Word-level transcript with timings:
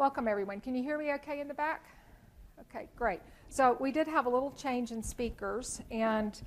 Welcome, 0.00 0.28
everyone. 0.28 0.62
Can 0.62 0.74
you 0.74 0.82
hear 0.82 0.96
me 0.96 1.12
okay 1.16 1.40
in 1.40 1.46
the 1.46 1.52
back? 1.52 1.84
Okay, 2.58 2.88
great. 2.96 3.20
So 3.50 3.76
we 3.80 3.92
did 3.92 4.08
have 4.08 4.24
a 4.24 4.30
little 4.30 4.50
change 4.52 4.92
in 4.92 5.02
speakers, 5.02 5.82
and 5.90 6.40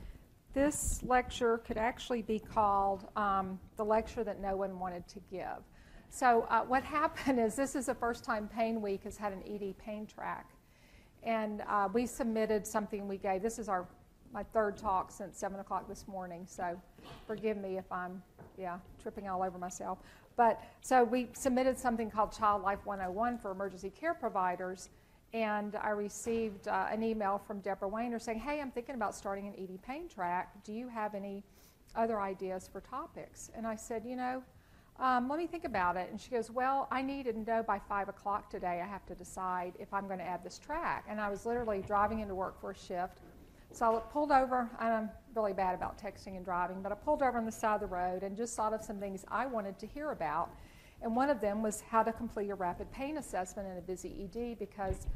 this 0.55 1.03
lecture 1.03 1.59
could 1.59 1.77
actually 1.77 2.23
be 2.23 2.39
called 2.39 3.05
um, 3.15 3.59
the 3.77 3.85
lecture 3.85 4.23
that 4.23 4.41
no 4.41 4.55
one 4.55 4.79
wanted 4.79 5.07
to 5.09 5.19
give. 5.29 5.61
So 6.09 6.47
uh, 6.49 6.61
what 6.61 6.81
happened 6.99 7.39
is 7.39 7.55
this 7.55 7.75
is 7.75 7.85
the 7.85 7.93
first 7.93 8.23
time 8.23 8.49
Pain 8.51 8.81
Week 8.81 9.03
has 9.03 9.17
had 9.17 9.33
an 9.33 9.43
ED 9.47 9.77
pain 9.77 10.07
track, 10.07 10.49
and 11.21 11.61
uh, 11.69 11.89
we 11.93 12.07
submitted 12.07 12.65
something 12.65 13.07
we 13.07 13.17
gave. 13.17 13.43
This 13.43 13.59
is 13.59 13.69
our 13.69 13.87
my 14.33 14.41
third 14.41 14.77
talk 14.77 15.11
since 15.11 15.37
seven 15.37 15.59
o'clock 15.59 15.87
this 15.87 16.07
morning, 16.07 16.47
so 16.49 16.75
forgive 17.27 17.57
me 17.57 17.77
if 17.77 17.85
I'm 17.91 18.23
yeah 18.57 18.79
tripping 18.99 19.29
all 19.29 19.43
over 19.43 19.59
myself. 19.59 19.99
But 20.35 20.61
so 20.81 21.03
we 21.03 21.29
submitted 21.33 21.77
something 21.77 22.09
called 22.09 22.31
Child 22.31 22.63
Life 22.63 22.79
101 22.85 23.37
for 23.37 23.51
emergency 23.51 23.89
care 23.89 24.13
providers. 24.13 24.89
And 25.33 25.75
I 25.75 25.89
received 25.89 26.67
uh, 26.67 26.87
an 26.91 27.01
email 27.01 27.41
from 27.45 27.59
Deborah 27.59 27.87
Weiner 27.87 28.19
saying, 28.19 28.39
Hey, 28.39 28.61
I'm 28.61 28.71
thinking 28.71 28.95
about 28.95 29.15
starting 29.15 29.47
an 29.47 29.53
ED 29.57 29.81
pain 29.81 30.07
track. 30.07 30.63
Do 30.63 30.73
you 30.73 30.87
have 30.87 31.15
any 31.15 31.43
other 31.95 32.21
ideas 32.21 32.69
for 32.71 32.81
topics? 32.81 33.49
And 33.55 33.65
I 33.65 33.75
said, 33.75 34.03
You 34.05 34.15
know, 34.15 34.43
um, 34.99 35.27
let 35.27 35.39
me 35.39 35.47
think 35.47 35.65
about 35.65 35.97
it. 35.97 36.09
And 36.11 36.21
she 36.21 36.29
goes, 36.29 36.51
Well, 36.51 36.87
I 36.91 37.01
need 37.01 37.25
to 37.25 37.33
know 37.33 37.63
by 37.63 37.79
5 37.79 38.09
o'clock 38.09 38.49
today. 38.51 38.79
I 38.83 38.87
have 38.87 39.05
to 39.07 39.15
decide 39.15 39.73
if 39.79 39.91
I'm 39.91 40.05
going 40.05 40.19
to 40.19 40.25
add 40.25 40.43
this 40.43 40.59
track. 40.59 41.05
And 41.09 41.19
I 41.19 41.29
was 41.29 41.45
literally 41.45 41.83
driving 41.85 42.19
into 42.19 42.35
work 42.35 42.61
for 42.61 42.71
a 42.71 42.75
shift. 42.75 43.19
So 43.73 43.97
I 43.97 43.99
pulled 44.11 44.31
over. 44.31 44.69
I'm 44.77 45.09
really 45.33 45.51
bad 45.51 45.73
about 45.73 45.97
texting 45.97 46.37
and 46.37 46.45
driving, 46.45 46.83
but 46.83 46.91
I 46.91 46.95
pulled 46.95 47.23
over 47.23 47.39
on 47.39 47.45
the 47.45 47.51
side 47.51 47.73
of 47.73 47.81
the 47.81 47.87
road 47.87 48.21
and 48.21 48.37
just 48.37 48.55
thought 48.55 48.71
of 48.71 48.83
some 48.83 48.99
things 48.99 49.25
I 49.29 49.47
wanted 49.47 49.79
to 49.79 49.87
hear 49.87 50.11
about. 50.11 50.51
And 51.01 51.15
one 51.15 51.31
of 51.31 51.41
them 51.41 51.63
was 51.63 51.81
how 51.81 52.03
to 52.03 52.13
complete 52.13 52.51
a 52.51 52.55
rapid 52.55 52.91
pain 52.91 53.17
assessment 53.17 53.67
in 53.67 53.79
a 53.79 53.81
busy 53.81 54.29
ED 54.31 54.59
because, 54.59 55.07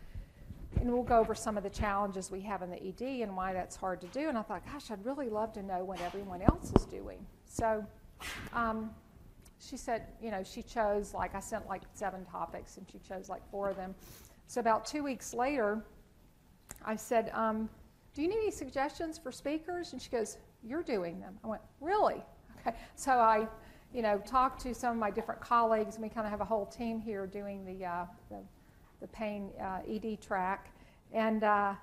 and 0.82 0.92
we'll 0.92 1.04
go 1.04 1.20
over 1.20 1.36
some 1.36 1.56
of 1.56 1.62
the 1.62 1.70
challenges 1.70 2.32
we 2.32 2.42
have 2.42 2.64
in 2.64 2.72
the 2.72 2.84
ED 2.84 3.22
and 3.22 3.38
why 3.38 3.54
that's 3.54 3.76
hard 3.76 4.02
to 4.02 4.08
do. 4.08 4.28
And 4.28 4.36
I 4.36 4.42
thought, 4.42 4.66
gosh, 4.66 4.90
I'd 4.90 5.06
really 5.06 5.30
love 5.30 5.54
to 5.54 5.62
know 5.62 5.84
what 5.84 6.02
everyone 6.02 6.42
else 6.42 6.74
is 6.76 6.86
doing. 6.86 7.24
So 7.46 7.86
um, 8.54 8.90
she 9.60 9.78
said, 9.78 10.08
you 10.20 10.32
know, 10.32 10.44
she 10.44 10.64
chose, 10.64 11.14
like, 11.14 11.36
I 11.36 11.42
sent 11.42 11.68
like 11.68 11.84
seven 11.94 12.26
topics 12.26 12.78
and 12.78 12.88
she 12.92 12.98
chose 12.98 13.30
like 13.30 13.48
four 13.52 13.70
of 13.70 13.76
them. 13.76 13.94
So 14.48 14.62
about 14.62 14.84
two 14.84 15.04
weeks 15.04 15.36
later, 15.36 15.86
I 16.84 16.96
said, 16.96 17.30
um, 17.36 17.70
do 18.18 18.24
you 18.24 18.30
need 18.30 18.40
any 18.40 18.50
suggestions 18.50 19.20
for 19.20 19.32
speakers? 19.32 19.94
And 19.94 20.02
she 20.02 20.10
goes, 20.10 20.38
You're 20.64 20.82
doing 20.82 21.20
them. 21.20 21.38
I 21.44 21.48
went, 21.50 21.62
Really? 21.80 22.24
Okay. 22.60 22.76
So 22.96 23.12
I, 23.12 23.48
you 23.94 24.02
know, 24.02 24.18
talked 24.26 24.60
to 24.64 24.74
some 24.74 24.94
of 24.94 24.98
my 24.98 25.12
different 25.12 25.40
colleagues, 25.40 25.98
and 25.98 26.04
we 26.04 26.10
kind 26.10 26.26
of 26.26 26.32
have 26.32 26.42
a 26.42 26.46
whole 26.46 26.66
team 26.66 27.00
here 27.00 27.28
doing 27.28 27.64
the, 27.64 27.86
uh, 27.86 28.06
the, 28.32 28.38
the, 29.02 29.08
pain 29.10 29.52
uh, 29.62 29.82
ED 29.88 30.20
track. 30.20 30.72
And 31.14 31.44
uh, 31.44 31.76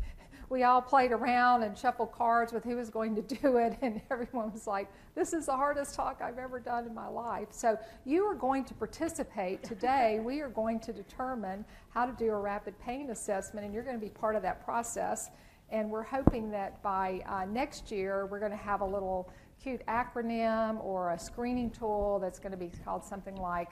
we 0.50 0.64
all 0.64 0.82
played 0.82 1.10
around 1.10 1.62
and 1.62 1.76
shuffled 1.76 2.12
cards 2.12 2.52
with 2.52 2.64
who 2.64 2.76
was 2.76 2.90
going 2.90 3.16
to 3.16 3.22
do 3.42 3.56
it, 3.56 3.78
and 3.80 4.02
everyone 4.10 4.52
was 4.52 4.66
like, 4.66 4.90
This 5.14 5.32
is 5.32 5.46
the 5.46 5.56
hardest 5.56 5.94
talk 5.94 6.20
I've 6.22 6.36
ever 6.36 6.60
done 6.60 6.84
in 6.84 6.94
my 6.94 7.08
life. 7.08 7.48
So, 7.50 7.78
you 8.04 8.24
are 8.26 8.34
going 8.34 8.66
to 8.66 8.74
participate 8.74 9.62
today. 9.62 10.20
we 10.22 10.42
are 10.42 10.50
going 10.50 10.80
to 10.80 10.92
determine 10.92 11.64
how 11.88 12.04
to 12.04 12.12
do 12.12 12.30
a 12.30 12.38
rapid 12.38 12.78
pain 12.78 13.08
assessment, 13.08 13.64
and 13.64 13.72
you're 13.72 13.84
going 13.84 13.98
to 13.98 14.04
be 14.04 14.10
part 14.10 14.36
of 14.36 14.42
that 14.42 14.62
process. 14.62 15.30
And 15.70 15.90
we're 15.90 16.04
hoping 16.04 16.50
that 16.52 16.82
by 16.82 17.22
uh, 17.26 17.44
next 17.44 17.90
year, 17.90 18.26
we're 18.26 18.38
going 18.38 18.52
to 18.52 18.56
have 18.56 18.80
a 18.80 18.86
little 18.86 19.30
cute 19.62 19.84
acronym 19.86 20.82
or 20.82 21.10
a 21.10 21.18
screening 21.18 21.70
tool 21.70 22.18
that's 22.20 22.38
going 22.38 22.52
to 22.52 22.58
be 22.58 22.70
called 22.84 23.04
something 23.04 23.36
like 23.36 23.70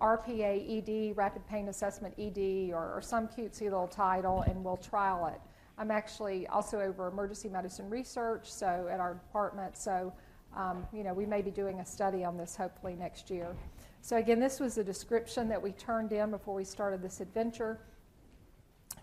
RPA 0.00 1.10
ED, 1.10 1.16
Rapid 1.16 1.46
Pain 1.48 1.68
Assessment 1.68 2.14
ED, 2.18 2.72
or, 2.72 2.94
or 2.94 3.00
some 3.02 3.28
cutesy 3.28 3.62
little 3.62 3.88
title, 3.88 4.42
and 4.42 4.64
we'll 4.64 4.76
trial 4.76 5.26
it. 5.26 5.40
I'm 5.76 5.90
actually 5.90 6.46
also 6.48 6.80
over 6.80 7.08
emergency 7.08 7.48
medicine 7.48 7.88
research, 7.88 8.50
so 8.50 8.88
at 8.90 9.00
our 9.00 9.14
department, 9.14 9.76
so 9.76 10.12
um, 10.56 10.86
you 10.92 11.04
know 11.04 11.12
we 11.12 11.26
may 11.26 11.42
be 11.42 11.50
doing 11.50 11.80
a 11.80 11.86
study 11.86 12.24
on 12.24 12.36
this 12.36 12.56
hopefully 12.56 12.96
next 12.96 13.30
year. 13.30 13.54
So 14.00 14.16
again, 14.16 14.40
this 14.40 14.58
was 14.60 14.78
a 14.78 14.84
description 14.84 15.48
that 15.48 15.60
we 15.60 15.72
turned 15.72 16.12
in 16.12 16.30
before 16.30 16.54
we 16.54 16.64
started 16.64 17.02
this 17.02 17.20
adventure. 17.20 17.78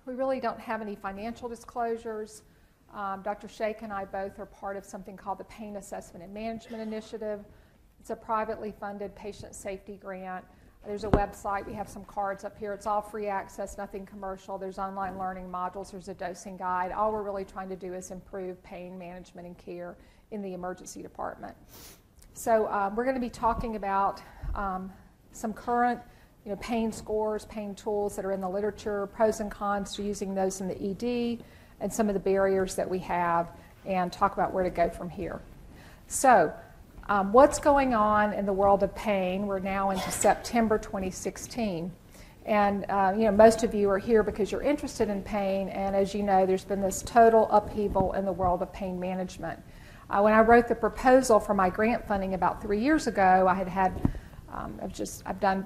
We 0.06 0.14
really 0.14 0.40
don't 0.40 0.60
have 0.60 0.82
any 0.82 0.96
financial 0.96 1.50
disclosures. 1.50 2.44
Um, 2.94 3.22
Dr. 3.24 3.48
Shake 3.48 3.82
and 3.82 3.92
I 3.92 4.06
both 4.06 4.40
are 4.40 4.46
part 4.46 4.78
of 4.78 4.86
something 4.86 5.18
called 5.18 5.40
the 5.40 5.46
Pain 5.46 5.78
Assessment 5.78 6.24
and 6.24 6.34
Management 6.34 6.82
Initiative. 6.82 7.44
It's 8.00 8.12
a 8.12 8.16
privately 8.16 8.72
funded 8.80 9.16
patient 9.16 9.56
safety 9.56 9.98
grant. 9.98 10.46
There's 10.86 11.04
a 11.04 11.10
website. 11.10 11.66
We 11.66 11.74
have 11.74 11.90
some 11.90 12.06
cards 12.06 12.44
up 12.44 12.56
here. 12.58 12.72
It's 12.72 12.86
all 12.86 13.02
free 13.02 13.26
access, 13.26 13.78
nothing 13.78 14.06
commercial. 14.06 14.60
There's 14.60 14.78
online 14.78 15.18
learning 15.18 15.50
modules. 15.50 15.92
There's 15.92 16.10
a 16.10 16.14
dosing 16.14 16.58
guide. 16.58 16.92
All 16.92 17.12
we're 17.12 17.24
really 17.24 17.44
trying 17.44 17.70
to 17.70 17.76
do 17.76 17.96
is 17.96 18.12
improve 18.12 18.62
pain 18.62 18.98
management 18.98 19.48
and 19.48 19.58
care 19.58 19.98
in 20.30 20.44
the 20.44 20.54
emergency 20.54 21.02
department. 21.02 21.56
So 22.34 22.68
um, 22.70 22.96
we're 22.96 23.06
going 23.06 23.16
to 23.16 23.22
be 23.22 23.30
talking 23.30 23.76
about 23.76 24.22
um, 24.54 24.92
some 25.32 25.54
current 25.54 26.00
you 26.46 26.52
know, 26.52 26.58
pain 26.58 26.92
scores, 26.92 27.46
pain 27.46 27.74
tools 27.74 28.16
that 28.16 28.24
are 28.24 28.32
in 28.32 28.40
the 28.40 28.50
literature, 28.50 29.08
pros 29.08 29.40
and 29.40 29.50
cons 29.50 29.96
to 29.96 30.04
using 30.04 30.36
those 30.36 30.62
in 30.62 30.68
the 30.68 30.76
ED, 30.76 31.44
and 31.82 31.92
some 31.92 32.08
of 32.08 32.14
the 32.14 32.20
barriers 32.20 32.76
that 32.76 32.88
we 32.88 33.00
have, 33.00 33.50
and 33.86 34.14
talk 34.14 34.34
about 34.34 34.54
where 34.54 34.64
to 34.64 34.70
go 34.70 34.90
from 34.90 35.10
here. 35.10 35.42
So, 36.08 36.54
um, 37.10 37.34
what's 37.34 37.60
going 37.60 37.94
on 37.94 38.34
in 38.34 38.46
the 38.46 38.54
world 38.54 38.84
of 38.84 38.94
pain? 38.96 39.48
We're 39.48 39.60
now 39.60 39.90
into 39.90 40.10
September 40.12 40.78
2016. 40.78 41.92
And 42.46 42.86
uh, 42.90 43.14
you 43.16 43.24
know, 43.24 43.32
most 43.32 43.64
of 43.64 43.74
you 43.74 43.90
are 43.90 43.98
here 43.98 44.22
because 44.22 44.52
you're 44.52 44.62
interested 44.62 45.10
in 45.10 45.24
pain, 45.24 45.68
and 45.70 45.96
as 45.96 46.14
you 46.14 46.22
know, 46.22 46.46
there's 46.46 46.64
been 46.64 46.82
this 46.82 47.02
total 47.02 47.50
upheaval 47.50 48.14
in 48.14 48.24
the 48.24 48.32
world 48.32 48.62
of 48.62 48.72
pain 48.72 49.00
management. 49.00 49.60
Uh, 50.12 50.22
when 50.22 50.34
I 50.34 50.42
wrote 50.42 50.68
the 50.68 50.76
proposal 50.76 51.40
for 51.40 51.56
my 51.56 51.72
grant 51.72 52.08
funding 52.08 52.36
about 52.36 52.62
three 52.62 52.80
years 52.80 53.08
ago, 53.08 53.48
I 53.50 53.56
had 53.56 53.68
had 53.68 54.12
um, 54.54 54.80
I've 54.82 54.94
just 54.94 55.24
I've 55.26 55.40
done 55.40 55.66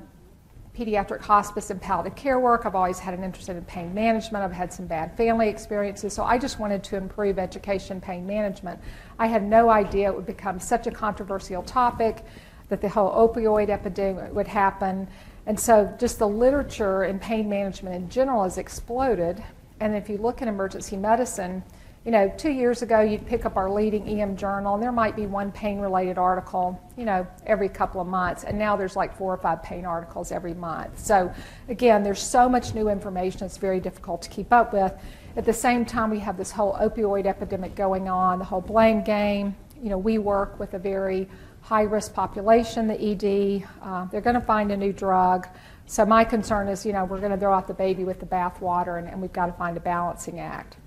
pediatric 0.77 1.21
hospice 1.21 1.69
and 1.69 1.81
palliative 1.81 2.15
care 2.15 2.39
work. 2.39 2.65
I've 2.65 2.75
always 2.75 2.99
had 2.99 3.13
an 3.13 3.23
interest 3.23 3.49
in 3.49 3.61
pain 3.65 3.93
management. 3.93 4.43
I've 4.43 4.51
had 4.51 4.71
some 4.71 4.87
bad 4.87 5.15
family 5.17 5.49
experiences, 5.49 6.13
so 6.13 6.23
I 6.23 6.37
just 6.37 6.59
wanted 6.59 6.83
to 6.85 6.95
improve 6.95 7.37
education 7.37 7.99
pain 7.99 8.25
management. 8.25 8.79
I 9.17 9.27
had 9.27 9.43
no 9.43 9.69
idea 9.69 10.09
it 10.09 10.15
would 10.15 10.25
become 10.25 10.59
such 10.59 10.87
a 10.87 10.91
controversial 10.91 11.63
topic, 11.63 12.23
that 12.69 12.81
the 12.81 12.89
whole 12.89 13.11
opioid 13.27 13.69
epidemic 13.69 14.33
would 14.33 14.47
happen. 14.47 15.07
And 15.45 15.59
so 15.59 15.93
just 15.99 16.19
the 16.19 16.27
literature 16.27 17.03
in 17.03 17.19
pain 17.19 17.49
management 17.49 17.95
in 17.95 18.09
general 18.09 18.43
has 18.43 18.57
exploded. 18.57 19.43
And 19.79 19.95
if 19.95 20.07
you 20.07 20.17
look 20.17 20.41
at 20.41 20.47
emergency 20.47 20.95
medicine, 20.95 21.63
you 22.09 22.13
know, 22.13 22.33
two 22.37 22.49
years 22.49 22.81
ago, 22.81 23.01
you'd 23.01 23.27
pick 23.27 23.45
up 23.45 23.55
our 23.55 23.69
leading 23.69 24.19
EM 24.19 24.35
journal, 24.35 24.73
and 24.73 24.81
there 24.81 24.91
might 24.91 25.15
be 25.15 25.27
one 25.27 25.51
pain 25.51 25.77
related 25.77 26.17
article, 26.17 26.81
you 26.97 27.05
know, 27.05 27.27
every 27.45 27.69
couple 27.69 28.01
of 28.01 28.07
months. 28.07 28.43
And 28.43 28.57
now 28.57 28.75
there's 28.75 28.95
like 28.95 29.15
four 29.15 29.31
or 29.31 29.37
five 29.37 29.61
pain 29.61 29.85
articles 29.85 30.31
every 30.31 30.55
month. 30.55 30.97
So, 30.97 31.31
again, 31.67 32.01
there's 32.01 32.19
so 32.19 32.49
much 32.49 32.73
new 32.73 32.89
information, 32.89 33.43
it's 33.43 33.57
very 33.57 33.79
difficult 33.79 34.23
to 34.23 34.29
keep 34.29 34.51
up 34.51 34.73
with. 34.73 34.91
At 35.35 35.45
the 35.45 35.53
same 35.53 35.85
time, 35.85 36.09
we 36.09 36.17
have 36.17 36.35
this 36.35 36.49
whole 36.49 36.73
opioid 36.77 37.27
epidemic 37.27 37.75
going 37.75 38.09
on, 38.09 38.39
the 38.39 38.45
whole 38.45 38.61
blame 38.61 39.03
game. 39.03 39.55
You 39.79 39.91
know, 39.91 39.99
we 39.99 40.17
work 40.17 40.59
with 40.59 40.73
a 40.73 40.79
very 40.79 41.29
high 41.61 41.83
risk 41.83 42.15
population, 42.15 42.87
the 42.87 42.99
ED. 42.99 43.67
Uh, 43.83 44.05
they're 44.05 44.19
going 44.19 44.33
to 44.33 44.41
find 44.41 44.71
a 44.71 44.77
new 44.77 44.93
drug. 44.93 45.47
So, 45.85 46.07
my 46.07 46.23
concern 46.23 46.69
is, 46.69 46.87
you 46.87 46.91
know, 46.93 47.05
we're 47.05 47.19
going 47.19 47.33
to 47.33 47.37
throw 47.37 47.53
out 47.53 47.67
the 47.67 47.75
baby 47.75 48.03
with 48.03 48.19
the 48.19 48.25
bathwater, 48.25 48.97
and, 48.97 49.07
and 49.07 49.21
we've 49.21 49.31
got 49.31 49.45
to 49.45 49.53
find 49.53 49.77
a 49.77 49.79
balancing 49.79 50.39
act 50.39 50.77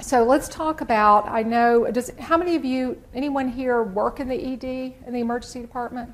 so 0.00 0.24
let's 0.24 0.48
talk 0.48 0.80
about. 0.80 1.28
I 1.28 1.42
know. 1.42 1.90
Does 1.90 2.10
how 2.18 2.36
many 2.36 2.56
of 2.56 2.64
you, 2.64 3.00
anyone 3.14 3.48
here, 3.48 3.82
work 3.82 4.20
in 4.20 4.28
the 4.28 4.34
ED 4.34 4.64
in 5.06 5.12
the 5.12 5.20
emergency 5.20 5.60
department? 5.60 6.12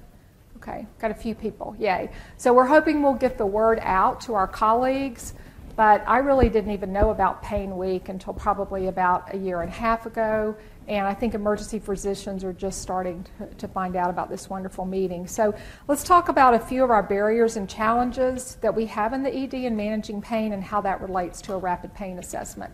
Okay, 0.56 0.86
got 0.98 1.10
a 1.10 1.14
few 1.14 1.34
people. 1.34 1.74
Yay! 1.78 2.10
So 2.36 2.52
we're 2.52 2.66
hoping 2.66 3.02
we'll 3.02 3.14
get 3.14 3.38
the 3.38 3.46
word 3.46 3.78
out 3.82 4.20
to 4.22 4.34
our 4.34 4.46
colleagues. 4.46 5.34
But 5.76 6.05
I 6.06 6.19
really 6.19 6.50
didn't 6.50 6.72
even 6.72 6.93
know 6.93 7.08
about 7.08 7.43
Pain 7.43 7.78
Week 7.78 8.10
until 8.10 8.34
probably 8.34 8.88
about 8.88 9.32
a 9.32 9.38
year 9.38 9.62
and 9.62 9.70
a 9.70 9.75
half 9.75 10.05
ago. 10.05 10.55
And 10.88 11.06
I 11.06 11.14
think 11.14 11.34
emergency 11.34 11.78
physicians 11.78 12.44
are 12.44 12.52
just 12.52 12.82
starting 12.82 13.25
to, 13.38 13.46
to, 13.46 13.69
find 13.69 13.96
out 13.96 14.10
about 14.10 14.28
this 14.28 14.50
wonderful 14.50 14.84
meeting. 14.84 15.26
So 15.26 15.55
let's 15.88 16.02
talk 16.02 16.28
about 16.28 16.52
a 16.52 16.58
few 16.58 16.84
of 16.84 16.90
our 16.90 17.02
barriers 17.02 17.56
and 17.56 17.66
challenges 17.66 18.56
that 18.60 18.75
we 18.75 18.87
have 18.87 19.14
in 19.14 19.22
the 19.22 19.34
ED 19.34 19.55
in 19.55 19.75
managing 19.75 20.20
pain 20.20 20.52
and 20.52 20.62
how 20.62 20.82
that 20.82 21.00
relates 21.00 21.40
to 21.43 21.55
a 21.55 21.56
rapid 21.56 21.94
pain 21.94 22.19
assessment. 22.19 22.72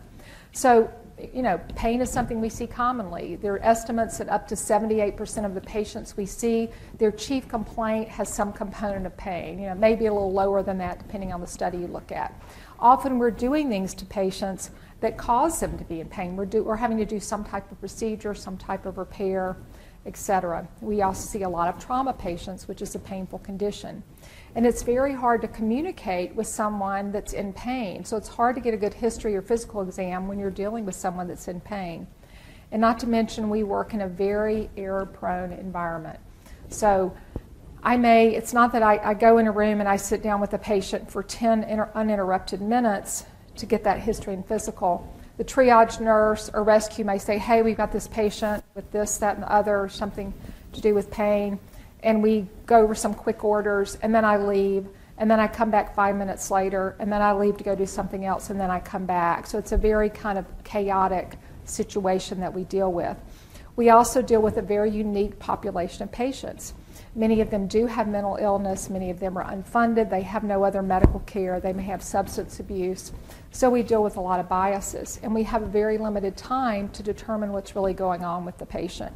So, 0.53 0.91
you 1.33 1.41
know, 1.41 1.59
pain 1.75 2.01
is 2.01 2.11
something 2.11 2.39
we 2.39 2.49
see 2.49 2.67
commonly. 2.67 3.37
There 3.37 3.53
are 3.53 3.63
estimates 3.63 4.19
that 4.19 4.29
up 4.29 4.47
to 4.49 4.55
78% 4.55 5.45
of 5.45 5.55
the 5.55 5.61
patients 5.61 6.15
we 6.15 6.27
see, 6.27 6.69
their 6.99 7.11
chief 7.11 7.47
complaint 7.47 8.07
has 8.09 8.31
some 8.31 8.53
component 8.53 9.05
of 9.05 9.17
pain. 9.17 9.59
You 9.59 9.67
know, 9.67 9.75
maybe 9.75 10.05
a 10.05 10.13
little 10.13 10.31
lower 10.31 10.61
than 10.61 10.77
that 10.77 10.99
depending 10.99 11.33
on 11.33 11.41
the 11.41 11.47
study 11.47 11.79
you 11.79 11.87
look 11.87 12.11
at. 12.11 12.39
Often 12.79 13.17
we're 13.17 13.31
doing 13.31 13.69
things 13.69 13.95
to 13.95 14.05
patients 14.05 14.69
that 14.99 15.17
cause 15.17 15.59
them 15.59 15.77
to 15.77 15.83
be 15.83 15.99
in 15.99 16.07
pain. 16.07 16.35
We're, 16.35 16.45
do, 16.45 16.63
we're 16.63 16.75
having 16.75 16.97
to 16.97 17.05
do 17.05 17.19
some 17.19 17.43
type 17.43 17.71
of 17.71 17.79
procedure, 17.79 18.33
some 18.35 18.57
type 18.57 18.85
of 18.85 18.97
repair. 18.97 19.57
Etc. 20.07 20.67
We 20.81 21.01
also 21.01 21.27
see 21.27 21.43
a 21.43 21.49
lot 21.49 21.67
of 21.67 21.83
trauma 21.83 22.13
patients, 22.13 22.67
which 22.67 22.81
is 22.81 22.95
a 22.95 22.99
painful 22.99 23.39
condition. 23.39 24.01
And 24.55 24.65
it's 24.65 24.81
very 24.81 25.13
hard 25.13 25.41
to 25.41 25.47
communicate 25.47 26.33
with 26.33 26.47
someone 26.47 27.11
that's 27.11 27.33
in 27.33 27.53
pain. 27.53 28.05
So 28.05 28.17
it's 28.17 28.29
hard 28.29 28.55
to 28.55 28.61
get 28.61 28.73
a 28.73 28.77
good 28.77 28.93
history 28.93 29.35
or 29.35 29.41
physical 29.41 29.81
exam 29.81 30.27
when 30.27 30.39
you're 30.39 30.49
dealing 30.49 30.85
with 30.85 30.95
someone 30.95 31.27
that's 31.27 31.47
in 31.47 31.59
pain. 31.59 32.07
And 32.71 32.81
not 32.81 32.99
to 32.99 33.07
mention, 33.07 33.49
we 33.49 33.63
work 33.63 33.93
in 33.93 34.01
a 34.01 34.07
very 34.07 34.69
error 34.75 35.05
prone 35.05 35.51
environment. 35.51 36.19
So 36.69 37.15
I 37.83 37.97
may, 37.97 38.35
it's 38.35 38.53
not 38.53 38.71
that 38.73 38.83
I, 38.83 38.97
I, 39.03 39.13
go 39.13 39.37
in 39.37 39.47
a 39.47 39.51
room 39.51 39.79
and 39.79 39.87
I 39.87 39.95
sit 39.95 40.23
down 40.23 40.41
with 40.41 40.53
a 40.53 40.57
patient 40.57 41.09
for 41.09 41.23
10 41.23 41.63
inter, 41.63 41.89
uninterrupted 41.93 42.61
minutes 42.61 43.25
to 43.57 43.65
get 43.65 43.83
that 43.83 43.99
history 43.99 44.33
and 44.33 44.45
physical. 44.45 45.07
The 45.37 45.43
triage 45.43 45.99
nurse 45.99 46.49
or 46.51 46.63
rescue 46.63 47.05
may 47.05 47.19
say, 47.19 47.37
hey, 47.37 47.61
we've 47.61 47.77
got 47.77 47.91
this 47.91 48.07
patient 48.07 48.63
with 48.73 48.91
this, 48.91 49.17
that, 49.19 49.35
and 49.35 49.43
the 49.43 49.51
other, 49.51 49.87
something 49.87 50.33
to 50.73 50.81
do 50.81 50.95
with 50.95 51.11
pain. 51.11 51.59
And 52.01 52.23
we 52.23 52.47
go 52.65 52.81
over 52.81 52.95
some 52.95 53.13
quick 53.13 53.43
orders, 53.43 53.97
and 54.01 54.13
then 54.13 54.25
I 54.25 54.37
leave, 54.37 54.87
and 55.17 55.29
then 55.29 55.39
I 55.39 55.47
come 55.47 55.69
back 55.69 55.95
five 55.95 56.15
minutes 56.15 56.49
later, 56.49 56.95
and 56.99 57.11
then 57.11 57.21
I 57.21 57.33
leave 57.33 57.57
to 57.57 57.63
go 57.63 57.75
do 57.75 57.85
something 57.85 58.25
else, 58.25 58.49
and 58.49 58.59
then 58.59 58.71
I 58.71 58.79
come 58.79 59.05
back. 59.05 59.45
So 59.45 59.59
it's 59.59 59.71
a 59.71 59.77
very 59.77 60.09
kind 60.09 60.39
of 60.39 60.45
chaotic 60.63 61.37
situation 61.65 62.39
that 62.39 62.53
we 62.53 62.63
deal 62.63 62.91
with. 62.91 63.17
We 63.75 63.91
also 63.91 64.23
deal 64.23 64.41
with 64.41 64.57
a 64.57 64.61
very 64.63 64.89
unique 64.89 65.37
population 65.37 66.01
of 66.01 66.11
patients. 66.11 66.73
Many 67.17 67.41
of 67.41 67.49
them 67.49 67.65
do 67.65 67.87
have 67.87 68.07
mental 68.07 68.37
illness, 68.39 68.91
many 68.91 69.09
of 69.09 69.19
them 69.19 69.39
are 69.39 69.43
unfunded, 69.43 70.11
they 70.11 70.21
have 70.21 70.43
no 70.43 70.63
other 70.63 70.83
medical 70.83 71.19
care, 71.21 71.59
they 71.59 71.73
may 71.73 71.81
have 71.81 72.03
substance 72.03 72.59
abuse. 72.59 73.11
So 73.49 73.71
we 73.71 73.81
deal 73.81 74.03
with 74.03 74.17
a 74.17 74.21
lot 74.21 74.39
of 74.39 74.47
biases, 74.47 75.19
and 75.23 75.33
we 75.33 75.41
have 75.41 75.63
a 75.63 75.65
very 75.65 75.97
limited 75.97 76.37
time 76.37 76.89
to 76.89 77.01
determine 77.01 77.53
what's 77.53 77.75
really 77.75 77.95
going 77.95 78.23
on 78.23 78.45
with 78.45 78.59
the 78.59 78.67
patient. 78.67 79.11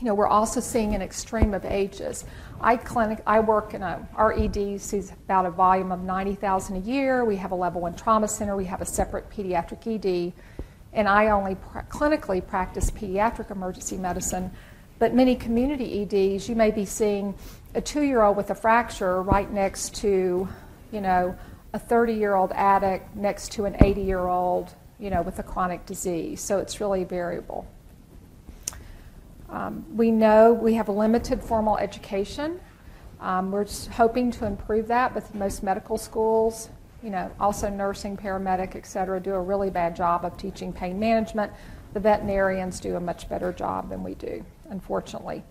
You 0.00 0.06
know, 0.06 0.14
we're 0.14 0.28
also 0.28 0.60
seeing 0.60 0.94
an 0.94 1.02
extreme 1.02 1.54
of 1.54 1.64
ages. 1.64 2.24
I 2.60 2.76
clinic, 2.76 3.20
I 3.26 3.40
work 3.40 3.74
in 3.74 3.82
a, 3.82 4.06
our 4.14 4.32
ED 4.32 4.80
sees 4.80 5.10
about 5.10 5.44
a 5.44 5.50
volume 5.50 5.90
of 5.90 6.04
90,000 6.04 6.76
a 6.76 6.80
year. 6.80 7.24
We 7.24 7.34
have 7.34 7.50
a 7.50 7.56
level 7.56 7.80
one 7.80 7.96
trauma 7.96 8.28
center. 8.28 8.54
We 8.54 8.66
have 8.66 8.80
a 8.80 8.86
separate 8.86 9.28
pediatric 9.28 9.86
ED, 9.88 10.32
and 10.92 11.08
I 11.08 11.30
only 11.30 11.56
pr- 11.56 11.80
clinically 11.80 12.46
practice 12.46 12.92
pediatric 12.92 13.50
emergency 13.50 13.96
medicine. 13.96 14.52
But 14.98 15.14
many 15.14 15.36
community 15.36 16.02
EDs, 16.02 16.48
you 16.48 16.56
may 16.56 16.70
be 16.70 16.86
seeing 16.86 17.34
a 17.74 17.80
two-year-old 17.80 18.36
with 18.36 18.50
a 18.50 18.54
fracture 18.54 19.22
right 19.22 19.50
next 19.52 19.94
to, 19.96 20.48
you 20.90 21.00
know, 21.00 21.36
a 21.74 21.78
30-year-old 21.78 22.52
addict 22.52 23.14
next 23.14 23.52
to 23.52 23.66
an 23.66 23.74
80-year-old, 23.74 24.74
you 24.98 25.10
know, 25.10 25.20
with 25.20 25.38
a 25.38 25.42
chronic 25.42 25.84
disease. 25.84 26.40
So 26.40 26.58
it's 26.58 26.80
really 26.80 27.04
variable. 27.04 27.66
Um, 29.50 29.84
we 29.94 30.10
know 30.10 30.54
we 30.54 30.74
have 30.74 30.88
a 30.88 30.92
limited 30.92 31.42
formal 31.42 31.76
education. 31.76 32.58
Um, 33.20 33.52
we're 33.52 33.66
hoping 33.92 34.30
to 34.32 34.46
improve 34.46 34.88
that, 34.88 35.12
but 35.12 35.34
most 35.34 35.62
medical 35.62 35.98
schools, 35.98 36.70
you 37.02 37.10
know, 37.10 37.30
also 37.38 37.68
nursing, 37.68 38.16
paramedic, 38.16 38.74
et 38.74 38.86
cetera, 38.86 39.20
do 39.20 39.34
a 39.34 39.40
really 39.40 39.68
bad 39.68 39.94
job 39.94 40.24
of 40.24 40.38
teaching 40.38 40.72
pain 40.72 40.98
management. 40.98 41.52
The 41.92 42.00
veterinarians 42.00 42.80
do 42.80 42.96
a 42.96 43.00
much 43.00 43.28
better 43.28 43.52
job 43.52 43.90
than 43.90 44.02
we 44.02 44.14
do 44.14 44.44
unfortunately. 44.70 45.42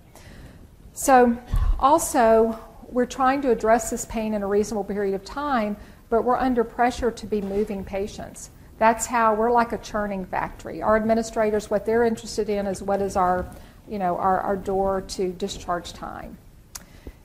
So, 0.94 1.38
also, 1.79 2.57
we're 2.88 3.06
trying 3.06 3.41
to 3.41 3.51
address 3.51 3.89
this 3.89 4.06
pain 4.06 4.33
in 4.33 4.44
a 4.44 4.47
reasonable 4.47 4.83
period 4.83 5.13
of 5.13 5.25
time, 5.25 5.75
but 6.09 6.23
we're 6.23 6.38
under 6.38 6.63
pressure 6.63 7.12
to 7.12 7.25
be 7.25 7.41
moving 7.41 7.83
patients. 7.83 8.51
That's 8.77 9.06
how 9.06 9.33
we're 9.33 9.51
like 9.51 9.71
a 9.71 9.77
churning 9.77 10.25
factory. 10.25 10.81
Our 10.81 10.95
administrators, 10.95 11.69
what 11.69 11.85
they're 11.85 12.03
interested 12.03 12.50
in 12.50 12.67
is 12.67 12.81
what 12.81 13.01
is 13.01 13.15
our, 13.15 13.45
you 13.88 14.00
know, 14.00 14.17
our, 14.17 14.39
our 14.41 14.56
door 14.56 15.01
to 15.01 15.31
discharge 15.33 15.94
time. 15.94 16.38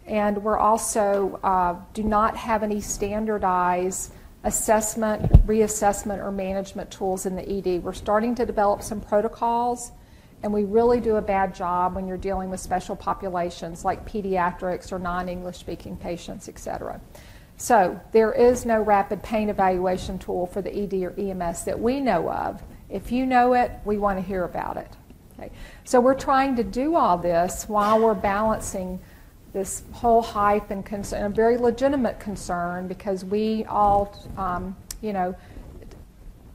And 0.07 0.43
we're 0.43 0.59
also 0.59 1.39
uh, 1.43 1.77
do 1.95 2.03
not 2.03 2.37
have 2.37 2.63
any 2.63 2.81
standardized 2.81 4.13
assessment, 4.45 5.31
reassessment, 5.47 6.19
or 6.19 6.33
management 6.33 6.91
tools 6.91 7.27
in 7.27 7.37
the 7.37 7.49
ED. 7.49 7.83
We're 7.83 7.93
starting 7.93 8.35
to 8.37 8.47
develop 8.47 8.83
some 8.83 9.01
protocols 9.01 9.93
and 10.43 10.53
we 10.53 10.65
really 10.65 11.01
do 11.01 11.17
a 11.17 11.23
bad 11.23 11.55
job 11.55 11.95
when 11.95 12.07
you're 12.07 12.17
dealing 12.17 12.51
with 12.51 12.61
special 12.61 12.97
populations 12.97 13.85
like 13.85 14.09
pediatrics 14.09 14.91
or 14.93 14.99
non 14.99 15.29
English 15.29 15.59
speaking 15.59 15.97
patients, 15.97 16.49
et 16.49 16.59
cetera. 16.59 17.01
So 17.57 18.01
there 18.13 18.33
is 18.33 18.65
no 18.65 18.81
rapid 18.81 19.23
pain 19.23 19.51
evaluation 19.51 20.19
tool 20.19 20.47
for 20.47 20.63
the 20.63 20.75
ED 20.75 20.95
or 21.03 21.15
EMS 21.19 21.65
that 21.65 21.79
we 21.79 22.01
know 22.01 22.31
of. 22.31 22.63
If 22.89 23.13
you 23.13 23.27
know 23.27 23.53
it, 23.53 23.71
we 23.85 23.99
want 23.99 24.19
to 24.19 24.23
hear 24.23 24.45
about 24.45 24.79
it. 24.79 24.91
Okay. 25.39 25.53
So 25.85 26.01
we're 26.01 26.15
trying 26.15 26.57
to 26.57 26.65
do 26.65 26.97
all 26.97 27.19
this 27.19 27.69
while 27.69 28.01
we're 28.01 28.15
balancing 28.15 28.99
this 29.53 29.83
whole 29.93 30.23
hype 30.23 30.71
and, 30.71 30.87
concern, 30.87 31.25
a 31.25 31.29
very 31.29 31.59
legitimate 31.59 32.19
concern 32.19 32.89
because 32.89 33.25
we 33.25 33.65
all, 33.65 34.17
um, 34.37 34.77
you 35.03 35.13
know, 35.13 35.35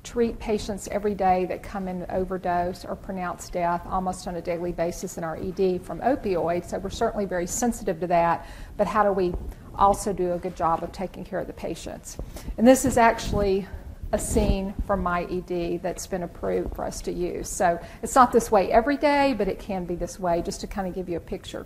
treat 0.05 0.39
patients 0.39 0.87
every 0.89 1.15
day 1.15 1.45
that 1.45 1.63
come 1.63 1.87
in 1.87 2.05
overdose 2.09 2.85
or 2.85 2.95
pronounced 2.95 3.51
death 3.51 3.81
almost 3.89 4.27
on 4.27 4.35
a 4.35 4.41
daily 4.41 4.71
basis 4.71 5.17
in 5.17 5.23
our 5.23 5.35
ED 5.35 5.81
from 5.83 5.99
opioids. 5.99 6.69
So 6.69 6.77
we're 6.77 6.91
certainly 6.91 7.25
very 7.25 7.47
sensitive 7.47 7.99
to 7.99 8.07
that. 8.07 8.47
But 8.77 8.87
how 8.87 9.03
do 9.03 9.11
we 9.11 9.33
also 9.73 10.13
do 10.13 10.33
a 10.33 10.37
good 10.37 10.55
job 10.55 10.83
of 10.83 10.91
taking 10.91 11.25
care 11.25 11.39
of 11.39 11.47
the 11.47 11.53
patients? 11.53 12.17
And 12.57 12.67
this 12.67 12.85
is 12.85 12.97
actually 12.97 13.67
a 14.11 14.19
scene 14.19 14.73
from 14.85 15.01
my 15.01 15.23
ED 15.23 15.81
that's 15.81 16.05
been 16.07 16.23
approved 16.23 16.75
for 16.75 16.85
us 16.85 17.01
to 17.01 17.11
use. 17.11 17.49
So 17.49 17.79
it's 18.03 18.15
not 18.15 18.31
this 18.31 18.51
way 18.51 18.71
every 18.71 18.97
day, 18.97 19.33
but 19.33 19.47
it 19.47 19.59
can 19.59 19.85
be 19.85 19.95
this 19.95 20.19
way 20.19 20.41
just 20.41 20.61
to 20.61 20.67
kind 20.67 20.87
of 20.87 20.93
give 20.93 21.09
you 21.09 21.17
a 21.17 21.21
picture. 21.21 21.65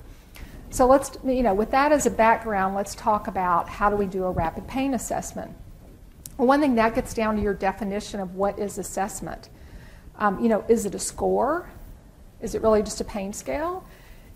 So 0.71 0.85
let's, 0.85 1.17
you 1.25 1.43
know, 1.43 1.53
with 1.53 1.71
that 1.71 1.91
as 1.91 2.05
a 2.05 2.11
background, 2.11 2.75
let's 2.75 2.95
talk 2.95 3.27
about 3.27 3.67
how 3.67 3.89
do 3.89 3.97
we 3.97 4.05
do 4.05 4.23
a 4.23 4.31
rapid 4.31 4.67
pain 4.67 4.93
assessment. 4.93 5.51
Well, 6.39 6.47
one 6.47 6.61
thing 6.61 6.75
that 6.75 6.95
gets 6.95 7.13
down 7.13 7.35
to 7.35 7.41
your 7.41 7.53
definition 7.53 8.21
of 8.21 8.35
what 8.35 8.57
is 8.57 8.77
assessment. 8.77 9.49
Um, 10.17 10.39
you 10.39 10.47
know, 10.47 10.63
is 10.69 10.85
it 10.85 10.95
a 10.95 10.99
score? 10.99 11.69
Is 12.39 12.55
it 12.55 12.61
really 12.61 12.81
just 12.81 13.01
a 13.01 13.03
pain 13.03 13.33
scale? 13.33 13.83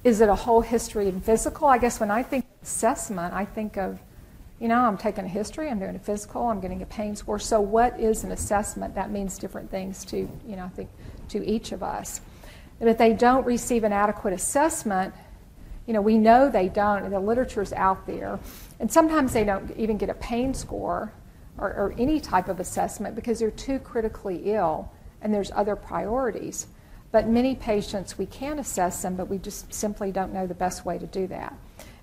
Is 0.04 0.20
it 0.20 0.28
a 0.28 0.36
whole 0.36 0.60
history 0.60 1.08
and 1.08 1.24
physical? 1.24 1.66
I 1.66 1.78
guess 1.78 2.02
when 2.02 2.12
I 2.12 2.22
think 2.22 2.44
assessment, 2.62 3.34
I 3.34 3.46
think 3.46 3.78
of, 3.78 4.02
you 4.60 4.68
know, 4.68 4.82
I'm 4.82 4.98
taking 4.98 5.24
a 5.24 5.30
history, 5.30 5.70
I'm 5.70 5.80
doing 5.80 5.96
a 5.96 6.00
physical, 6.00 6.46
I'm 6.46 6.60
getting 6.60 6.82
a 6.82 6.86
pain 6.88 7.16
score. 7.16 7.40
So 7.40 7.62
what 7.62 7.98
is 7.98 8.26
an 8.26 8.34
assessment? 8.34 8.96
That 8.96 9.10
means 9.10 9.38
different 9.38 9.72
things 9.72 10.04
to, 10.06 10.18
you 10.18 10.58
know, 10.58 10.66
I 10.66 10.70
think 10.70 10.90
to 11.30 11.48
each 11.48 11.72
of 11.72 11.84
us. 11.84 12.20
And 12.82 12.90
if 12.90 12.98
they 12.98 13.14
don't 13.14 13.46
receive 13.46 13.86
an 13.86 13.94
adequate 13.94 14.34
assessment, 14.34 15.14
you 15.88 15.94
know, 15.94 16.02
we 16.02 16.18
know 16.18 16.50
they 16.50 16.68
don't, 16.68 17.10
the 17.10 17.20
literature's 17.22 17.72
out 17.72 18.06
there. 18.06 18.42
And 18.82 18.92
sometimes 18.92 19.32
they 19.32 19.46
don't 19.46 19.72
even 19.78 19.98
get 19.98 20.10
a 20.10 20.16
pain 20.16 20.54
score 20.54 21.14
or, 21.58 21.70
or 21.70 21.96
any 21.98 22.20
type 22.20 22.48
of 22.48 22.60
assessment 22.60 23.16
because 23.16 23.40
they're 23.40 23.52
too 23.52 23.80
critically 23.80 24.54
ill 24.54 24.92
and 25.22 25.34
there's 25.34 25.52
other 25.52 25.76
priorities. 25.76 26.68
But 27.12 27.28
many 27.28 27.56
patients, 27.56 28.18
we 28.18 28.26
can 28.26 28.58
assess 28.60 29.04
them, 29.04 29.16
but 29.16 29.28
we 29.28 29.38
just 29.38 29.72
simply 29.74 30.12
don't 30.12 30.34
know 30.34 30.48
the 30.48 30.56
best 30.56 30.84
way 30.84 30.98
to 30.98 31.06
do 31.06 31.28
that. 31.28 31.56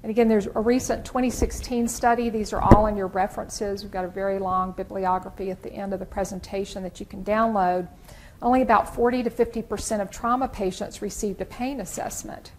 And 0.03 0.11
again, 0.11 0.29
there's 0.29 0.47
a 0.47 0.61
recent 0.61 1.05
2016 1.05 1.89
study. 1.89 2.31
These 2.31 2.53
are 2.53 2.63
all 2.63 2.87
in 2.87 2.97
your 2.97 3.09
references. 3.09 3.83
We've 3.83 3.93
got 3.93 4.05
a 4.05 4.09
very 4.09 4.39
long 4.39 4.73
bibliography 4.73 5.51
at 5.51 5.63
the 5.63 5.73
end 5.73 5.93
of 5.93 6.01
the 6.01 6.07
presentation 6.07 6.83
that 6.85 7.01
you 7.01 7.07
can 7.07 7.23
download. 7.23 7.89
Only 8.41 8.63
about 8.63 8.95
40 8.95 9.25
to 9.25 9.31
50 9.31 9.63
percent 9.63 10.01
of 10.01 10.11
trauma 10.11 10.49
patients 10.49 11.03
received 11.03 11.43
a 11.43 11.45
pain 11.45 11.81
assessment. 11.81 12.53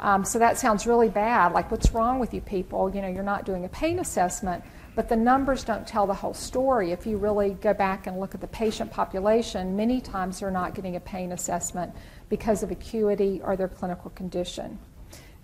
Um, 0.00 0.24
so 0.24 0.40
that 0.40 0.58
sounds 0.58 0.86
really 0.86 1.08
bad. 1.08 1.52
Like, 1.52 1.70
what's 1.70 1.92
wrong 1.92 2.18
with 2.18 2.34
you 2.34 2.40
people? 2.40 2.92
You 2.92 3.00
know, 3.00 3.08
you're 3.08 3.22
not 3.22 3.44
doing 3.44 3.64
a 3.64 3.68
pain 3.68 4.00
assessment. 4.00 4.64
But 4.94 5.08
the 5.08 5.16
numbers 5.16 5.64
don't 5.64 5.86
tell 5.86 6.06
the 6.06 6.14
whole 6.14 6.34
story. 6.34 6.92
If 6.92 7.04
you 7.04 7.16
really 7.16 7.50
go 7.54 7.74
back 7.74 8.06
and 8.06 8.20
look 8.20 8.34
at 8.34 8.40
the 8.40 8.46
patient 8.46 8.92
population, 8.92 9.76
many 9.76 10.00
times 10.00 10.40
they're 10.40 10.52
not 10.52 10.74
getting 10.74 10.94
a 10.94 11.00
pain 11.00 11.32
assessment 11.32 11.92
because 12.28 12.62
of 12.62 12.70
acuity 12.70 13.40
or 13.42 13.56
their 13.56 13.68
clinical 13.68 14.10
condition. 14.10 14.78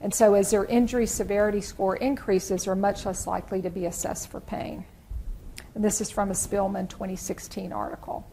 And 0.01 0.15
so, 0.15 0.35
as 0.35 0.51
their 0.51 0.65
injury 0.65 1.07
severity 1.07 1.61
score 1.61 1.97
increases, 1.97 2.65
they're 2.65 2.75
much 2.75 3.05
less 3.05 3.27
likely 3.27 3.61
to 3.63 3.71
be 3.71 3.87
assessed 3.87 4.31
for 4.31 4.41
pain. 4.41 4.85
And 5.75 5.85
this 5.85 6.01
is 6.01 6.11
from 6.11 6.31
a 6.31 6.35
Spillman 6.35 6.89
2016 6.89 7.73
article. 7.73 8.27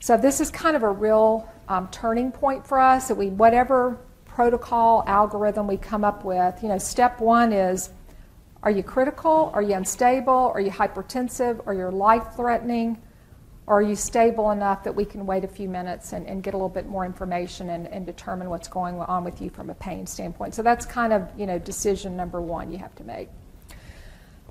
So, 0.00 0.16
this 0.16 0.40
is 0.40 0.50
kind 0.50 0.76
of 0.76 0.82
a 0.82 0.90
real 0.90 1.48
um, 1.68 1.88
turning 1.90 2.32
point 2.32 2.66
for 2.66 2.78
us 2.78 3.08
that 3.08 3.14
we, 3.14 3.28
whatever 3.28 3.98
protocol 4.26 5.04
algorithm 5.06 5.66
we 5.66 5.76
come 5.76 6.04
up 6.04 6.24
with, 6.24 6.62
you 6.62 6.68
know, 6.68 6.78
step 6.78 7.20
one 7.20 7.52
is 7.52 7.90
are 8.62 8.70
you 8.70 8.82
critical? 8.82 9.50
Are 9.54 9.62
you 9.62 9.74
unstable? 9.74 10.52
Are 10.54 10.60
you 10.60 10.70
hypertensive? 10.70 11.66
Are 11.66 11.74
you 11.74 11.90
life 11.90 12.34
threatening? 12.36 13.02
Or 13.66 13.78
are 13.78 13.82
you 13.82 13.96
stable 13.96 14.50
enough 14.50 14.84
that 14.84 14.94
we 14.94 15.04
can 15.04 15.24
wait 15.24 15.44
a 15.44 15.48
few 15.48 15.68
minutes 15.68 16.12
and, 16.12 16.26
and 16.26 16.42
get 16.42 16.54
a 16.54 16.56
little 16.56 16.68
bit 16.68 16.86
more 16.86 17.04
information 17.04 17.70
and, 17.70 17.86
and, 17.88 18.04
determine 18.04 18.50
what's 18.50 18.66
going 18.66 18.98
on 19.00 19.22
with 19.22 19.40
you 19.40 19.50
from 19.50 19.70
a 19.70 19.74
pain 19.74 20.06
standpoint? 20.06 20.54
So 20.54 20.62
that's 20.62 20.84
kind 20.84 21.12
of 21.12 21.28
you 21.36 21.46
know 21.46 21.58
decision 21.58 22.16
number 22.16 22.40
one 22.40 22.72
you 22.72 22.78
have 22.78 22.94
to 22.96 23.04
make. 23.04 23.28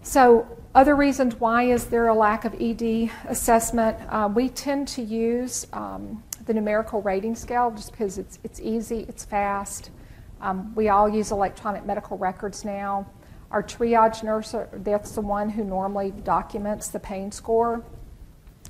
So 0.01 0.47
other 0.73 0.95
reasons 0.95 1.35
why 1.35 1.63
is 1.63 1.85
there 1.85 2.07
a 2.07 2.13
lack 2.13 2.45
of 2.45 2.55
ED 2.59 3.11
assessment? 3.27 3.97
Uh, 4.09 4.29
we 4.33 4.49
tend 4.49 4.87
to 4.89 5.01
use 5.01 5.67
um, 5.73 6.23
the 6.45 6.53
numerical 6.53 7.01
rating 7.01 7.35
scale 7.35 7.71
just 7.71 7.91
because 7.91 8.17
it's, 8.17 8.39
it's 8.43 8.59
easy, 8.59 9.05
it's 9.07 9.23
fast. 9.23 9.91
Um, 10.39 10.73
we 10.73 10.89
all 10.89 11.07
use 11.07 11.31
electronic 11.31 11.85
medical 11.85 12.17
records 12.17 12.65
now. 12.65 13.05
Our 13.51 13.61
triage 13.61 14.23
nurse, 14.23 14.53
uh, 14.53 14.67
that's 14.71 15.11
the 15.11 15.21
one 15.21 15.49
who 15.49 15.63
normally 15.63 16.11
documents 16.23 16.87
the 16.87 16.99
pain 16.99 17.31
score. 17.31 17.83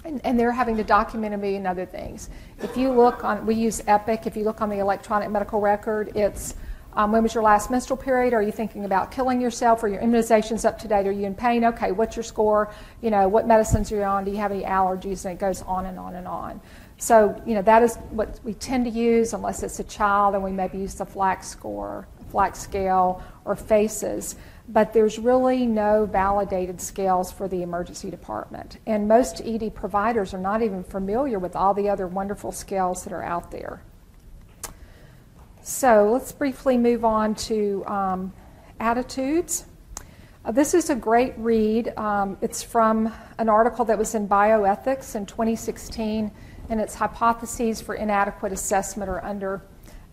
And, 0.04 0.20
and, 0.26 0.40
they're 0.40 0.52
having 0.52 0.78
to 0.78 0.84
document 0.84 1.36
a 1.36 1.38
million 1.38 1.68
other 1.68 1.86
things. 1.86 2.32
If 2.64 2.76
you 2.76 2.92
look 2.92 3.24
on, 3.24 3.46
we 3.46 3.54
use 3.54 3.84
Epic. 3.86 4.26
If 4.26 4.36
you 4.36 4.44
look 4.44 4.60
on 4.60 4.70
the 4.70 4.80
electronic 4.80 5.30
medical 5.30 5.60
record, 5.60 6.12
it's 6.16 6.56
um, 6.94 7.12
when 7.12 7.24
was 7.24 7.34
your 7.34 7.44
last 7.44 7.72
menstrual 7.72 7.98
period? 7.98 8.34
Are 8.34 8.42
you 8.42 8.52
thinking 8.52 8.84
about 8.84 9.12
killing 9.12 9.40
yourself? 9.40 9.84
Are 9.84 9.88
your 9.88 10.02
immunizations 10.02 10.66
up 10.66 10.78
to 10.80 10.88
date? 10.88 11.08
Are 11.08 11.12
you 11.12 11.26
in 11.26 11.36
pain? 11.36 11.64
Okay, 11.64 11.92
what's 11.92 12.16
your 12.18 12.24
score? 12.24 12.74
You 13.02 13.12
know, 13.12 13.28
what 13.30 13.48
medicines 13.48 13.92
are 13.92 13.96
you 13.96 14.04
on? 14.04 14.26
Do 14.26 14.32
you 14.32 14.38
have 14.38 14.52
any 14.52 14.64
allergies? 14.64 15.24
And 15.24 15.34
it 15.36 15.40
goes 15.40 15.62
on 15.62 15.86
and 15.86 15.98
on 15.98 16.16
and 16.16 16.28
on. 16.28 16.60
So, 16.98 17.42
you 17.46 17.56
know, 17.56 17.62
that 17.62 17.82
is 17.82 17.96
what 18.10 18.40
we 18.44 18.54
tend 18.56 18.86
to 18.86 18.92
use 18.92 19.34
unless 19.34 19.64
it's 19.64 19.80
a 19.80 19.84
child 19.86 20.36
and 20.36 20.44
we 20.44 20.52
maybe 20.52 20.80
use 20.80 20.96
the 20.96 21.06
FLACC 21.06 21.44
score, 21.44 22.08
FLACC 22.32 22.56
scale, 22.56 23.24
or 23.46 23.56
FACES. 23.56 24.36
But 24.72 24.94
there's 24.94 25.20
really 25.20 25.66
no 25.66 26.06
validated 26.06 26.80
scales 26.80 27.30
for 27.30 27.50
the 27.50 27.62
emergency 27.62 28.10
department. 28.10 28.78
And 28.86 29.06
most 29.06 29.42
ED 29.44 29.76
providers 29.76 30.34
are 30.34 30.40
not 30.40 30.62
even 30.62 30.84
familiar 30.84 31.40
with 31.40 31.58
all 31.58 31.74
the 31.74 31.90
other 31.90 32.08
wonderful 32.08 32.54
scales 32.54 33.04
that 33.04 33.12
are 33.12 33.24
out 33.24 33.52
there. 33.52 33.82
So 35.62 36.10
let's 36.14 36.32
briefly 36.32 36.78
move 36.78 37.04
on 37.04 37.36
to 37.36 37.84
um, 37.86 38.34
attitudes. 38.80 39.66
Uh, 40.46 40.52
this 40.52 40.74
is 40.74 40.90
a 40.90 40.96
great 40.96 41.34
read. 41.38 41.96
Um, 41.98 42.38
it's 42.42 42.64
from 42.64 43.14
an 43.38 43.50
article 43.50 43.84
that 43.86 43.98
was 43.98 44.16
in 44.16 44.28
Bioethics 44.28 45.16
in 45.16 45.26
2016 45.26 46.32
and 46.70 46.80
its 46.80 46.96
hypotheses 46.96 47.82
for 47.82 47.96
inadequate 47.96 48.54
assessment 48.54 49.10
or 49.10 49.20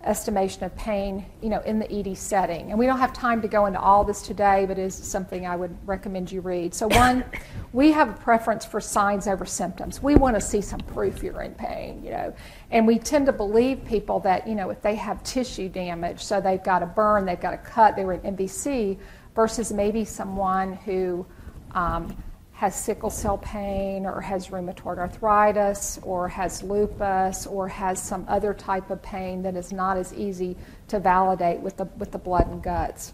underestimation 0.08 0.64
of 0.64 0.74
pain, 0.74 1.26
you 1.42 1.50
know, 1.50 1.60
in 1.60 1.78
the 1.78 1.92
ED 1.92 2.16
setting. 2.16 2.70
And 2.70 2.78
we 2.78 2.86
don't 2.86 2.98
have 2.98 3.12
time 3.12 3.42
to 3.42 3.48
go 3.48 3.66
into 3.66 3.78
all 3.78 4.04
this 4.04 4.22
today, 4.22 4.64
but 4.66 4.78
it 4.78 4.82
is 4.82 4.94
something 4.94 5.46
I 5.46 5.54
would 5.54 5.76
recommend 5.86 6.32
you 6.32 6.40
read. 6.40 6.72
So 6.72 6.88
one, 6.88 7.24
we 7.74 7.92
have 7.92 8.08
a 8.08 8.12
preference 8.14 8.64
for 8.64 8.80
signs 8.80 9.26
over 9.26 9.44
symptoms. 9.44 10.02
We 10.02 10.14
want 10.14 10.34
to 10.34 10.40
see 10.40 10.62
some 10.62 10.80
proof 10.80 11.22
you're 11.22 11.42
in 11.42 11.52
pain, 11.54 12.02
you 12.02 12.10
know. 12.10 12.34
And 12.70 12.86
we 12.86 12.98
tend 12.98 13.26
to 13.26 13.32
believe 13.32 13.84
people 13.84 14.18
that, 14.20 14.48
you 14.48 14.54
know, 14.54 14.70
if 14.70 14.80
they 14.80 14.94
have 14.94 15.22
tissue 15.24 15.68
damage, 15.68 16.24
so 16.24 16.40
they've 16.40 16.64
got 16.64 16.82
a 16.82 16.86
burn, 16.86 17.26
they've 17.26 17.38
got 17.38 17.52
a 17.52 17.58
cut, 17.58 17.94
they 17.94 18.06
were 18.06 18.14
in 18.14 18.34
MVC, 18.34 18.96
versus 19.34 19.72
maybe 19.74 20.06
someone 20.06 20.72
who 20.72 21.26
um, 21.72 22.16
has 22.58 22.74
sickle 22.74 23.08
cell 23.08 23.38
pain 23.38 24.04
or 24.04 24.20
has 24.20 24.48
rheumatoid 24.48 24.98
arthritis 24.98 26.00
or 26.02 26.26
has 26.26 26.60
lupus 26.60 27.46
or 27.46 27.68
has 27.68 28.02
some 28.02 28.24
other 28.26 28.52
type 28.52 28.90
of 28.90 29.00
pain 29.00 29.42
that 29.42 29.54
is 29.54 29.72
not 29.72 29.96
as 29.96 30.12
easy 30.12 30.56
to 30.88 30.98
validate 30.98 31.60
with 31.60 31.76
the, 31.76 31.84
with 31.98 32.10
the 32.10 32.18
blood 32.18 32.48
and 32.48 32.60
guts. 32.60 33.12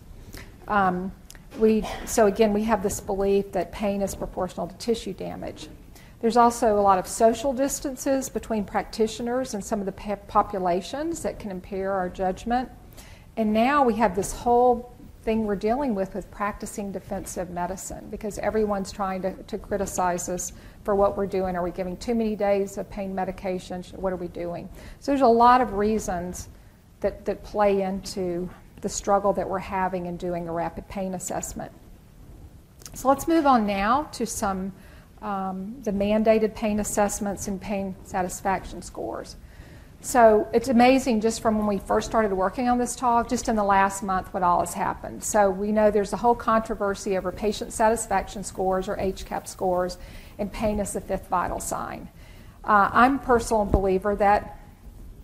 Um, 0.66 1.12
we, 1.58 1.86
so 2.06 2.24
again, 2.26 2.54
we 2.54 2.64
have 2.64 2.82
this 2.82 3.00
belief 3.00 3.52
that 3.52 3.70
pain 3.70 4.00
is 4.00 4.14
proportional 4.14 4.66
to 4.66 4.74
tissue 4.76 5.12
damage. 5.12 5.68
There's 6.22 6.38
also 6.38 6.78
a 6.78 6.80
lot 6.80 6.98
of 6.98 7.06
social 7.06 7.52
distances 7.52 8.30
between 8.30 8.64
practitioners 8.64 9.52
and 9.52 9.62
some 9.62 9.78
of 9.78 9.84
the 9.84 10.16
populations 10.26 11.22
that 11.22 11.38
can 11.38 11.50
impair 11.50 11.92
our 11.92 12.08
judgment. 12.08 12.70
And 13.36 13.52
now 13.52 13.84
we 13.84 13.96
have 13.96 14.16
this 14.16 14.32
whole 14.32 14.93
thing 15.24 15.46
we're 15.46 15.56
dealing 15.56 15.94
with 15.94 16.14
with 16.14 16.30
practicing 16.30 16.92
defensive 16.92 17.50
medicine 17.50 18.06
because 18.10 18.38
everyone's 18.38 18.92
trying 18.92 19.22
to, 19.22 19.34
to 19.44 19.58
criticize 19.58 20.28
us 20.28 20.52
for 20.84 20.94
what 20.94 21.16
we're 21.16 21.26
doing. 21.26 21.56
Are 21.56 21.62
we 21.62 21.70
giving 21.70 21.96
too 21.96 22.14
many 22.14 22.36
days 22.36 22.76
of 22.76 22.88
pain 22.90 23.14
medication? 23.14 23.82
What 23.96 24.12
are 24.12 24.16
we 24.16 24.28
doing? 24.28 24.68
So 25.00 25.12
there's 25.12 25.22
a 25.22 25.26
lot 25.26 25.60
of 25.60 25.72
reasons 25.72 26.48
that, 27.00 27.24
that 27.24 27.42
play 27.42 27.82
into 27.82 28.48
the 28.82 28.88
struggle 28.88 29.32
that 29.32 29.48
we're 29.48 29.58
having 29.58 30.06
in 30.06 30.18
doing 30.18 30.46
a 30.46 30.52
rapid 30.52 30.86
pain 30.88 31.14
assessment. 31.14 31.72
So 32.92 33.08
let's 33.08 33.26
move 33.26 33.46
on 33.46 33.66
now 33.66 34.04
to 34.12 34.26
some 34.26 34.72
um, 35.22 35.76
the 35.82 35.90
mandated 35.90 36.54
pain 36.54 36.80
assessments 36.80 37.48
and 37.48 37.58
pain 37.58 37.96
satisfaction 38.04 38.82
scores. 38.82 39.36
So 40.04 40.46
it's 40.52 40.68
amazing 40.68 41.22
just 41.22 41.40
from 41.40 41.56
when 41.56 41.66
we 41.66 41.78
first 41.78 42.06
started 42.06 42.30
working 42.30 42.68
on 42.68 42.76
this 42.76 42.94
talk, 42.94 43.26
just 43.26 43.48
in 43.48 43.56
the 43.56 43.64
last 43.64 44.02
month, 44.02 44.34
what 44.34 44.42
all 44.42 44.60
has 44.60 44.74
happened. 44.74 45.24
So 45.24 45.48
we 45.48 45.72
know 45.72 45.90
there's 45.90 46.12
a 46.12 46.18
whole 46.18 46.34
controversy 46.34 47.16
over 47.16 47.32
patient 47.32 47.72
satisfaction 47.72 48.44
scores 48.44 48.86
or 48.86 48.98
HCAHPS 48.98 49.48
scores, 49.48 49.96
and 50.38 50.52
pain 50.52 50.78
is 50.78 50.92
the 50.92 51.00
fifth 51.00 51.28
vital 51.28 51.58
sign. 51.58 52.10
Uh, 52.64 52.90
I'm 52.92 53.14
a 53.14 53.18
personal 53.20 53.64
believer 53.64 54.14
that 54.16 54.60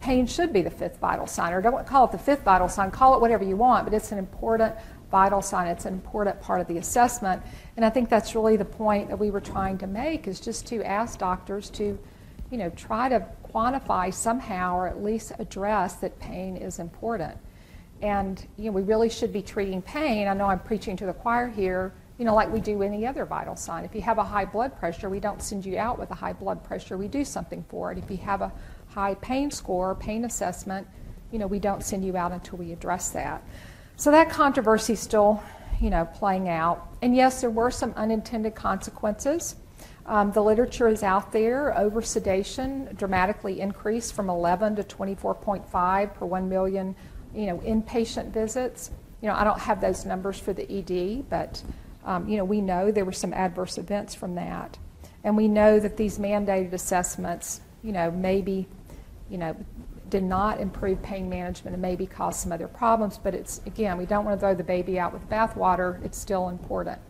pain 0.01 0.27
should 0.27 0.51
be 0.51 0.63
the 0.63 0.71
fifth 0.71 0.97
vital 0.97 1.27
sign, 1.27 1.53
or 1.53 1.61
don't 1.61 1.87
call 1.87 2.07
it 2.07 2.13
the 2.13 2.19
fifth 2.19 2.43
vital 2.43 2.71
sign, 2.71 2.91
call 2.91 3.15
it 3.15 3.21
whatever 3.21 3.45
you 3.45 3.57
want, 3.57 3.85
but 3.85 3.93
it's 3.93 4.13
an 4.13 4.19
important 4.19 4.75
vital 5.11 5.43
sign. 5.43 5.67
It's 5.67 5.85
an 5.85 5.93
important 5.93 6.41
part 6.41 6.63
of 6.63 6.69
the 6.69 6.79
assessment. 6.79 7.43
And 7.77 7.85
I 7.85 7.91
think 7.91 8.09
that's 8.09 8.35
really 8.35 8.57
the 8.57 8.65
point 8.65 9.09
that 9.09 9.19
we 9.19 9.31
were 9.31 9.43
trying 9.43 9.77
to 9.77 9.87
make 9.87 10.27
is 10.27 10.41
just 10.41 10.67
to 10.69 10.83
ask 10.85 11.19
doctors 11.19 11.69
to, 11.71 11.99
you 12.51 12.57
know, 12.57 12.71
try 12.71 13.11
to 13.11 13.27
quantify 13.53 14.13
somehow 14.13 14.77
or 14.77 14.89
at 14.89 15.03
least 15.03 15.33
address 15.39 15.95
that 15.97 16.19
pain 16.19 16.57
is 16.57 16.79
important. 16.79 17.37
And 18.03 18.45
you 18.57 18.67
know, 18.67 18.73
we 18.73 18.83
really 18.83 19.11
should 19.11 19.33
be 19.33 19.43
treating 19.43 19.83
pain. 19.83 20.29
I 20.29 20.35
know 20.35 20.47
I'm 20.47 20.61
preaching 20.61 20.97
to 20.97 21.07
the 21.07 21.13
choir 21.13 21.49
here, 21.49 21.93
you 22.19 22.25
know, 22.25 22.35
like 22.35 22.53
we 22.53 22.61
do 22.61 22.83
any 22.83 23.07
other 23.07 23.25
vital 23.25 23.57
sign. 23.57 23.85
If 23.85 23.95
you 23.95 24.01
have 24.03 24.19
a 24.19 24.25
high 24.25 24.45
blood 24.45 24.79
pressure, 24.79 25.09
we 25.09 25.21
don't 25.21 25.43
send 25.43 25.65
you 25.65 25.79
out 25.79 25.99
with 25.99 26.11
a 26.11 26.15
high 26.15 26.33
blood 26.33 26.63
pressure. 26.65 26.97
We 26.97 27.09
do 27.09 27.25
something 27.25 27.65
for 27.69 27.93
it. 27.93 27.99
If 27.99 28.11
you 28.11 28.19
have 28.19 28.43
a 28.43 28.53
high 28.89 29.15
pain 29.15 29.51
score, 29.51 29.95
pain 29.95 30.25
assessment, 30.25 30.87
you 31.31 31.39
know, 31.39 31.47
we 31.47 31.59
don't 31.59 31.83
send 31.83 32.05
you 32.05 32.17
out 32.17 32.33
until 32.33 32.59
we 32.59 32.73
address 32.73 33.11
that. 33.11 33.43
So 33.97 34.11
that 34.11 34.31
controversy 34.31 34.95
is 34.95 35.01
still, 35.01 35.43
you 35.81 35.91
know, 35.91 36.07
playing 36.07 36.49
out. 36.49 36.89
And 37.03 37.15
yes, 37.15 37.41
there 37.41 37.51
were 37.51 37.71
some 37.71 37.93
unintended 37.97 38.55
consequences. 38.55 39.57
Um, 40.07 40.33
the 40.33 40.43
literature 40.43 40.89
is 40.89 41.03
out 41.03 41.33
there. 41.33 41.77
Over 41.79 42.03
sedation 42.03 42.89
dramatically 42.97 43.61
increased 43.61 44.15
from 44.15 44.29
11 44.29 44.77
to 44.77 44.83
24.5 44.83 46.15
per 46.15 46.27
1 46.27 46.49
million, 46.49 46.97
you 47.35 47.47
know, 47.47 47.59
inpatient 47.59 48.31
visits. 48.31 48.91
You 49.21 49.29
know, 49.29 49.35
I 49.35 49.45
don't 49.45 49.61
have 49.61 49.81
those 49.81 50.05
numbers 50.05 50.39
for 50.39 50.53
the 50.53 50.65
ED, 50.71 51.29
but 51.29 51.63
um, 52.05 52.29
you 52.29 52.37
know, 52.37 52.45
we 52.45 52.61
know 52.61 52.91
there 52.91 53.05
were 53.05 53.13
some 53.13 53.35
adverse 53.35 53.77
events 53.77 54.15
from 54.15 54.35
that, 54.37 54.79
and 55.23 55.37
we 55.37 55.49
know 55.49 55.79
that 55.79 55.97
these 55.97 56.19
mandated 56.19 56.73
assessments, 56.73 57.61
you 57.83 57.93
know, 57.93 58.11
maybe, 58.11 58.67
you 59.29 59.37
know, 59.37 59.55
did 60.09 60.25
not 60.25 60.61
improve 60.61 61.01
pain 61.03 61.29
management 61.29 61.75
and 61.75 61.83
maybe 61.83 62.07
caused 62.07 62.41
some 62.41 62.53
other 62.53 62.67
problems. 62.67 63.19
But 63.19 63.35
it's 63.35 63.61
again, 63.67 63.99
we 63.99 64.07
don't 64.07 64.25
want 64.25 64.39
to 64.39 64.41
throw 64.41 64.55
the 64.55 64.65
baby 64.65 64.99
out 64.99 65.13
with 65.13 65.29
the 65.29 65.35
bathwater. 65.35 66.03
It's 66.05 66.19
still 66.19 66.49
important. 66.49 67.01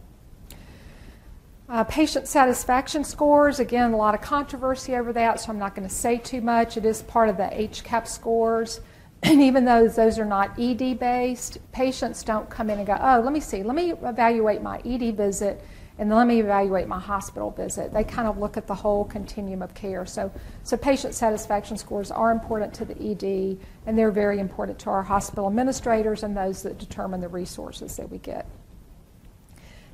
Uh, 1.70 1.84
patient 1.84 2.26
satisfaction 2.26 3.04
scores, 3.04 3.60
again, 3.60 3.92
a 3.92 3.96
lot 3.96 4.12
of 4.12 4.20
controversy 4.20 4.96
over 4.96 5.12
that, 5.12 5.38
so 5.38 5.52
I'm 5.52 5.58
not 5.58 5.76
going 5.76 5.86
to 5.86 5.94
say 5.94 6.18
too 6.18 6.40
much. 6.40 6.76
It 6.76 6.84
is 6.84 7.02
part 7.02 7.28
of 7.28 7.36
the 7.36 7.44
HCAHPS 7.44 8.08
scores. 8.08 8.80
And 9.22 9.42
even 9.42 9.66
though 9.66 9.86
those 9.86 10.18
are 10.18 10.24
not 10.24 10.58
ED 10.58 10.98
based, 10.98 11.58
patients 11.72 12.22
don't 12.22 12.48
come 12.48 12.70
in 12.70 12.78
and 12.78 12.86
go, 12.86 12.98
oh, 12.98 13.20
let 13.20 13.34
me 13.34 13.38
see, 13.38 13.62
let 13.62 13.76
me 13.76 13.92
evaluate 13.92 14.62
my 14.62 14.78
ED 14.78 15.14
visit 15.14 15.62
and 15.98 16.10
then 16.10 16.16
let 16.16 16.26
me 16.26 16.40
evaluate 16.40 16.88
my 16.88 16.98
hospital 16.98 17.50
visit. 17.50 17.92
They 17.92 18.02
kind 18.02 18.26
of 18.26 18.38
look 18.38 18.56
at 18.56 18.66
the 18.66 18.74
whole 18.74 19.04
continuum 19.04 19.60
of 19.60 19.74
care. 19.74 20.06
So, 20.06 20.32
so 20.64 20.78
patient 20.78 21.14
satisfaction 21.14 21.76
scores 21.76 22.10
are 22.10 22.32
important 22.32 22.72
to 22.74 22.86
the 22.86 22.94
ED 22.94 23.58
and 23.86 23.98
they're 23.98 24.10
very 24.10 24.40
important 24.40 24.78
to 24.80 24.90
our 24.90 25.02
hospital 25.02 25.46
administrators 25.46 26.22
and 26.22 26.34
those 26.34 26.62
that 26.62 26.78
determine 26.78 27.20
the 27.20 27.28
resources 27.28 27.96
that 27.96 28.10
we 28.10 28.16
get. 28.16 28.46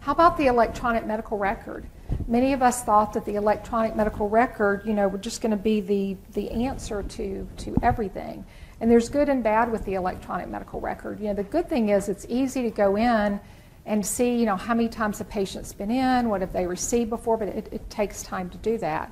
How 0.06 0.12
about 0.12 0.36
the 0.36 0.46
electronic 0.46 1.04
medical 1.04 1.36
record? 1.36 1.84
Many 2.28 2.52
of 2.52 2.62
us 2.62 2.84
thought 2.84 3.12
that 3.14 3.24
the 3.24 3.34
electronic 3.34 3.96
medical 3.96 4.28
record, 4.28 4.82
you 4.86 4.94
know, 4.94 5.08
were 5.08 5.18
just 5.18 5.40
going 5.40 5.50
to 5.50 5.56
be 5.56 5.80
the, 5.80 6.16
the 6.34 6.48
answer 6.52 7.02
to, 7.02 7.48
to 7.56 7.76
everything. 7.82 8.46
And 8.80 8.88
there's 8.88 9.08
good 9.08 9.28
and 9.28 9.42
bad 9.42 9.72
with 9.72 9.84
the 9.84 9.94
electronic 9.94 10.48
medical 10.48 10.80
record. 10.80 11.18
You 11.18 11.26
know, 11.26 11.34
the 11.34 11.42
good 11.42 11.68
thing 11.68 11.88
is 11.88 12.08
it's 12.08 12.24
easy 12.28 12.62
to 12.62 12.70
go 12.70 12.94
in 12.94 13.40
and 13.84 14.06
see, 14.06 14.36
you 14.36 14.46
know, 14.46 14.54
how 14.54 14.74
many 14.74 14.88
times 14.88 15.20
a 15.20 15.24
patient's 15.24 15.72
been 15.72 15.90
in, 15.90 16.28
what 16.28 16.40
have 16.40 16.52
they 16.52 16.68
received 16.68 17.10
before, 17.10 17.36
but 17.36 17.48
it, 17.48 17.68
it 17.72 17.90
takes 17.90 18.22
time 18.22 18.48
to 18.50 18.58
do 18.58 18.78
that. 18.78 19.10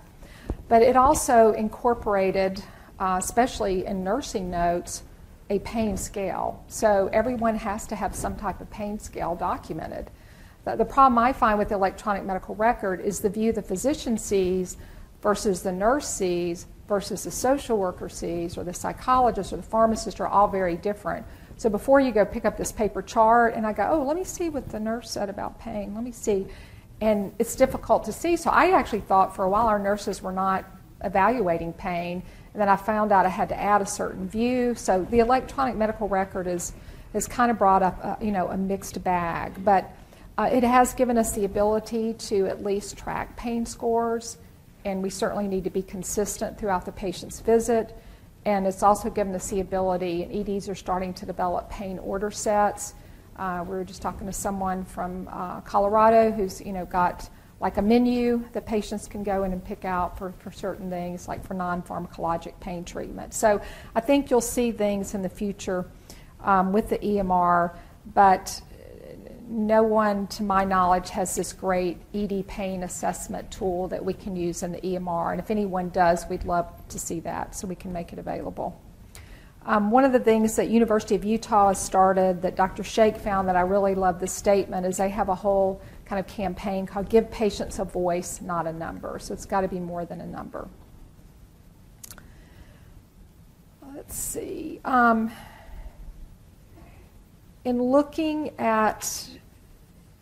But 0.69 0.83
it 0.83 0.95
also 0.95 1.55
incorporated, 1.55 2.63
uh, 3.01 3.17
especially 3.19 3.85
in 3.85 4.05
nursing 4.05 4.49
notes, 4.49 5.03
a 5.51 5.59
pain 5.59 5.97
scale. 5.97 6.63
So 6.69 7.11
everyone 7.13 7.57
has 7.57 7.85
to 7.89 7.97
have 7.97 8.15
some 8.15 8.37
type 8.37 8.61
of 8.61 8.71
pain 8.71 9.01
scale 9.01 9.35
documented. 9.35 10.09
The, 10.65 10.85
problem 10.85 11.19
I 11.19 11.33
find 11.33 11.59
with 11.59 11.69
the 11.69 11.75
electronic 11.75 12.25
medical 12.25 12.55
record 12.55 13.01
is 13.01 13.21
the 13.21 13.29
view 13.29 13.53
the 13.53 13.63
physician 13.63 14.17
sees 14.17 14.79
versus 15.21 15.63
the 15.63 15.73
nurse 15.73 16.09
sees 16.09 16.67
versus 16.89 17.25
the 17.25 17.31
social 17.31 17.79
worker 17.79 18.09
sees 18.09 18.57
or 18.57 18.65
the 18.65 18.73
psychologist 18.73 19.53
or 19.53 19.57
the 19.57 19.63
pharmacist 19.63 20.21
are 20.21 20.27
all 20.27 20.49
very 20.49 20.77
different. 20.77 21.27
So 21.57 21.69
before 21.69 22.01
you 22.01 22.13
go 22.13 22.25
pick 22.25 22.45
up 22.45 22.57
this 22.57 22.73
paper 22.73 23.03
chart 23.03 23.55
and 23.55 23.67
I 23.67 23.73
go, 23.73 23.89
oh, 23.91 24.03
let 24.03 24.17
me 24.17 24.25
see 24.25 24.49
what 24.49 24.69
the 24.71 24.81
nurse 24.81 25.11
said 25.11 25.29
about 25.29 25.61
pain. 25.61 25.95
Let 25.95 26.03
me 26.03 26.13
see. 26.13 26.47
And 27.01 27.33
it's 27.39 27.57
difficult 27.57 28.05
to 28.05 28.13
see. 28.13 28.37
So 28.37 28.51
I 28.51 28.71
actually 28.71 29.01
thought 29.01 29.37
for 29.37 29.45
a 29.45 29.51
while 29.51 29.67
our 29.67 29.79
nurses 29.79 30.23
were 30.23 30.33
not 30.33 30.65
evaluating 31.03 31.75
pain 31.75 32.23
and 32.55 32.61
then 32.61 32.69
I 32.69 32.77
found 32.77 33.13
out 33.13 33.27
I 33.27 33.31
had 33.31 33.49
to 33.51 33.61
add 33.61 33.83
a 33.83 33.87
certain 33.87 34.29
view. 34.29 34.75
So 34.77 35.05
the 35.11 35.19
electronic 35.19 35.77
medical 35.77 36.09
record 36.09 36.47
is 36.47 36.73
has 37.13 37.29
kind 37.29 37.51
of 37.51 37.59
brought 37.59 37.83
up 37.83 38.03
a, 38.03 38.25
you 38.25 38.33
know 38.33 38.49
a 38.49 38.57
mixed 38.57 39.03
bag, 39.05 39.53
but 39.65 39.91
uh, 40.37 40.49
it 40.51 40.65
has 40.65 40.95
given 40.95 41.17
us 41.17 41.33
the 41.33 41.45
ability 41.45 42.15
to 42.15 42.47
at 42.47 42.65
least 42.65 42.97
track 42.97 43.37
pain 43.37 43.65
scores, 43.65 44.39
and 44.85 45.03
we 45.03 45.11
certainly 45.11 45.47
need 45.47 45.65
to 45.65 45.71
be 45.71 45.83
consistent 45.83 46.59
throughout 46.59 46.85
the 46.85 46.93
patient's 46.93 47.41
visit. 47.41 47.97
And 48.45 48.67
it's 48.67 48.83
also 48.83 49.09
given 49.09 49.35
us 49.35 49.49
the 49.49 49.61
ability, 49.61 50.23
and 50.23 50.49
EDs 50.49 50.69
are 50.69 50.75
starting 50.75 51.15
to 51.15 51.27
develop 51.27 51.71
pain 51.71 51.99
order 51.99 52.31
sets. 52.31 52.95
Uh, 53.37 53.65
we 53.67 53.71
were 53.71 53.85
just 53.85 54.03
talking 54.03 54.27
to 54.27 54.33
someone 54.33 54.85
from 54.85 55.29
uh, 55.31 55.61
Colorado 55.63 56.31
who's 56.31 56.61
you 56.61 56.73
know 56.73 56.85
got 56.85 57.29
like 57.61 57.79
a 57.79 57.83
menu 57.83 58.45
that 58.53 58.67
patients 58.67 59.07
can 59.07 59.23
go 59.23 59.45
in 59.45 59.53
and 59.53 59.65
pick 59.65 59.85
out 59.85 60.19
for, 60.19 60.33
for 60.39 60.51
certain 60.51 60.91
things, 60.91 61.29
like 61.29 61.47
for 61.47 61.55
non 61.55 61.83
pharmacologic 61.83 62.59
pain 62.61 62.85
treatment. 62.85 63.33
So 63.33 63.61
I 63.95 64.01
think 64.01 64.31
you'll 64.31 64.41
see 64.41 64.73
things 64.73 65.15
in 65.15 65.23
the 65.23 65.29
future 65.29 65.87
um, 66.43 66.73
with 66.73 66.91
the 66.91 66.99
EMR, 66.99 67.77
but 68.13 68.61
no 69.49 69.83
one, 69.83 70.27
to 70.29 70.43
my 70.43 70.65
knowledge, 70.65 71.11
has 71.11 71.35
this 71.35 71.53
great 71.53 71.99
ED 72.15 72.47
pain 72.47 72.83
assessment 72.83 73.51
tool 73.51 73.89
that 73.89 74.05
we 74.05 74.15
can 74.15 74.35
use 74.37 74.63
in 74.63 74.73
the 74.73 74.81
EMR. 74.81 75.33
And 75.33 75.41
if 75.41 75.51
anyone 75.51 75.91
does, 75.91 76.27
we'd 76.29 76.45
love 76.45 76.67
to 76.89 76.99
see 76.99 77.21
that 77.21 77.55
so 77.55 77.67
we 77.67 77.75
can 77.75 77.93
make 77.93 78.13
it 78.13 78.19
available. 78.19 78.81
Um, 79.67 79.91
one 79.91 80.05
of 80.05 80.13
the 80.13 80.21
things 80.21 80.57
that 80.57 80.69
University 80.69 81.15
of 81.15 81.25
Utah 81.25 81.69
has 81.69 81.83
started 81.83 82.43
that 82.43 82.55
Dr. 82.55 82.83
Shake 82.83 83.17
found 83.17 83.49
that 83.49 83.57
I 83.57 83.63
really 83.63 83.95
love 83.95 84.21
this 84.21 84.33
statement 84.33 84.87
is 84.87 84.99
they 84.99 85.09
have 85.09 85.31
a 85.31 85.35
whole 85.35 85.81
kind 86.05 86.21
of 86.21 86.27
campaign 86.27 86.87
called 86.87 87.09
Give 87.09 87.31
Patients 87.31 87.79
a 87.79 87.85
Voice, 87.85 88.41
Not 88.43 88.67
a 88.67 88.73
Number. 88.73 89.19
So 89.19 89.33
it's 89.33 89.47
got 89.47 89.63
to 89.63 89.69
be 89.69 89.81
more 89.81 90.05
than 90.05 90.21
a 90.21 90.27
number. 90.27 90.69
Let's 93.95 94.17
see. 94.17 94.81
Um, 94.85 95.31
in 97.65 97.83
looking 97.83 98.59
at 98.59 99.29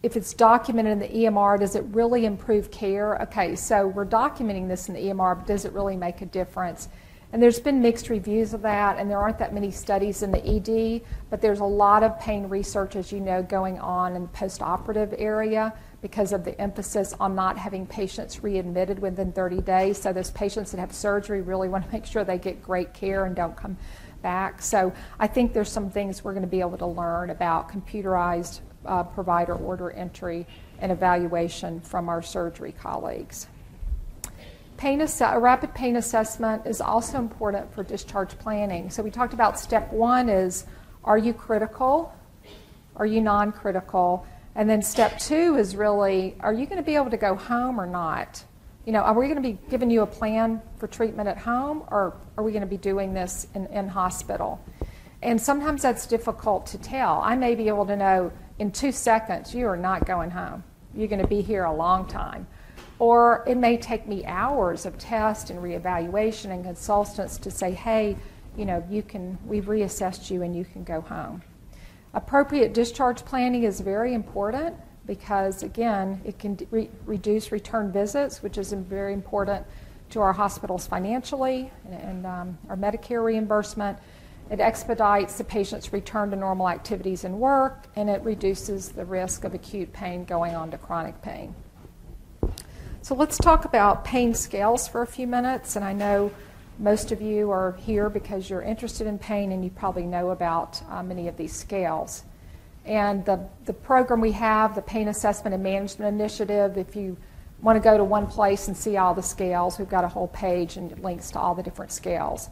if 0.03 0.17
it's 0.17 0.35
documented 0.35 0.93
in 0.93 0.99
the 0.99 1.09
EMR, 1.09 1.61
does 1.61 1.77
it 1.77 1.85
really 1.91 2.25
improve 2.25 2.71
care? 2.71 3.21
Okay, 3.23 3.55
so 3.55 3.87
we're 3.87 4.07
documenting 4.07 4.67
this 4.67 4.89
in 4.89 4.95
the 4.95 5.01
EMR, 5.01 5.39
but 5.39 5.47
does 5.47 5.65
it 5.65 5.73
really 5.73 5.97
make 5.97 6.23
a 6.23 6.27
difference? 6.27 6.89
And 7.33 7.43
there's 7.43 7.61
been 7.61 7.81
mixed 7.81 8.09
reviews 8.11 8.53
of 8.53 8.63
that, 8.63 8.99
and 8.99 9.09
there 9.09 9.19
aren't 9.19 9.39
that 9.39 9.55
many 9.55 9.71
studies 9.71 10.23
in 10.23 10.33
the 10.33 10.45
ED, 10.45 11.03
but 11.31 11.41
there's 11.41 11.61
a 11.61 11.65
lot 11.65 12.03
of 12.03 12.19
pain 12.21 12.49
research, 12.49 12.95
as 12.97 13.11
you 13.11 13.21
know, 13.21 13.43
going 13.43 13.79
on 13.79 14.17
in 14.17 14.23
the 14.23 14.29
postoperative 14.29 15.15
area 15.19 15.73
because 16.03 16.33
of 16.33 16.45
the 16.45 16.61
emphasis 16.61 17.15
on 17.21 17.35
not 17.35 17.57
having 17.57 17.87
patients 17.87 18.43
readmitted 18.43 18.99
within 18.99 19.33
30 19.33 19.63
days. 19.63 19.99
So 19.99 20.13
those 20.13 20.33
patients 20.33 20.73
that 20.73 20.81
have 20.81 20.93
surgery 20.93 21.41
really 21.41 21.69
want 21.69 21.87
to 21.87 21.93
make 21.93 22.05
sure 22.05 22.25
they 22.25 22.39
get 22.39 22.61
great 22.61 22.93
care 22.93 23.25
and 23.25 23.37
don't 23.37 23.57
come 23.57 23.79
back. 24.23 24.63
So 24.63 24.93
I 25.19 25.27
think 25.27 25.53
there's 25.53 25.71
some 25.71 25.91
things 25.91 26.25
we're 26.25 26.33
going 26.33 26.45
to 26.45 26.49
be 26.49 26.61
able 26.61 26.79
to 26.79 26.87
learn 26.87 27.31
about 27.31 27.69
computerized 27.69 28.61
uh, 28.87 29.03
provider 29.03 29.55
order 29.55 29.91
entry 29.91 30.47
and 30.79 30.91
evaluation 30.91 31.81
from 31.81 32.09
our 32.09 32.23
surgery 32.23 32.73
colleagues. 32.73 33.47
Pain 34.77 35.01
a 35.01 35.39
rapid 35.39 35.75
pain 35.75 35.97
assessment 35.97 36.67
is 36.67 36.81
also 36.81 37.19
important 37.19 37.73
for 37.73 37.85
discharge 37.85 38.37
planning. 38.39 38.91
So 38.91 39.03
we 39.03 39.11
talked 39.11 39.33
about 39.33 39.59
step 39.59 39.93
one 39.93 40.29
is 40.29 40.65
are 41.05 41.19
you 41.19 41.35
critical? 41.35 42.13
Are 42.97 43.07
you 43.07 43.21
non 43.21 43.53
critical? 43.53 44.27
And 44.55 44.69
then 44.69 44.83
step 44.83 45.19
two 45.19 45.57
is 45.57 45.77
really 45.77 46.37
are 46.41 46.53
you 46.53 46.67
going 46.67 46.79
to 46.79 46.83
be 46.83 46.97
able 46.97 47.11
to 47.11 47.17
go 47.17 47.37
home 47.37 47.81
or 47.81 47.87
not? 47.87 48.45
You 48.85 48.93
know, 48.93 49.01
are 49.01 49.15
we 49.15 49.27
going 49.27 49.37
to 49.37 49.49
be 49.49 49.59
giving 49.71 49.91
you 49.91 50.03
a 50.03 50.07
plan 50.07 50.61
for 50.79 50.89
treatment 50.89 51.29
at 51.29 51.39
home 51.39 51.85
or 51.89 52.17
are 52.37 52.43
we 52.43 52.51
going 52.51 52.63
to 52.63 52.67
be 52.67 52.77
doing 52.77 53.15
this 53.15 53.47
in, 53.55 53.67
in 53.67 53.87
hospital? 53.87 54.61
And 55.23 55.41
sometimes 55.41 55.83
that's 55.83 56.07
difficult 56.07 56.67
to 56.67 56.79
tell. 56.79 57.21
I 57.23 57.37
may 57.37 57.55
be 57.55 57.69
able 57.69 57.87
to 57.87 57.97
know 57.97 58.33
in 58.59 58.73
two 58.73 58.91
seconds, 58.91 59.55
you 59.55 59.67
are 59.69 59.77
not 59.77 60.05
going 60.05 60.31
home. 60.31 60.65
You're 60.95 61.09
going 61.09 61.23
to 61.23 61.29
be 61.29 61.43
here 61.43 61.65
a 61.65 61.73
long 61.73 62.09
time. 62.09 62.49
Or 62.99 63.45
it 63.47 63.57
may 63.57 63.77
take 63.77 64.09
me 64.09 64.25
hours 64.25 64.85
of 64.85 64.99
test 64.99 65.51
and 65.51 65.61
reevaluation 65.61 66.51
and 66.51 66.65
consultants 66.65 67.39
to 67.39 67.53
say, 67.53 67.71
hey, 67.71 68.17
you 68.57 68.65
know, 68.65 68.85
you 68.91 69.03
can, 69.03 69.39
we've 69.47 69.67
reassessed 69.67 70.29
you 70.29 70.43
and 70.43 70.57
you 70.57 70.65
can 70.65 70.83
go 70.83 71.01
home. 71.01 71.43
Appropriate 72.15 72.75
discharge 72.75 73.25
planning 73.25 73.63
is 73.63 73.81
very 73.81 74.13
important 74.13 74.77
because, 75.07 75.63
again, 75.63 76.21
it 76.25 76.39
can 76.39 76.59
re- 76.71 76.91
reduce 77.07 77.53
return 77.53 77.91
visits, 77.93 78.43
which 78.43 78.59
is 78.59 78.73
very 78.73 79.13
important 79.13 79.67
to 80.11 80.21
our 80.21 80.33
hospitals 80.33 80.87
financially 80.87 81.71
and, 81.85 81.95
and 81.95 82.27
um, 82.27 82.59
our 82.69 82.77
Medicare 82.77 83.25
reimbursement. 83.25 83.99
It 84.51 84.61
expedites 84.61 85.39
the 85.39 85.45
patient's 85.45 85.93
return 85.93 86.31
to 86.31 86.37
normal 86.37 86.69
activities 86.69 87.25
and 87.25 87.39
work, 87.41 87.87
and 87.97 88.11
it 88.11 88.23
reduces 88.23 88.91
the 88.91 89.05
risk 89.05 89.45
of 89.45 89.55
acute 89.55 89.93
pain 89.93 90.25
going 90.25 90.55
on 90.55 90.71
to 90.73 90.79
chronic 90.79 91.21
pain. 91.23 91.55
So 93.01 93.17
let's 93.17 93.37
talk 93.37 93.65
about 93.65 94.05
pain 94.05 94.35
scales 94.35 94.87
for 94.87 95.03
a 95.03 95.07
few 95.07 95.27
minutes. 95.27 95.75
And 95.75 95.85
I 95.85 95.93
know 95.93 96.31
most 96.79 97.11
of 97.11 97.21
you 97.21 97.51
are 97.51 97.73
here 97.81 98.09
because 98.09 98.49
you're 98.49 98.63
interested 98.63 99.07
in 99.07 99.19
pain 99.19 99.51
and 99.53 99.65
you 99.65 99.71
probably 99.71 100.05
know 100.05 100.31
about 100.31 100.81
uh, 100.89 101.03
many 101.03 101.29
of 101.29 101.37
these 101.37 101.53
scales. 101.53 102.23
And 102.85 103.25
the, 103.25 103.49
the 103.65 103.73
program 103.73 104.21
we 104.21 104.33
have, 104.33 104.75
the 104.75 104.83
Pain 104.83 105.09
Assessment 105.09 105.55
and 105.55 105.63
Management 105.63 106.15
Initiative, 106.15 106.77
if 106.77 106.97
you 106.97 107.17
want 107.61 107.77
to 107.77 107.81
go 107.81 107.97
to 107.97 108.03
one 108.03 108.27
place 108.27 108.67
and 108.67 108.77
see 108.77 108.97
all 108.97 109.15
the 109.15 109.23
scales, 109.23 109.79
we've 109.79 109.89
got 109.89 110.05
a 110.05 110.09
whole 110.09 110.29
page 110.29 110.77
and 110.77 110.99
links 110.99 111.31
to 111.31 111.39
all 111.39 111.55
the 111.55 111.63
different 111.63 111.93
scales. 111.93 112.51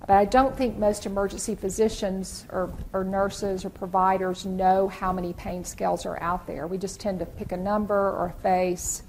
But 0.00 0.10
I 0.10 0.24
don't 0.24 0.56
think 0.56 0.78
most 0.78 1.06
emergency 1.06 1.54
physicians 1.54 2.46
or, 2.50 2.72
or 2.92 3.04
nurses 3.04 3.64
or 3.64 3.70
providers 3.70 4.46
know 4.46 4.88
how 4.88 5.12
many 5.12 5.34
pain 5.34 5.62
scales 5.62 6.06
are 6.06 6.20
out 6.20 6.46
there. 6.46 6.66
We 6.66 6.78
just 6.78 6.98
tend 6.98 7.18
to 7.20 7.26
pick 7.26 7.52
a 7.52 7.56
number 7.56 7.94
or 7.94 8.26
a 8.26 8.42
face, 8.42 9.02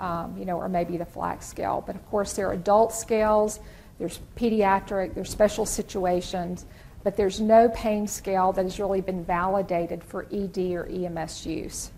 um, 0.00 0.36
you 0.36 0.44
know, 0.44 0.56
or 0.56 0.68
maybe 0.68 0.96
the 0.96 1.06
FLACC 1.06 1.42
scale. 1.42 1.82
But 1.86 1.94
of 1.94 2.04
course, 2.10 2.32
there 2.34 2.48
are 2.48 2.52
adult 2.52 2.92
scales, 2.92 3.60
there's 3.98 4.20
pediatric, 4.36 5.14
there's 5.14 5.30
special 5.30 5.64
situations, 5.64 6.66
but 7.06 7.16
there's 7.16 7.40
no 7.40 7.68
pain 7.68 8.04
scale 8.04 8.50
that 8.50 8.64
has 8.64 8.80
really 8.80 9.00
been 9.00 9.24
validated 9.24 10.02
for 10.02 10.26
ED 10.32 10.58
or 10.72 10.86
EMS 10.86 11.46
use. 11.46 11.92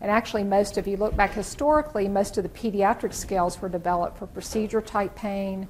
And 0.00 0.10
actually, 0.10 0.42
most, 0.42 0.78
if 0.78 0.86
you 0.86 0.96
look 0.96 1.14
back 1.14 1.34
historically, 1.34 2.08
most 2.08 2.38
of 2.38 2.44
the 2.44 2.48
pediatric 2.48 3.12
scales 3.12 3.60
were 3.60 3.68
developed 3.68 4.16
for 4.16 4.26
procedure 4.26 4.80
type 4.80 5.14
pain 5.16 5.68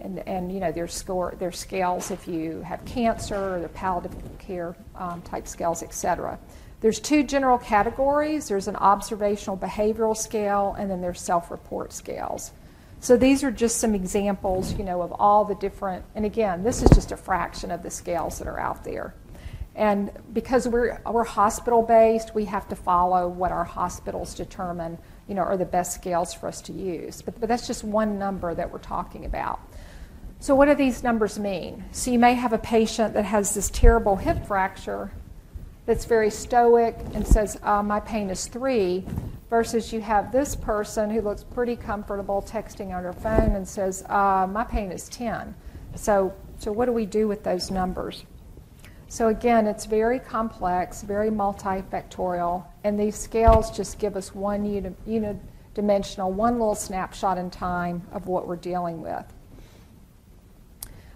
and, 0.00 0.20
and 0.28 0.52
you 0.52 0.60
know 0.60 0.70
there's 0.70 0.94
score 0.94 1.34
there's 1.40 1.58
scales 1.58 2.12
if 2.12 2.28
you 2.28 2.60
have 2.60 2.84
cancer, 2.84 3.56
or 3.56 3.60
the 3.60 3.68
palliative 3.68 4.14
care 4.38 4.76
um, 4.94 5.20
type 5.22 5.48
scales, 5.48 5.82
etc. 5.82 6.38
There's 6.82 7.00
two 7.00 7.24
general 7.24 7.58
categories. 7.58 8.46
There's 8.46 8.68
an 8.68 8.76
observational 8.76 9.56
behavioral 9.56 10.16
scale, 10.16 10.76
and 10.78 10.88
then 10.88 11.00
there's 11.00 11.20
self-report 11.20 11.92
scales. 11.92 12.52
So 13.04 13.18
these 13.18 13.44
are 13.44 13.50
just 13.50 13.76
some 13.76 13.94
examples, 13.94 14.72
you 14.78 14.82
know, 14.82 15.02
of 15.02 15.12
all 15.12 15.44
the 15.44 15.54
different. 15.56 16.06
And 16.14 16.24
again, 16.24 16.62
this 16.62 16.82
is 16.82 16.88
just 16.88 17.12
a 17.12 17.18
fraction 17.18 17.70
of 17.70 17.82
the 17.82 17.90
scales 17.90 18.38
that 18.38 18.48
are 18.48 18.58
out 18.58 18.82
there. 18.82 19.14
And 19.74 20.10
because 20.32 20.66
we're 20.66 20.98
we're 21.04 21.24
hospital 21.24 21.82
based, 21.82 22.34
we 22.34 22.46
have 22.46 22.66
to 22.68 22.76
follow 22.76 23.28
what 23.28 23.52
our 23.52 23.64
hospitals 23.64 24.34
determine, 24.34 24.96
you 25.28 25.34
know, 25.34 25.42
are 25.42 25.58
the 25.58 25.66
best 25.66 25.92
scales 25.92 26.32
for 26.32 26.46
us 26.46 26.62
to 26.62 26.72
use. 26.72 27.20
But, 27.20 27.38
but 27.38 27.46
that's 27.46 27.66
just 27.66 27.84
one 27.84 28.18
number 28.18 28.54
that 28.54 28.72
we're 28.72 28.78
talking 28.78 29.26
about. 29.26 29.60
So, 30.40 30.54
what 30.54 30.64
do 30.64 30.74
these 30.74 31.02
numbers 31.02 31.38
mean? 31.38 31.84
So, 31.92 32.10
you 32.10 32.18
may 32.18 32.32
have 32.32 32.54
a 32.54 32.58
patient 32.58 33.12
that 33.12 33.26
has 33.26 33.52
this 33.52 33.68
terrible 33.68 34.16
hip 34.16 34.46
fracture 34.46 35.12
that's 35.86 36.04
very 36.04 36.30
stoic 36.30 36.96
and 37.14 37.26
says, 37.26 37.58
uh, 37.62 37.82
My 37.82 38.00
pain 38.00 38.30
is 38.30 38.46
three, 38.46 39.04
versus 39.50 39.92
you 39.92 40.00
have 40.00 40.32
this 40.32 40.56
person 40.56 41.10
who 41.10 41.20
looks 41.20 41.44
pretty 41.44 41.76
comfortable 41.76 42.42
texting 42.42 42.96
on 42.96 43.04
her 43.04 43.12
phone 43.12 43.54
and 43.54 43.66
says, 43.66 44.04
uh, 44.08 44.46
My 44.50 44.64
pain 44.64 44.90
is 44.90 45.08
10. 45.08 45.54
So, 45.94 46.34
so, 46.58 46.72
what 46.72 46.86
do 46.86 46.92
we 46.92 47.06
do 47.06 47.28
with 47.28 47.44
those 47.44 47.70
numbers? 47.70 48.24
So, 49.08 49.28
again, 49.28 49.66
it's 49.66 49.84
very 49.84 50.18
complex, 50.18 51.02
very 51.02 51.30
multifactorial, 51.30 52.64
and 52.82 52.98
these 52.98 53.16
scales 53.16 53.70
just 53.70 53.98
give 53.98 54.16
us 54.16 54.34
one 54.34 54.64
unidimensional, 54.64 56.32
one 56.32 56.54
little 56.54 56.74
snapshot 56.74 57.38
in 57.38 57.50
time 57.50 58.02
of 58.12 58.26
what 58.26 58.48
we're 58.48 58.56
dealing 58.56 59.02
with. 59.02 59.24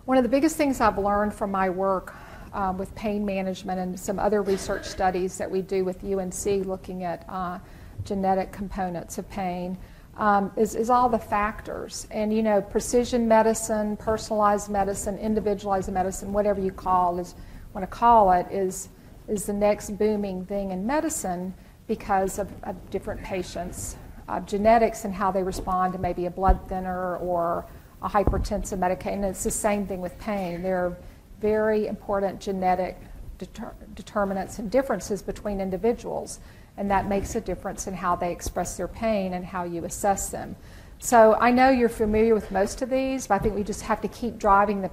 One 0.04 0.16
of 0.16 0.22
the 0.22 0.28
biggest 0.28 0.56
things 0.56 0.80
I've 0.80 0.98
learned 0.98 1.34
from 1.34 1.50
my 1.50 1.70
work 1.70 2.14
um, 2.52 2.78
with 2.78 2.94
pain 2.94 3.24
management 3.24 3.78
and 3.78 3.98
some 3.98 4.18
other 4.18 4.42
research 4.42 4.84
studies 4.84 5.38
that 5.38 5.50
we 5.50 5.62
do 5.62 5.84
with 5.84 6.04
UNC 6.04 6.66
looking 6.66 7.04
at 7.04 7.24
uh, 7.28 7.58
genetic 8.04 8.52
components 8.52 9.18
of 9.18 9.28
pain 9.30 9.76
um, 10.16 10.50
is, 10.56 10.74
is 10.74 10.90
all 10.90 11.08
the 11.08 11.18
factors. 11.18 12.06
And 12.10 12.32
you 12.34 12.42
know, 12.42 12.60
precision 12.60 13.28
medicine, 13.28 13.96
personalized 13.96 14.68
medicine, 14.68 15.18
individualized 15.18 15.90
medicine, 15.92 16.32
whatever 16.32 16.60
you 16.60 16.72
call 16.72 17.18
is 17.18 17.34
want 17.74 17.88
to 17.88 17.96
call 17.96 18.32
it, 18.32 18.46
is 18.50 18.88
is 19.28 19.44
the 19.44 19.52
next 19.52 19.90
booming 19.98 20.44
thing 20.46 20.70
in 20.70 20.86
medicine 20.86 21.54
because 21.86 22.38
of, 22.38 22.50
of 22.64 22.90
different 22.90 23.22
patients' 23.22 23.96
uh, 24.28 24.40
genetics 24.40 25.04
and 25.04 25.14
how 25.14 25.30
they 25.30 25.42
respond 25.42 25.92
to 25.92 25.98
maybe 25.98 26.26
a 26.26 26.30
blood 26.30 26.58
thinner 26.68 27.16
or 27.18 27.66
a 28.02 28.08
hypertensive 28.08 28.78
medication. 28.78 29.24
And 29.24 29.30
it's 29.30 29.44
the 29.44 29.50
same 29.50 29.86
thing 29.86 30.00
with 30.00 30.18
pain. 30.18 30.62
There 30.62 30.86
are 30.86 30.96
very 31.40 31.86
important 31.86 32.40
genetic 32.40 32.98
deter- 33.38 33.74
determinants 33.94 34.58
and 34.58 34.70
differences 34.70 35.22
between 35.22 35.60
individuals, 35.60 36.40
and 36.76 36.90
that 36.90 37.08
makes 37.08 37.34
a 37.34 37.40
difference 37.40 37.86
in 37.86 37.94
how 37.94 38.16
they 38.16 38.32
express 38.32 38.76
their 38.76 38.88
pain 38.88 39.34
and 39.34 39.44
how 39.44 39.64
you 39.64 39.84
assess 39.84 40.30
them. 40.30 40.56
So 41.00 41.36
I 41.40 41.52
know 41.52 41.70
you're 41.70 41.88
familiar 41.88 42.34
with 42.34 42.50
most 42.50 42.82
of 42.82 42.90
these, 42.90 43.28
but 43.28 43.34
I 43.36 43.38
think 43.38 43.54
we 43.54 43.62
just 43.62 43.82
have 43.82 44.00
to 44.00 44.08
keep 44.08 44.38
driving 44.38 44.82
the 44.82 44.90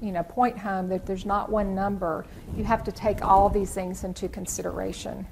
you 0.00 0.12
know, 0.12 0.22
point 0.22 0.58
home 0.58 0.88
that 0.88 1.06
there's 1.06 1.26
not 1.26 1.50
one 1.50 1.74
number. 1.74 2.24
You 2.56 2.64
have 2.64 2.84
to 2.84 2.92
take 2.92 3.24
all 3.24 3.48
these 3.48 3.74
things 3.74 4.04
into 4.04 4.28
consideration. 4.28 5.26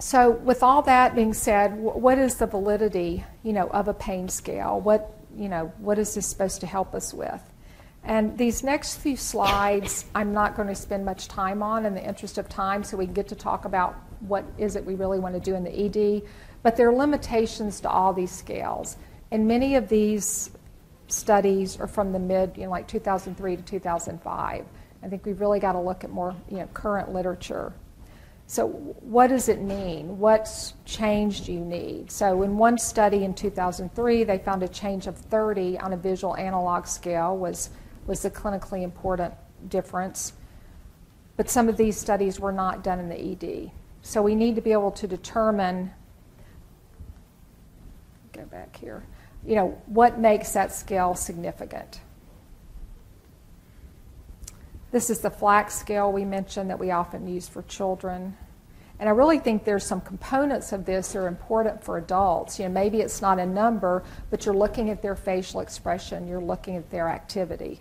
So, 0.00 0.30
with 0.30 0.62
all 0.62 0.82
that 0.82 1.14
being 1.14 1.34
said, 1.34 1.76
what 1.76 2.18
is 2.18 2.36
the 2.36 2.46
validity, 2.46 3.24
you 3.42 3.52
know, 3.52 3.68
of 3.68 3.88
a 3.88 3.94
pain 3.94 4.28
scale? 4.28 4.80
What, 4.80 5.12
you 5.38 5.48
know, 5.48 5.72
what 5.78 5.98
is 5.98 6.14
this 6.14 6.26
supposed 6.26 6.60
to 6.60 6.66
help 6.66 6.94
us 6.94 7.14
with? 7.14 7.40
And 8.04 8.36
these 8.38 8.62
next 8.62 8.96
few 8.96 9.16
slides, 9.16 10.06
I'm 10.14 10.32
not 10.32 10.56
going 10.56 10.68
to 10.68 10.74
spend 10.74 11.04
much 11.04 11.28
time 11.28 11.62
on 11.62 11.84
in 11.84 11.94
the 11.94 12.04
interest 12.04 12.38
of 12.38 12.48
time, 12.48 12.82
so 12.82 12.96
we 12.96 13.04
can 13.04 13.14
get 13.14 13.28
to 13.28 13.34
talk 13.34 13.64
about 13.64 13.96
what 14.20 14.44
is 14.56 14.76
it 14.76 14.84
we 14.84 14.94
really 14.94 15.18
want 15.18 15.34
to 15.34 15.40
do 15.40 15.54
in 15.54 15.64
the 15.64 15.70
ED. 15.70 16.22
But 16.62 16.76
there 16.76 16.88
are 16.88 16.94
limitations 16.94 17.80
to 17.80 17.90
all 17.90 18.12
these 18.12 18.30
scales. 18.30 18.96
And 19.30 19.46
many 19.46 19.76
of 19.76 19.88
these 19.88 20.50
studies 21.08 21.78
are 21.78 21.86
from 21.86 22.12
the 22.12 22.18
mid, 22.18 22.56
you 22.56 22.64
know, 22.64 22.70
like 22.70 22.88
2003 22.88 23.56
to 23.56 23.62
2005. 23.62 24.64
I 25.02 25.08
think 25.08 25.24
we've 25.24 25.40
really 25.40 25.60
got 25.60 25.72
to 25.72 25.80
look 25.80 26.02
at 26.04 26.10
more, 26.10 26.34
you 26.50 26.58
know, 26.58 26.66
current 26.68 27.12
literature. 27.12 27.72
So, 28.50 28.66
what 28.66 29.26
does 29.26 29.50
it 29.50 29.60
mean? 29.60 30.18
What's 30.18 30.72
do 30.86 31.52
you 31.52 31.60
need? 31.60 32.10
So, 32.10 32.42
in 32.42 32.56
one 32.56 32.78
study 32.78 33.24
in 33.24 33.34
2003, 33.34 34.24
they 34.24 34.38
found 34.38 34.62
a 34.62 34.68
change 34.68 35.06
of 35.06 35.18
30 35.18 35.78
on 35.78 35.92
a 35.92 35.98
visual 35.98 36.34
analog 36.34 36.86
scale 36.86 37.36
was 37.36 37.68
was 38.06 38.22
the 38.22 38.30
clinically 38.30 38.82
important 38.82 39.34
difference. 39.68 40.32
But 41.36 41.50
some 41.50 41.68
of 41.68 41.76
these 41.76 41.98
studies 41.98 42.40
were 42.40 42.50
not 42.50 42.82
done 42.82 42.98
in 42.98 43.10
the 43.10 43.20
ED. 43.20 43.70
So 44.00 44.22
we 44.22 44.34
need 44.34 44.56
to 44.56 44.62
be 44.62 44.72
able 44.72 44.92
to 44.92 45.06
determine, 45.06 45.92
go 48.32 48.46
back 48.46 48.74
here, 48.74 49.04
you 49.46 49.56
know, 49.56 49.80
what 49.84 50.18
makes 50.18 50.52
that 50.52 50.72
scale 50.72 51.14
significant. 51.14 52.00
This 54.90 55.10
is 55.10 55.20
the 55.20 55.30
FLACC 55.30 55.70
scale 55.70 56.12
we 56.12 56.24
mentioned 56.24 56.70
that 56.70 56.78
we 56.78 56.90
often 56.90 57.28
use 57.28 57.48
for 57.48 57.62
children. 57.62 58.36
And 59.00 59.08
I 59.08 59.12
really 59.12 59.38
think 59.38 59.64
there's 59.64 59.84
some 59.84 60.00
components 60.00 60.72
of 60.72 60.84
this 60.84 61.12
that 61.12 61.18
are 61.20 61.28
important 61.28 61.84
for 61.84 61.98
adults. 61.98 62.58
You 62.58 62.64
know, 62.66 62.72
maybe 62.72 63.00
it's 63.00 63.22
not 63.22 63.38
a 63.38 63.46
number, 63.46 64.02
but 64.30 64.44
you're 64.44 64.56
looking 64.56 64.90
at 64.90 65.02
their 65.02 65.14
facial 65.14 65.60
expression, 65.60 66.26
you're 66.26 66.40
looking 66.40 66.76
at 66.76 66.90
their 66.90 67.08
activity 67.08 67.80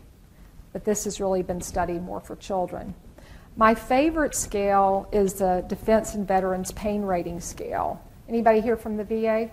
but 0.78 0.86
this 0.86 1.06
has 1.06 1.20
really 1.20 1.42
been 1.42 1.60
studied 1.60 2.04
more 2.04 2.20
for 2.20 2.36
children. 2.36 2.94
My 3.56 3.74
favorite 3.74 4.36
scale 4.36 5.10
is 5.12 5.34
the 5.34 5.66
Defense 5.68 6.14
and 6.14 6.28
Veterans 6.28 6.72
Pain 6.74 7.02
Rating 7.02 7.40
Scale. 7.40 8.00
Anybody 8.30 8.62
here 8.62 8.78
from 8.78 8.96
the 8.96 9.04
VA? 9.04 9.50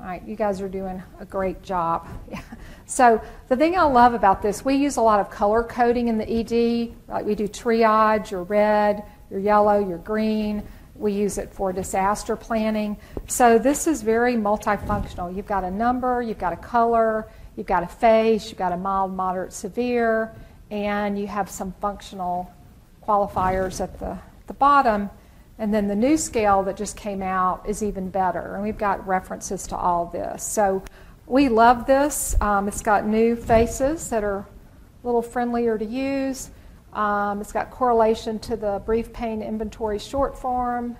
All 0.00 0.06
right, 0.06 0.22
you 0.26 0.36
guys 0.36 0.60
are 0.60 0.68
doing 0.68 1.02
a 1.18 1.24
great 1.24 1.62
job. 1.62 2.06
so 2.86 3.20
the 3.48 3.56
thing 3.56 3.76
I 3.76 3.82
love 3.82 4.14
about 4.14 4.42
this, 4.42 4.64
we 4.64 4.74
use 4.74 4.96
a 4.96 5.02
lot 5.02 5.20
of 5.20 5.30
color 5.30 5.62
coding 5.62 6.08
in 6.08 6.18
the 6.18 6.28
ED. 6.28 6.94
Like 7.08 7.24
we 7.24 7.34
do 7.34 7.48
triage, 7.48 8.30
your 8.30 8.44
red, 8.44 9.02
your 9.30 9.40
yellow, 9.40 9.78
your 9.78 9.98
green. 9.98 10.62
We 10.94 11.12
use 11.12 11.38
it 11.38 11.52
for 11.52 11.72
disaster 11.72 12.36
planning. 12.36 12.96
So 13.26 13.58
this 13.58 13.86
is 13.86 14.02
very 14.02 14.34
multifunctional. 14.34 15.34
You've 15.34 15.46
got 15.46 15.64
a 15.64 15.70
number, 15.70 16.22
you've 16.22 16.38
got 16.38 16.52
a 16.52 16.56
color, 16.56 17.28
You've 17.58 17.66
got 17.66 17.82
a 17.82 17.88
face, 17.88 18.50
you've 18.50 18.58
got 18.58 18.70
a 18.70 18.76
mild, 18.76 19.12
moderate, 19.12 19.52
severe, 19.52 20.32
and 20.70 21.18
you 21.18 21.26
have 21.26 21.50
some 21.50 21.74
functional 21.80 22.48
qualifiers 23.04 23.80
at 23.80 23.98
the, 23.98 24.16
the 24.46 24.54
bottom. 24.54 25.10
And 25.58 25.74
then 25.74 25.88
the 25.88 25.96
new 25.96 26.16
scale 26.16 26.62
that 26.64 26.76
just 26.76 26.96
came 26.96 27.20
out 27.20 27.68
is 27.68 27.82
even 27.82 28.10
better. 28.10 28.54
And 28.54 28.62
we've 28.62 28.78
got 28.78 29.06
references 29.06 29.66
to 29.68 29.76
all 29.76 30.06
this. 30.06 30.44
So 30.44 30.82
we 31.26 31.48
love 31.48 31.86
this. 31.86 32.36
Um, 32.40 32.68
it's 32.68 32.80
got 32.80 33.06
new 33.06 33.34
faces 33.34 34.08
that 34.10 34.22
are 34.22 34.38
a 34.38 34.46
little 35.06 35.22
friendlier 35.22 35.76
to 35.76 35.84
use. 35.84 36.50
Um, 36.92 37.40
it's 37.40 37.52
got 37.52 37.70
correlation 37.70 38.38
to 38.40 38.56
the 38.56 38.82
brief 38.86 39.12
pain 39.12 39.42
inventory 39.42 39.98
short 39.98 40.38
form. 40.38 40.96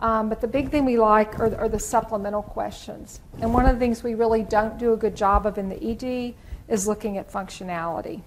Um, 0.00 0.28
but 0.28 0.40
the 0.40 0.48
big 0.48 0.70
thing 0.70 0.84
we 0.84 0.98
like 0.98 1.38
are, 1.40 1.54
are, 1.56 1.68
the 1.68 1.78
supplemental 1.78 2.42
questions. 2.42 3.20
And 3.40 3.52
one 3.52 3.66
of 3.66 3.74
the 3.74 3.80
things 3.80 4.02
we 4.02 4.14
really 4.14 4.42
don't 4.42 4.78
do 4.78 4.92
a 4.92 4.96
good 4.96 5.16
job 5.16 5.44
of 5.44 5.58
in 5.58 5.68
the 5.68 5.90
ED 5.90 6.34
is 6.68 6.86
looking 6.86 7.18
at 7.18 7.30
functionality. 7.30 8.22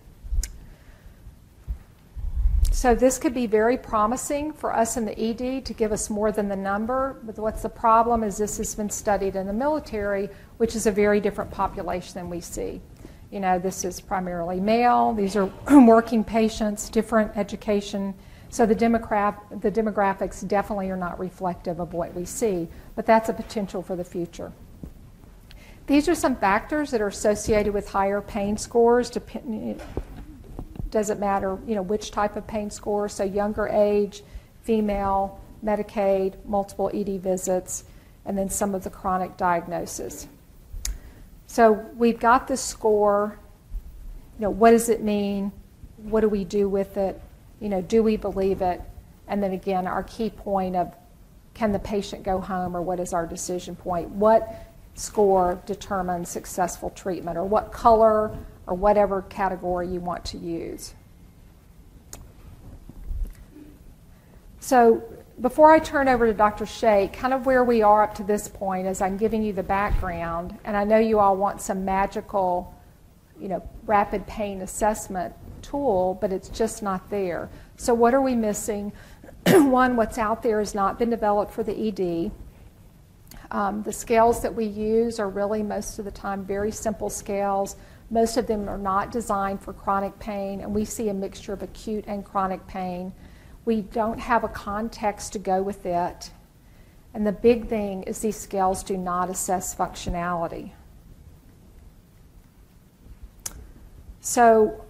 So 2.71 2.95
this 2.95 3.17
could 3.17 3.33
be 3.33 3.45
very 3.45 3.77
promising 3.77 4.53
for 4.53 4.73
us 4.73 4.97
in 4.97 5.05
the 5.05 5.19
ED 5.19 5.65
to 5.65 5.73
give 5.73 5.91
us 5.91 6.09
more 6.09 6.31
than 6.31 6.47
the 6.47 6.55
number. 6.55 7.19
But 7.23 7.37
what's 7.37 7.61
the 7.61 7.69
problem 7.69 8.23
is 8.23 8.37
this 8.37 8.57
has 8.57 8.73
been 8.73 8.89
studied 8.89 9.35
in 9.35 9.45
the 9.45 9.53
military, 9.53 10.29
which 10.57 10.75
is 10.75 10.87
a 10.87 10.91
very 10.91 11.19
different 11.19 11.51
population 11.51 12.13
than 12.15 12.29
we 12.29 12.41
see. 12.41 12.81
You 13.29 13.41
know, 13.41 13.59
this 13.59 13.85
is 13.85 14.01
primarily 14.01 14.59
male. 14.59 15.13
These 15.13 15.35
are 15.35 15.45
working 15.85 16.23
patients, 16.23 16.89
different 16.89 17.35
education 17.37 18.13
so 18.51 18.65
the, 18.65 18.75
demograph- 18.75 19.61
the 19.61 19.71
demographics 19.71 20.45
definitely 20.45 20.89
are 20.89 20.97
not 20.97 21.17
reflective 21.17 21.79
of 21.79 21.93
what 21.93 22.13
we 22.13 22.25
see, 22.25 22.67
but 22.95 23.05
that's 23.05 23.29
a 23.29 23.33
potential 23.33 23.81
for 23.81 23.95
the 23.95 24.03
future. 24.03 24.51
These 25.87 26.09
are 26.09 26.15
some 26.15 26.35
factors 26.35 26.91
that 26.91 26.99
are 26.99 27.07
associated 27.07 27.73
with 27.73 27.89
higher 27.89 28.19
pain 28.19 28.57
scores. 28.57 29.09
Dep- 29.09 29.45
doesn't 30.91 31.19
matter, 31.19 31.57
you 31.65 31.75
know, 31.75 31.81
which 31.81 32.11
type 32.11 32.35
of 32.35 32.45
pain 32.45 32.69
score. 32.69 33.09
So 33.09 33.23
younger 33.23 33.67
age, 33.67 34.23
female, 34.63 35.39
Medicaid, 35.63 36.33
multiple 36.45 36.91
ED 36.93 37.21
visits, 37.21 37.83
and 38.25 38.37
then 38.37 38.49
some 38.49 38.75
of 38.75 38.83
the 38.83 38.89
chronic 38.89 39.37
diagnosis. 39.37 40.27
So 41.47 41.71
we've 41.95 42.19
got 42.19 42.47
this 42.47 42.61
score. 42.61 43.39
You 44.37 44.43
know, 44.43 44.49
what 44.49 44.71
does 44.71 44.89
it 44.89 45.01
mean? 45.01 45.51
What 45.97 46.21
do 46.21 46.29
we 46.29 46.43
do 46.43 46.69
with 46.69 46.97
it? 46.97 47.21
you 47.61 47.69
know, 47.69 47.81
do 47.81 48.03
we 48.03 48.17
believe 48.17 48.61
it? 48.61 48.81
And 49.27 49.41
then 49.41 49.53
again, 49.53 49.87
our 49.87 50.03
key 50.03 50.29
point 50.29 50.75
of 50.75 50.93
can 51.53 51.71
the 51.71 51.79
patient 51.79 52.23
go 52.23 52.41
home 52.41 52.75
or 52.75 52.81
what 52.81 52.99
is 52.99 53.13
our 53.13 53.25
decision 53.25 53.75
point? 53.75 54.09
What 54.09 54.67
score 54.95 55.61
determines 55.65 56.27
successful 56.27 56.89
treatment 56.89 57.37
or 57.37 57.45
what 57.45 57.71
color 57.71 58.37
or 58.67 58.75
whatever 58.75 59.23
category 59.23 59.87
you 59.87 59.99
want 59.99 60.23
to 60.25 60.37
use. 60.37 60.93
So 64.59 65.03
before 65.41 65.71
I 65.71 65.79
turn 65.79 66.07
over 66.07 66.27
to 66.27 66.33
Dr. 66.33 66.65
Shea, 66.65 67.09
kind 67.11 67.33
of 67.33 67.45
where 67.47 67.63
we 67.63 67.81
are 67.81 68.03
up 68.03 68.13
to 68.15 68.23
this 68.23 68.47
point 68.47 68.87
is 68.87 69.01
I'm 69.01 69.17
giving 69.17 69.41
you 69.41 69.53
the 69.53 69.63
background, 69.63 70.57
and 70.63 70.77
I 70.77 70.83
know 70.83 70.99
you 70.99 71.19
all 71.19 71.35
want 71.35 71.61
some 71.61 71.83
magical, 71.83 72.73
you 73.39 73.47
know, 73.47 73.67
rapid 73.85 74.27
pain 74.27 74.61
assessment 74.61 75.33
tool, 75.63 76.17
but 76.21 76.31
it's 76.31 76.49
just 76.49 76.83
not 76.83 77.09
there. 77.09 77.49
So, 77.75 77.93
what 77.93 78.13
are 78.13 78.21
we 78.21 78.35
missing? 78.35 78.93
One, 79.47 79.95
what's 79.95 80.19
out 80.19 80.43
there 80.43 80.59
has 80.59 80.75
not 80.75 80.99
been 80.99 81.09
developed 81.09 81.51
for 81.51 81.63
the 81.63 81.87
ED. 81.87 82.31
Um, 83.49 83.81
the 83.81 83.91
scales 83.91 84.41
that 84.43 84.53
we 84.53 84.65
use 84.65 85.19
are 85.19 85.27
really 85.27 85.63
most 85.63 85.97
of 85.97 86.05
the 86.05 86.11
time 86.11 86.45
very 86.45 86.71
simple 86.71 87.09
scales. 87.09 87.75
Most 88.11 88.35
of 88.35 88.45
them 88.45 88.67
are 88.67 88.77
not 88.77 89.09
designed 89.09 89.61
for 89.61 89.71
chronic 89.71 90.19
pain, 90.19 90.59
and 90.59 90.75
we 90.75 90.83
see 90.83 91.07
a 91.07 91.13
mixture 91.13 91.53
of 91.53 91.63
acute 91.63 92.03
and 92.07 92.25
chronic 92.25 92.67
pain. 92.67 93.13
We 93.63 93.81
don't 93.81 94.19
have 94.19 94.43
a 94.43 94.49
context 94.49 95.31
to 95.33 95.39
go 95.39 95.63
with 95.63 95.85
it. 95.85 96.31
And 97.13 97.25
the 97.25 97.31
big 97.31 97.69
thing 97.69 98.03
is 98.03 98.19
these 98.19 98.35
scales 98.35 98.83
do 98.83 98.97
not 98.97 99.29
assess 99.29 99.73
functionality. 99.73 100.71
So 104.19 104.85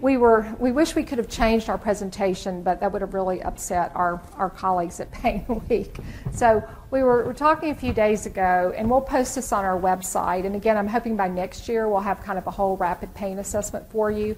we 0.00 0.16
were 0.16 0.46
we 0.58 0.72
wish 0.72 0.94
we 0.94 1.04
could 1.04 1.18
have 1.18 1.28
changed 1.28 1.70
our 1.70 1.78
presentation, 1.78 2.62
but 2.62 2.80
that 2.80 2.92
would 2.92 3.00
have 3.00 3.14
really 3.14 3.42
upset 3.42 3.92
our, 3.94 4.20
our 4.36 4.50
colleagues 4.50 5.00
at 5.00 5.10
Pain 5.22 5.44
Week. 5.68 5.96
So 6.32 6.62
we 6.90 7.02
were, 7.02 7.24
were 7.24 7.34
talking 7.34 7.70
a 7.70 7.74
few 7.74 7.92
days 7.92 8.26
ago, 8.26 8.74
and 8.76 8.90
we'll 8.90 9.00
post 9.00 9.34
this 9.34 9.52
on 9.52 9.64
our 9.64 9.78
website. 9.78 10.44
And 10.44 10.54
again, 10.54 10.76
I'm 10.76 10.86
hoping 10.86 11.16
by 11.16 11.28
next 11.28 11.68
year 11.68 11.88
we'll 11.88 12.00
have 12.00 12.22
kind 12.22 12.38
of 12.38 12.46
a 12.46 12.50
whole 12.50 12.76
rapid 12.76 13.14
pain 13.14 13.38
assessment 13.38 13.90
for 13.90 14.10
you. 14.10 14.36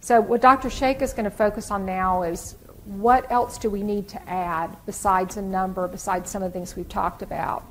So 0.00 0.20
what 0.20 0.40
Dr. 0.40 0.70
Shake 0.70 1.02
is 1.02 1.12
going 1.12 1.24
to 1.24 1.30
focus 1.30 1.70
on 1.70 1.84
now 1.86 2.22
is 2.22 2.54
what 2.84 3.30
else 3.32 3.58
do 3.58 3.68
we 3.68 3.82
need 3.82 4.08
to 4.08 4.28
add 4.28 4.76
besides 4.86 5.36
a 5.36 5.42
number, 5.42 5.88
besides 5.88 6.30
some 6.30 6.42
of 6.42 6.52
the 6.52 6.58
things 6.58 6.76
we've 6.76 6.88
talked 6.88 7.22
about. 7.22 7.64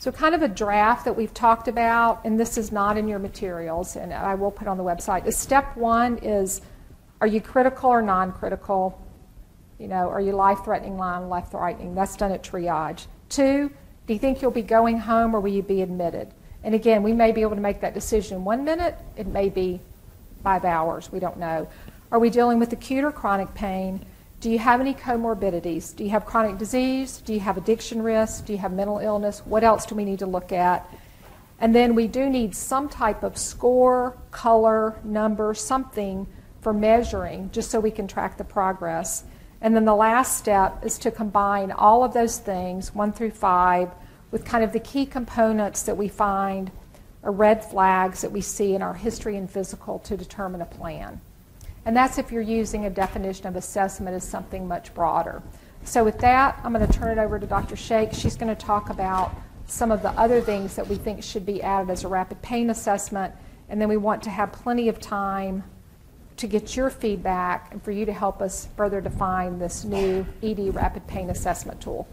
So, 0.00 0.12
kind 0.12 0.32
of 0.32 0.42
a 0.42 0.48
draft 0.48 1.04
that 1.06 1.16
we've 1.16 1.34
talked 1.34 1.66
about, 1.66 2.24
and 2.24 2.38
this 2.38 2.56
is 2.56 2.70
not 2.70 2.96
in 2.96 3.08
your 3.08 3.18
materials, 3.18 3.96
and 3.96 4.14
I 4.14 4.36
will 4.36 4.52
put 4.52 4.68
on 4.68 4.76
the 4.76 4.84
website. 4.84 5.26
Is 5.26 5.36
step 5.36 5.76
one 5.76 6.18
is 6.18 6.60
are 7.20 7.26
you 7.26 7.40
critical 7.40 7.90
or 7.90 8.00
non 8.00 8.32
critical? 8.32 9.04
You 9.78 9.88
know, 9.88 10.08
are 10.08 10.20
you 10.20 10.32
life 10.32 10.60
threatening, 10.64 10.96
non 10.96 11.28
life 11.28 11.50
threatening? 11.50 11.96
That's 11.96 12.16
done 12.16 12.30
at 12.30 12.44
triage. 12.44 13.06
Two, 13.28 13.72
do 14.06 14.12
you 14.12 14.20
think 14.20 14.40
you'll 14.40 14.52
be 14.52 14.62
going 14.62 14.98
home 14.98 15.34
or 15.34 15.40
will 15.40 15.52
you 15.52 15.62
be 15.62 15.82
admitted? 15.82 16.32
And 16.62 16.76
again, 16.76 17.02
we 17.02 17.12
may 17.12 17.32
be 17.32 17.42
able 17.42 17.56
to 17.56 17.60
make 17.60 17.80
that 17.80 17.92
decision 17.92 18.38
in 18.38 18.44
one 18.44 18.64
minute, 18.64 18.96
it 19.16 19.26
may 19.26 19.48
be 19.48 19.80
five 20.44 20.64
hours, 20.64 21.10
we 21.10 21.18
don't 21.18 21.38
know. 21.38 21.68
Are 22.10 22.18
we 22.18 22.30
dealing 22.30 22.58
with 22.58 22.72
acute 22.72 23.04
or 23.04 23.12
chronic 23.12 23.52
pain? 23.54 24.04
Do 24.40 24.50
you 24.50 24.60
have 24.60 24.80
any 24.80 24.94
comorbidities? 24.94 25.96
Do 25.96 26.04
you 26.04 26.10
have 26.10 26.24
chronic 26.24 26.58
disease? 26.58 27.18
Do 27.18 27.34
you 27.34 27.40
have 27.40 27.56
addiction 27.56 28.00
risk? 28.00 28.46
Do 28.46 28.52
you 28.52 28.58
have 28.60 28.72
mental 28.72 28.98
illness? 28.98 29.42
What 29.44 29.64
else 29.64 29.84
do 29.84 29.96
we 29.96 30.04
need 30.04 30.20
to 30.20 30.26
look 30.26 30.52
at? 30.52 30.88
And 31.58 31.74
then 31.74 31.96
we 31.96 32.06
do 32.06 32.30
need 32.30 32.54
some 32.54 32.88
type 32.88 33.24
of 33.24 33.36
score, 33.36 34.16
color, 34.30 34.96
number, 35.02 35.54
something 35.54 36.28
for 36.60 36.72
measuring, 36.72 37.50
just 37.50 37.68
so 37.68 37.80
we 37.80 37.90
can 37.90 38.06
track 38.06 38.38
the 38.38 38.44
progress. 38.44 39.24
And 39.60 39.74
then 39.74 39.84
the 39.84 39.94
last 39.96 40.38
step 40.38 40.84
is 40.84 40.98
to 40.98 41.10
combine 41.10 41.72
all 41.72 42.04
of 42.04 42.14
those 42.14 42.38
things, 42.38 42.94
one 42.94 43.12
through 43.12 43.32
five, 43.32 43.90
with 44.30 44.44
kind 44.44 44.62
of 44.62 44.72
the 44.72 44.78
key 44.78 45.04
components 45.04 45.82
that 45.82 45.96
we 45.96 46.06
find 46.06 46.70
are 47.24 47.32
red 47.32 47.64
flags 47.64 48.20
that 48.20 48.30
we 48.30 48.40
see 48.40 48.76
in 48.76 48.82
our 48.82 48.94
history 48.94 49.36
and 49.36 49.50
physical 49.50 49.98
to 50.00 50.16
determine 50.16 50.62
a 50.62 50.66
plan. 50.66 51.20
And 51.88 51.96
that's 51.96 52.18
if 52.18 52.30
you're 52.30 52.42
using 52.42 52.84
a 52.84 52.90
definition 52.90 53.46
of 53.46 53.56
assessment 53.56 54.14
as 54.14 54.22
something 54.22 54.68
much 54.68 54.92
broader. 54.92 55.42
So 55.84 56.04
with 56.04 56.18
that, 56.18 56.60
I'm 56.62 56.74
going 56.74 56.86
to 56.86 56.92
turn 56.92 57.16
it 57.16 57.18
over 57.18 57.38
to 57.38 57.46
Dr. 57.46 57.76
Shake. 57.76 58.12
She's 58.12 58.36
going 58.36 58.54
to 58.54 58.66
talk 58.66 58.90
about 58.90 59.34
some 59.64 59.90
of 59.90 60.02
the 60.02 60.10
other 60.10 60.42
things 60.42 60.76
that 60.76 60.86
we 60.86 60.96
think 60.96 61.22
should 61.22 61.46
be 61.46 61.62
added 61.62 61.88
as 61.88 62.04
a 62.04 62.08
rapid 62.08 62.42
pain 62.42 62.68
assessment. 62.68 63.32
And 63.70 63.80
then 63.80 63.88
we 63.88 63.96
want 63.96 64.22
to 64.24 64.28
have 64.28 64.52
plenty 64.52 64.90
of 64.90 65.00
time 65.00 65.64
to 66.36 66.46
get 66.46 66.76
your 66.76 66.90
feedback 66.90 67.72
and 67.72 67.82
for 67.82 67.90
you 67.90 68.04
to 68.04 68.12
help 68.12 68.42
us 68.42 68.68
further 68.76 69.00
define 69.00 69.58
this 69.58 69.82
new 69.82 70.26
ED 70.42 70.74
rapid 70.74 71.06
pain 71.06 71.30
assessment 71.30 71.80
tool. 71.80 72.06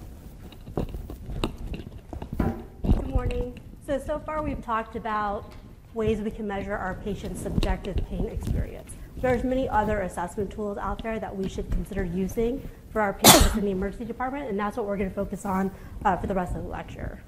Good 2.38 3.10
morning. 3.10 3.60
So, 3.86 4.00
so 4.00 4.20
far 4.20 4.42
we've 4.42 4.64
talked 4.64 4.96
about 4.96 5.52
ways 5.94 6.22
we 6.22 6.32
can 6.32 6.48
measure 6.48 6.78
our 6.78 6.94
patient's 6.94 7.42
subjective 7.42 7.98
pain 8.08 8.28
experience. 8.28 8.94
There's 9.18 9.44
many 9.44 9.68
other 9.70 10.02
assessment 10.02 10.52
tools 10.52 10.78
out 10.78 11.02
there 11.02 11.20
that 11.20 11.36
we 11.36 11.48
should 11.48 11.70
consider 11.72 12.04
using 12.04 12.68
for 12.92 13.02
our 13.02 13.14
patients 13.14 13.56
in 13.56 13.66
the 13.66 13.72
emergency 13.72 14.06
department, 14.06 14.50
and 14.50 14.60
that's 14.60 14.78
what 14.78 14.86
we're 14.86 14.98
going 14.98 15.10
to 15.10 15.16
focus 15.16 15.46
on 15.46 15.72
uh, 16.04 16.18
for 16.18 16.28
the 16.28 16.34
rest 16.34 16.56
of 16.56 16.64
the 16.64 16.70
lecture. 16.70 17.22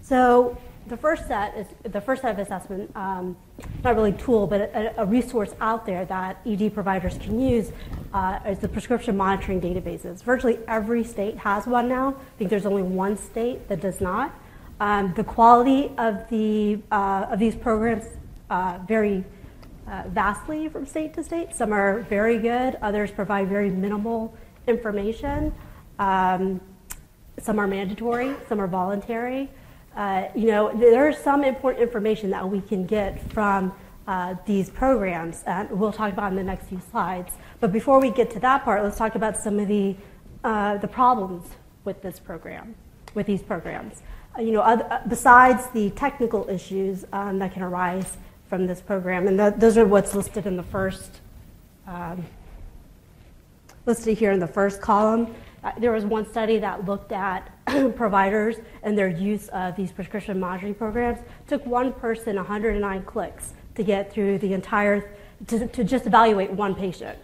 So 0.00 0.58
the 0.86 0.96
first 0.96 1.28
set 1.28 1.56
is 1.56 1.66
the 1.84 2.00
first 2.00 2.22
set 2.22 2.32
of 2.32 2.38
assessment, 2.38 2.90
um, 2.96 3.36
not 3.84 3.94
really 3.94 4.12
tool, 4.12 4.46
but 4.46 4.60
a, 4.60 5.02
a, 5.02 5.06
resource 5.06 5.54
out 5.60 5.86
there 5.86 6.04
that 6.06 6.40
ED 6.44 6.74
providers 6.74 7.16
can 7.18 7.40
use 7.40 7.70
uh, 8.12 8.40
is 8.48 8.58
the 8.58 8.68
prescription 8.68 9.16
monitoring 9.16 9.60
databases. 9.60 10.22
Virtually 10.24 10.58
every 10.66 11.04
state 11.04 11.38
has 11.38 11.66
one 11.66 11.88
now. 11.88 12.08
I 12.08 12.38
think 12.38 12.50
there's 12.50 12.66
only 12.66 12.82
one 12.82 13.16
state 13.16 13.68
that 13.68 13.80
does 13.80 14.00
not. 14.00 14.34
Um, 14.80 15.12
the 15.14 15.24
quality 15.24 15.92
of 15.96 16.28
the 16.28 16.80
uh, 16.90 17.26
of 17.30 17.38
these 17.38 17.54
programs 17.54 18.04
uh, 18.48 18.78
uh, 19.90 20.04
vastly 20.08 20.68
from 20.68 20.86
state 20.86 21.12
to 21.14 21.22
state. 21.24 21.54
Some 21.54 21.72
are 21.72 22.00
very 22.02 22.38
good, 22.38 22.76
others 22.80 23.10
provide 23.10 23.48
very 23.48 23.70
minimal 23.70 24.34
information. 24.66 25.52
Um, 25.98 26.60
some 27.40 27.58
are 27.58 27.66
mandatory, 27.66 28.34
some 28.48 28.60
are 28.60 28.66
voluntary. 28.66 29.50
Uh, 29.96 30.28
you 30.34 30.46
know, 30.46 30.72
there's 30.78 31.18
some 31.18 31.42
important 31.42 31.82
information 31.82 32.30
that 32.30 32.48
we 32.48 32.60
can 32.60 32.86
get 32.86 33.20
from 33.32 33.72
uh, 34.06 34.34
these 34.46 34.70
programs, 34.70 35.42
and 35.46 35.70
we'll 35.70 35.92
talk 35.92 36.12
about 36.12 36.30
in 36.30 36.36
the 36.36 36.44
next 36.44 36.66
few 36.68 36.80
slides. 36.90 37.34
But 37.58 37.72
before 37.72 38.00
we 38.00 38.10
get 38.10 38.30
to 38.32 38.40
that 38.40 38.64
part, 38.64 38.82
let's 38.82 38.98
talk 38.98 39.14
about 39.14 39.36
some 39.36 39.58
of 39.58 39.68
the, 39.68 39.96
uh, 40.44 40.76
the 40.78 40.88
problems 40.88 41.48
with 41.84 42.00
this 42.02 42.18
program, 42.18 42.74
with 43.14 43.26
these 43.26 43.42
programs. 43.42 44.02
Uh, 44.38 44.42
you 44.42 44.52
know, 44.52 44.60
other, 44.60 44.86
uh, 44.90 45.00
besides 45.08 45.66
the 45.70 45.90
technical 45.90 46.48
issues 46.48 47.04
um, 47.12 47.38
that 47.40 47.52
can 47.52 47.62
arise 47.62 48.16
from 48.50 48.66
this 48.66 48.80
program, 48.80 49.28
and 49.28 49.38
th- 49.38 49.54
those 49.58 49.78
are 49.78 49.86
what's 49.86 50.12
listed 50.12 50.44
in 50.44 50.56
the 50.56 50.62
first, 50.64 51.20
um, 51.86 52.26
listed 53.86 54.18
here 54.18 54.32
in 54.32 54.40
the 54.40 54.46
first 54.46 54.82
column. 54.82 55.32
Uh, 55.62 55.70
there 55.78 55.92
was 55.92 56.04
one 56.04 56.28
study 56.28 56.58
that 56.58 56.84
looked 56.84 57.12
at 57.12 57.48
providers 57.94 58.56
and 58.82 58.98
their 58.98 59.08
use 59.08 59.46
of 59.48 59.76
these 59.76 59.92
prescription 59.92 60.40
monitoring 60.40 60.74
programs. 60.74 61.20
Took 61.46 61.64
one 61.64 61.92
person 61.92 62.34
109 62.34 63.02
clicks 63.04 63.54
to 63.76 63.84
get 63.84 64.12
through 64.12 64.38
the 64.38 64.52
entire, 64.52 65.12
to, 65.46 65.68
to 65.68 65.84
just 65.84 66.06
evaluate 66.06 66.50
one 66.50 66.74
patient. 66.74 67.18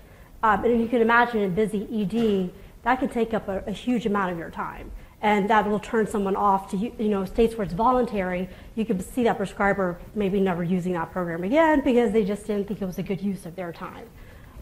Um, 0.45 0.65
and 0.65 0.81
you 0.81 0.87
can 0.87 1.03
imagine 1.03 1.41
in 1.41 1.55
busy 1.55 1.89
ED, 1.91 2.53
that 2.85 3.01
can 3.01 3.09
take 3.09 3.35
up 3.35 3.49
a, 3.49 3.65
a, 3.67 3.73
huge 3.73 4.07
amount 4.07 4.31
of 4.31 4.39
your 4.39 4.51
time. 4.51 4.93
And 5.27 5.51
that 5.51 5.69
will 5.69 5.81
turn 5.81 6.07
someone 6.07 6.37
off 6.37 6.71
to, 6.71 6.77
you 6.77 7.09
know, 7.09 7.25
states 7.25 7.57
where 7.57 7.65
it's 7.65 7.75
voluntary. 7.75 8.49
You 8.77 8.85
can 8.85 9.01
see 9.01 9.25
that 9.25 9.37
prescriber 9.37 9.99
maybe 10.15 10.39
never 10.39 10.63
using 10.63 10.93
that 10.93 11.11
program 11.11 11.43
again 11.43 11.81
because 11.81 12.13
they 12.13 12.25
just 12.25 12.47
didn't 12.47 12.69
think 12.69 12.81
it 12.81 12.85
was 12.85 12.99
a 12.99 13.03
good 13.03 13.21
use 13.21 13.45
of 13.45 13.57
their 13.57 13.73
time. 13.73 14.07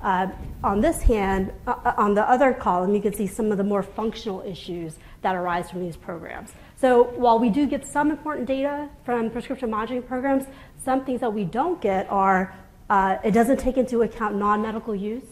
Uh, 0.01 0.29
on 0.63 0.81
this 0.81 1.03
hand, 1.03 1.53
uh, 1.67 1.75
uh, 1.85 1.93
on 1.99 2.15
the 2.15 2.27
other 2.27 2.55
column, 2.55 2.95
you 2.95 3.03
can 3.03 3.13
see 3.13 3.27
some 3.27 3.53
of 3.53 3.59
the 3.59 3.65
more 3.65 3.83
functional 3.83 4.41
issues 4.41 4.97
that 5.21 5.37
arise 5.37 5.71
from 5.71 5.83
these 5.83 5.99
programs. 5.99 6.55
So 6.77 7.03
while 7.03 7.39
we 7.39 7.51
do 7.51 7.67
get 7.67 7.87
some 7.87 8.11
important 8.11 8.47
data 8.47 8.89
from 9.05 9.29
prescription 9.29 9.69
monitoring 9.69 10.01
programs, 10.03 10.45
some 10.83 11.05
things 11.05 11.21
that 11.21 11.35
we 11.35 11.45
don't 11.45 11.79
get 11.83 12.11
are 12.11 12.55
uh, 12.89 13.19
it 13.23 13.33
doesn't 13.33 13.59
take 13.59 13.77
into 13.77 14.01
account 14.01 14.37
non-medical 14.37 14.95
use. 14.95 15.29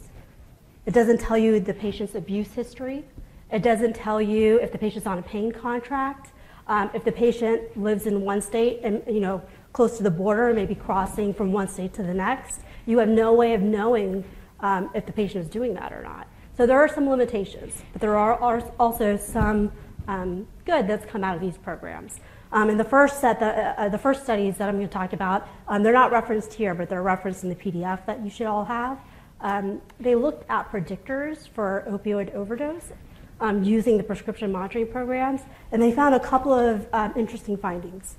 It 0.85 0.92
doesn't 0.92 1.21
tell 1.21 1.38
you 1.38 1.59
the 1.59 1.73
patient's 1.73 2.14
abuse 2.14 2.53
history. 2.53 3.07
It 3.53 3.62
doesn't 3.62 3.95
tell 3.95 4.21
you 4.21 4.59
if 4.61 4.73
the 4.73 4.79
patient's 4.79 5.07
on 5.07 5.19
a 5.19 5.23
pain 5.23 5.53
contract, 5.53 6.33
um, 6.69 6.91
if 6.95 7.05
the 7.05 7.12
patient 7.12 7.77
lives 7.77 8.07
in 8.07 8.23
one 8.23 8.41
state 8.41 8.81
and 8.83 9.03
you 9.07 9.21
know 9.21 9.43
close 9.75 9.99
to 9.99 10.03
the 10.03 10.11
border, 10.11 10.53
maybe 10.55 10.75
crossing 10.75 11.35
from 11.35 11.53
one 11.53 11.69
state 11.69 11.93
to 11.95 12.03
the 12.03 12.15
next. 12.15 12.61
You 12.87 12.99
have 12.99 13.09
no 13.09 13.35
way 13.35 13.55
of 13.55 13.61
knowing 13.61 14.25
um, 14.61 14.91
if 14.95 15.07
the 15.07 15.12
patient 15.12 15.45
is 15.45 15.51
doing 15.51 15.75
that 15.75 15.93
or 15.93 16.03
not. 16.03 16.29
So 16.57 16.67
there 16.67 16.79
are 16.79 16.88
some 16.88 17.09
limitations, 17.09 17.83
but 17.93 18.01
there 18.01 18.17
are 18.17 18.35
also 18.79 19.17
some 19.17 19.73
um, 20.09 20.47
good 20.65 20.87
that's 20.87 21.07
come 21.07 21.25
out 21.25 21.35
of 21.35 21.41
these 21.41 21.57
programs. 21.57 22.21
Um, 22.53 22.69
and 22.69 22.79
the 22.79 22.85
first 22.85 23.21
set, 23.21 23.41
the, 23.41 23.81
uh, 23.81 23.88
the 23.88 23.99
first 23.99 24.25
studies 24.25 24.59
that 24.59 24.69
I'm 24.69 24.77
going 24.77 24.88
to 24.88 24.93
talk 24.93 25.15
about, 25.15 25.49
um, 25.69 25.83
they're 25.83 25.93
not 25.93 26.12
referenced 26.12 26.53
here, 26.53 26.75
but 26.75 26.91
they're 26.91 27.03
referenced 27.03 27.45
in 27.45 27.49
the 27.49 27.55
PDF 27.55 28.05
that 28.05 28.23
you 28.23 28.29
should 28.29 28.47
all 28.47 28.67
have. 28.67 28.99
Um, 29.41 29.81
they 29.99 30.15
looked 30.15 30.45
at 30.51 30.71
predictors 30.71 31.49
for 31.49 31.85
opioid 31.88 32.35
overdose 32.35 32.93
um, 33.42 33.62
using 33.62 33.98
the 33.98 34.05
prescription 34.05 34.50
monitoring 34.52 34.87
programs, 34.87 35.42
and 35.72 35.83
they 35.83 35.92
found 35.92 36.14
a 36.14 36.20
couple 36.20 36.52
of 36.52 36.87
um, 36.92 37.12
interesting 37.16 37.57
findings. 37.57 38.16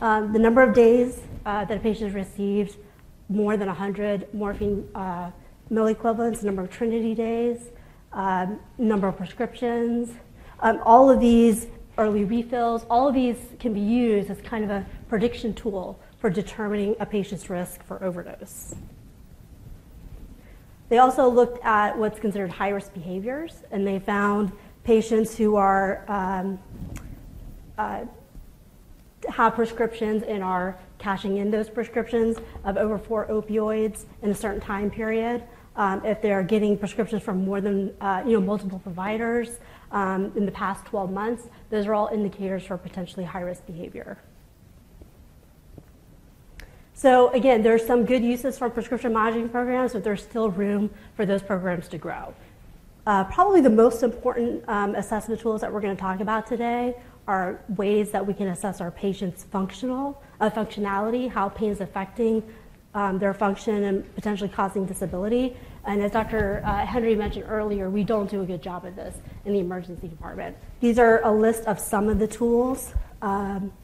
Um, 0.00 0.32
the 0.32 0.38
number 0.38 0.62
of 0.62 0.74
days 0.74 1.20
uh, 1.46 1.64
that 1.66 1.76
a 1.76 1.80
patient 1.80 2.14
received 2.14 2.76
more 3.28 3.56
than 3.56 3.68
100 3.68 4.32
morphine 4.34 4.88
uh, 4.94 5.30
milliequivalents, 5.70 6.42
number 6.42 6.62
of 6.62 6.70
Trinity 6.70 7.14
days, 7.14 7.58
um, 8.12 8.58
number 8.78 9.06
of 9.06 9.16
prescriptions. 9.16 10.10
Um, 10.60 10.80
all 10.84 11.10
of 11.10 11.20
these 11.20 11.66
early 11.98 12.24
refills, 12.24 12.86
all 12.88 13.08
of 13.08 13.14
these 13.14 13.36
can 13.58 13.74
be 13.74 13.80
used 13.80 14.30
as 14.30 14.40
kind 14.40 14.64
of 14.64 14.70
a 14.70 14.86
prediction 15.08 15.54
tool 15.54 16.00
for 16.18 16.30
determining 16.30 16.96
a 17.00 17.06
patient's 17.06 17.50
risk 17.50 17.84
for 17.84 18.02
overdose. 18.02 18.74
They 20.88 20.98
also 20.98 21.28
looked 21.28 21.64
at 21.64 21.96
what's 21.96 22.18
considered 22.18 22.50
high 22.50 22.68
risk 22.70 22.92
behaviors, 22.92 23.62
and 23.70 23.86
they 23.86 23.98
found 23.98 24.52
patients 24.84 25.36
who 25.36 25.56
are 25.56 26.04
um, 26.08 26.58
uh, 27.78 28.04
have 29.28 29.54
prescriptions 29.54 30.22
and 30.22 30.42
are 30.42 30.78
cashing 30.98 31.38
in 31.38 31.50
those 31.50 31.68
prescriptions 31.70 32.36
of 32.64 32.76
over 32.76 32.98
four 32.98 33.26
opioids 33.26 34.04
in 34.22 34.30
a 34.30 34.34
certain 34.34 34.60
time 34.60 34.90
period 34.90 35.42
um, 35.76 36.04
if 36.04 36.22
they're 36.22 36.42
getting 36.42 36.76
prescriptions 36.78 37.22
from 37.22 37.44
more 37.44 37.60
than 37.60 37.92
uh, 38.00 38.22
you 38.24 38.32
know 38.32 38.40
multiple 38.40 38.78
providers 38.78 39.58
um, 39.90 40.32
in 40.36 40.46
the 40.46 40.52
past 40.52 40.84
12 40.86 41.10
months, 41.10 41.48
those 41.70 41.86
are 41.86 41.94
all 41.94 42.08
indicators 42.08 42.64
for 42.64 42.76
potentially 42.76 43.24
high-risk 43.24 43.66
behavior. 43.66 44.18
So 47.04 47.28
again, 47.32 47.62
there's 47.62 47.86
some 47.86 48.06
good 48.06 48.24
uses 48.24 48.56
for 48.56 48.70
prescription 48.70 49.12
monitoring 49.12 49.50
programs, 49.50 49.92
but 49.92 50.02
there's 50.02 50.22
still 50.22 50.48
room 50.48 50.88
for 51.16 51.26
those 51.26 51.42
programs 51.42 51.86
to 51.88 51.98
grow. 51.98 52.32
Uh, 53.06 53.24
probably 53.24 53.60
the 53.60 53.68
most 53.68 54.02
important 54.02 54.66
um, 54.68 54.94
assessment 54.94 55.38
tools 55.38 55.60
that 55.60 55.70
we're 55.70 55.82
going 55.82 55.94
to 55.94 56.00
talk 56.00 56.20
about 56.20 56.46
today 56.46 56.96
are 57.28 57.60
ways 57.76 58.10
that 58.12 58.26
we 58.26 58.32
can 58.32 58.48
assess 58.48 58.80
our 58.80 58.90
patients' 58.90 59.44
functional 59.44 60.22
uh, 60.40 60.48
functionality, 60.48 61.30
how 61.30 61.50
pain 61.50 61.70
is 61.70 61.82
affecting 61.82 62.42
um, 62.94 63.18
their 63.18 63.34
function 63.34 63.84
and 63.84 64.14
potentially 64.14 64.48
causing 64.48 64.86
disability. 64.86 65.54
And 65.84 66.02
as 66.02 66.12
Dr. 66.12 66.62
Uh, 66.64 66.86
Hendry 66.86 67.14
mentioned 67.14 67.44
earlier, 67.50 67.90
we 67.90 68.02
don't 68.02 68.30
do 68.30 68.40
a 68.40 68.46
good 68.46 68.62
job 68.62 68.86
of 68.86 68.96
this 68.96 69.14
in 69.44 69.52
the 69.52 69.58
emergency 69.58 70.08
department. 70.08 70.56
These 70.80 70.98
are 70.98 71.20
a 71.22 71.30
list 71.30 71.64
of 71.64 71.78
some 71.78 72.08
of 72.08 72.18
the 72.18 72.26
tools 72.26 72.94
um, 73.20 73.74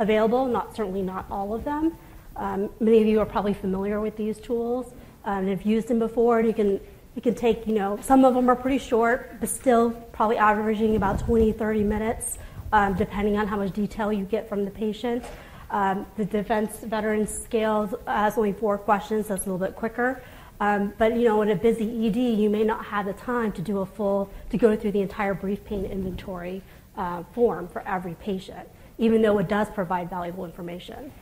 available, 0.00 0.46
not 0.46 0.74
certainly 0.74 1.02
not 1.02 1.26
all 1.30 1.54
of 1.54 1.62
them. 1.62 1.96
Um, 2.36 2.70
many 2.80 3.00
of 3.00 3.06
you 3.06 3.20
are 3.20 3.26
probably 3.26 3.54
familiar 3.54 4.00
with 4.00 4.16
these 4.16 4.38
tools 4.38 4.92
and 5.24 5.48
have 5.48 5.62
used 5.62 5.88
them 5.88 5.98
before. 5.98 6.38
And 6.38 6.48
you 6.48 6.54
can 6.54 6.80
you 7.14 7.22
can 7.22 7.34
take, 7.34 7.66
you 7.66 7.74
know, 7.74 7.96
some 8.02 8.24
of 8.24 8.34
them 8.34 8.50
are 8.50 8.56
pretty 8.56 8.78
short, 8.78 9.38
but 9.38 9.48
still 9.48 9.92
probably 10.12 10.36
averaging 10.36 10.96
about 10.96 11.20
20, 11.20 11.52
30 11.52 11.84
minutes 11.84 12.38
um, 12.74 12.94
depending 12.94 13.36
on 13.36 13.46
how 13.46 13.56
much 13.56 13.72
detail 13.72 14.12
you 14.12 14.24
get 14.24 14.48
from 14.48 14.64
the 14.64 14.70
patient. 14.70 15.24
Um, 15.70 16.06
the 16.16 16.24
defense 16.24 16.78
veterans 16.78 17.30
scale 17.32 18.00
has 18.06 18.36
only 18.36 18.52
four 18.52 18.78
questions, 18.78 19.28
so 19.28 19.34
it's 19.34 19.46
a 19.46 19.50
little 19.50 19.64
bit 19.64 19.76
quicker. 19.76 20.22
Um, 20.60 20.92
but 20.98 21.16
you 21.16 21.24
know, 21.28 21.42
in 21.42 21.50
a 21.50 21.56
busy 21.56 22.06
ED, 22.06 22.16
you 22.16 22.50
may 22.50 22.64
not 22.64 22.84
have 22.86 23.06
the 23.06 23.12
time 23.12 23.52
to 23.52 23.62
do 23.62 23.78
a 23.78 23.86
full 23.86 24.28
to 24.50 24.58
go 24.58 24.76
through 24.76 24.92
the 24.92 25.02
entire 25.02 25.34
brief 25.34 25.64
pain 25.64 25.84
inventory 25.84 26.62
uh, 26.96 27.22
form 27.32 27.68
for 27.68 27.86
every 27.86 28.14
patient, 28.14 28.68
even 28.98 29.22
though 29.22 29.38
it 29.38 29.48
does 29.48 29.68
provide 29.70 30.10
valuable 30.10 30.44
information. 30.44 31.12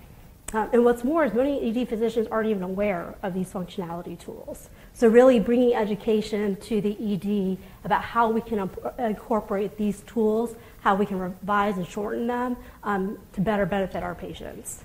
Uh, 0.52 0.68
and 0.72 0.84
what's 0.84 1.02
more 1.02 1.24
is 1.24 1.32
many 1.32 1.68
ED 1.68 1.88
physicians 1.88 2.26
aren't 2.30 2.48
even 2.48 2.62
aware 2.62 3.14
of 3.22 3.32
these 3.32 3.50
functionality 3.50 4.18
tools. 4.18 4.68
So 4.92 5.08
really 5.08 5.40
bringing 5.40 5.74
education 5.74 6.56
to 6.56 6.80
the 6.82 6.92
ED 6.92 7.56
about 7.84 8.02
how 8.02 8.30
we 8.30 8.42
can 8.42 8.70
incorporate 8.98 9.78
these 9.78 10.00
tools, 10.02 10.54
how 10.80 10.94
we 10.94 11.06
can 11.06 11.18
revise 11.18 11.78
and 11.78 11.86
shorten 11.86 12.26
them 12.26 12.56
um, 12.82 13.18
to 13.32 13.40
better 13.40 13.64
benefit 13.64 14.02
our 14.02 14.14
patients. 14.14 14.84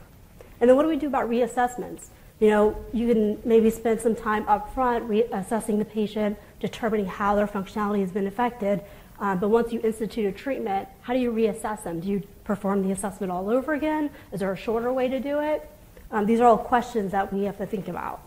And 0.62 0.69
then 0.69 0.77
what 0.77 0.84
do 0.84 0.89
we 0.89 0.95
do 0.95 1.08
about 1.08 1.30
reassessments? 1.30 2.08
You 2.39 2.49
know, 2.49 2.86
you 2.93 3.13
can 3.13 3.39
maybe 3.43 3.69
spend 3.69 3.99
some 3.99 4.15
time 4.15 4.47
up 4.47 4.73
front 4.73 5.10
reassessing 5.10 5.80
the 5.80 5.86
patient, 5.86 6.38
determining 6.60 7.08
how 7.08 7.36
their 7.36 7.47
functionality 7.47 8.01
has 8.01 8.12
been 8.12 8.27
affected. 8.27 8.82
Um, 9.19 9.39
but 9.39 9.49
once 9.49 9.73
you 9.73 9.80
institute 9.82 10.25
a 10.25 10.32
treatment, 10.32 10.88
how 11.01 11.13
do 11.13 11.19
you 11.19 11.32
reassess 11.32 11.84
them? 11.84 11.99
Do 11.99 12.08
you 12.08 12.23
perform 12.43 12.84
the 12.84 12.91
assessment 12.91 13.32
all 13.32 13.49
over 13.49 13.73
again? 13.73 14.10
Is 14.32 14.39
there 14.39 14.51
a 14.51 14.58
shorter 14.58 14.93
way 14.93 15.08
to 15.08 15.19
do 15.19 15.39
it? 15.39 15.69
Um, 16.12 16.25
these 16.25 16.39
are 16.39 16.45
all 16.45 16.58
questions 16.58 17.12
that 17.12 17.34
we 17.34 17.43
have 17.43 17.58
to 17.58 17.65
think 17.65 17.88
about. 17.88 18.21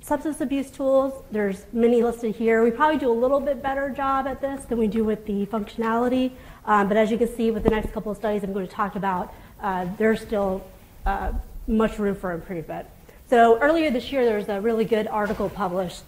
Substance 0.00 0.40
abuse 0.40 0.68
tools, 0.68 1.22
there's 1.30 1.64
many 1.72 2.02
listed 2.02 2.34
here. 2.34 2.64
We 2.64 2.72
probably 2.72 2.98
do 2.98 3.10
a 3.10 3.14
little 3.14 3.38
bit 3.38 3.62
better 3.62 3.88
job 3.88 4.26
at 4.26 4.40
this 4.40 4.64
than 4.64 4.78
we 4.78 4.88
do 4.88 5.04
with 5.04 5.24
the 5.26 5.46
functionality. 5.46 6.32
Um, 6.66 6.88
but 6.88 6.96
as 6.96 7.10
you 7.10 7.16
can 7.18 7.28
see 7.28 7.52
with 7.52 7.62
the 7.62 7.70
next 7.70 7.92
couple 7.92 8.10
of 8.10 8.18
studies 8.18 8.42
I'm 8.42 8.52
going 8.52 8.66
to 8.66 8.72
talk 8.72 8.96
about, 8.96 9.32
uh, 9.60 9.86
there's 9.98 10.20
still 10.20 10.66
uh, 11.06 11.32
much 11.68 12.00
room 12.00 12.16
for 12.16 12.32
improvement. 12.32 12.88
So 13.30 13.58
earlier 13.60 13.90
this 13.90 14.10
year, 14.10 14.24
there 14.24 14.36
was 14.36 14.48
a 14.48 14.60
really 14.60 14.84
good 14.84 15.06
article 15.06 15.48
published 15.48 16.02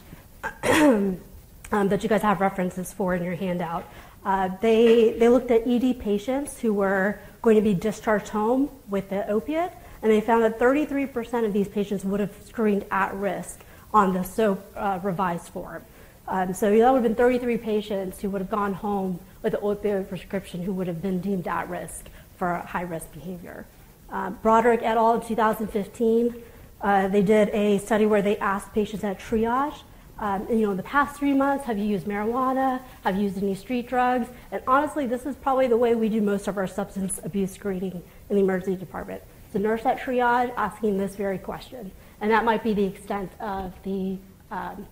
um, 1.72 1.88
that 1.88 2.02
you 2.02 2.08
guys 2.08 2.22
have 2.22 2.40
references 2.40 2.92
for 2.92 3.14
in 3.14 3.22
your 3.22 3.34
handout. 3.34 3.88
Uh, 4.24 4.48
they, 4.60 5.12
they 5.18 5.28
looked 5.28 5.50
at 5.50 5.66
ED 5.66 5.98
patients 6.00 6.60
who 6.60 6.72
were 6.72 7.18
going 7.42 7.56
to 7.56 7.62
be 7.62 7.74
discharged 7.74 8.28
home 8.28 8.70
with 8.88 9.10
the 9.10 9.28
opiate, 9.28 9.72
and 10.02 10.10
they 10.10 10.20
found 10.20 10.42
that 10.42 10.58
33% 10.58 11.44
of 11.44 11.52
these 11.52 11.68
patients 11.68 12.04
would 12.04 12.20
have 12.20 12.32
screened 12.44 12.84
at 12.90 13.14
risk 13.14 13.60
on 13.92 14.12
the 14.12 14.24
SOAPP 14.24 14.58
uh, 14.76 14.98
revised 15.02 15.48
form. 15.48 15.84
Um, 16.26 16.54
so 16.54 16.70
that 16.70 16.90
would 16.90 17.02
have 17.02 17.02
been 17.02 17.14
33 17.14 17.58
patients 17.58 18.20
who 18.20 18.30
would 18.30 18.40
have 18.40 18.50
gone 18.50 18.72
home 18.72 19.20
with 19.42 19.54
an 19.54 19.60
opioid 19.60 20.08
prescription 20.08 20.62
who 20.62 20.72
would 20.72 20.86
have 20.86 21.02
been 21.02 21.20
deemed 21.20 21.46
at 21.46 21.68
risk 21.68 22.06
for 22.38 22.56
high 22.56 22.82
risk 22.82 23.12
behavior. 23.12 23.66
Uh, 24.10 24.30
Broderick 24.30 24.80
et 24.82 24.96
al. 24.96 25.14
in 25.14 25.20
2015, 25.26 26.34
uh, 26.80 27.08
they 27.08 27.22
did 27.22 27.50
a 27.50 27.78
study 27.78 28.06
where 28.06 28.22
they 28.22 28.38
asked 28.38 28.72
patients 28.72 29.04
at 29.04 29.18
triage, 29.18 29.82
um, 30.18 30.46
you 30.48 30.60
know, 30.60 30.70
in 30.70 30.76
the 30.76 30.82
past 30.82 31.18
three 31.18 31.34
months, 31.34 31.64
have 31.64 31.78
you 31.78 31.84
used 31.84 32.06
marijuana? 32.06 32.80
Have 33.02 33.16
you 33.16 33.22
used 33.22 33.38
any 33.38 33.54
street 33.54 33.88
drugs? 33.88 34.28
And 34.52 34.62
honestly, 34.66 35.06
this 35.06 35.26
is 35.26 35.34
probably 35.36 35.66
the 35.66 35.76
way 35.76 35.94
we 35.94 36.08
do 36.08 36.20
most 36.20 36.46
of 36.46 36.56
our 36.56 36.66
substance 36.66 37.20
abuse 37.24 37.52
screening 37.52 38.02
in 38.30 38.36
the 38.36 38.42
emergency 38.42 38.76
department. 38.76 39.22
A 39.54 39.58
nurse 39.58 39.86
at 39.86 40.00
triage 40.00 40.52
asking 40.56 40.98
this 40.98 41.14
very 41.14 41.38
question. 41.38 41.92
And 42.20 42.30
that 42.32 42.44
might 42.44 42.64
be 42.64 42.74
the 42.74 42.84
extent 42.84 43.30
of 43.40 43.72
the, 43.84 44.18
um, 44.50 44.86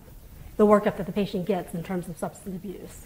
the 0.55 0.65
workup 0.65 0.95
that 0.95 1.05
the 1.05 1.11
patient 1.11 1.45
gets 1.45 1.73
in 1.73 1.83
terms 1.83 2.07
of 2.07 2.17
substance 2.17 2.55
abuse. 2.55 3.05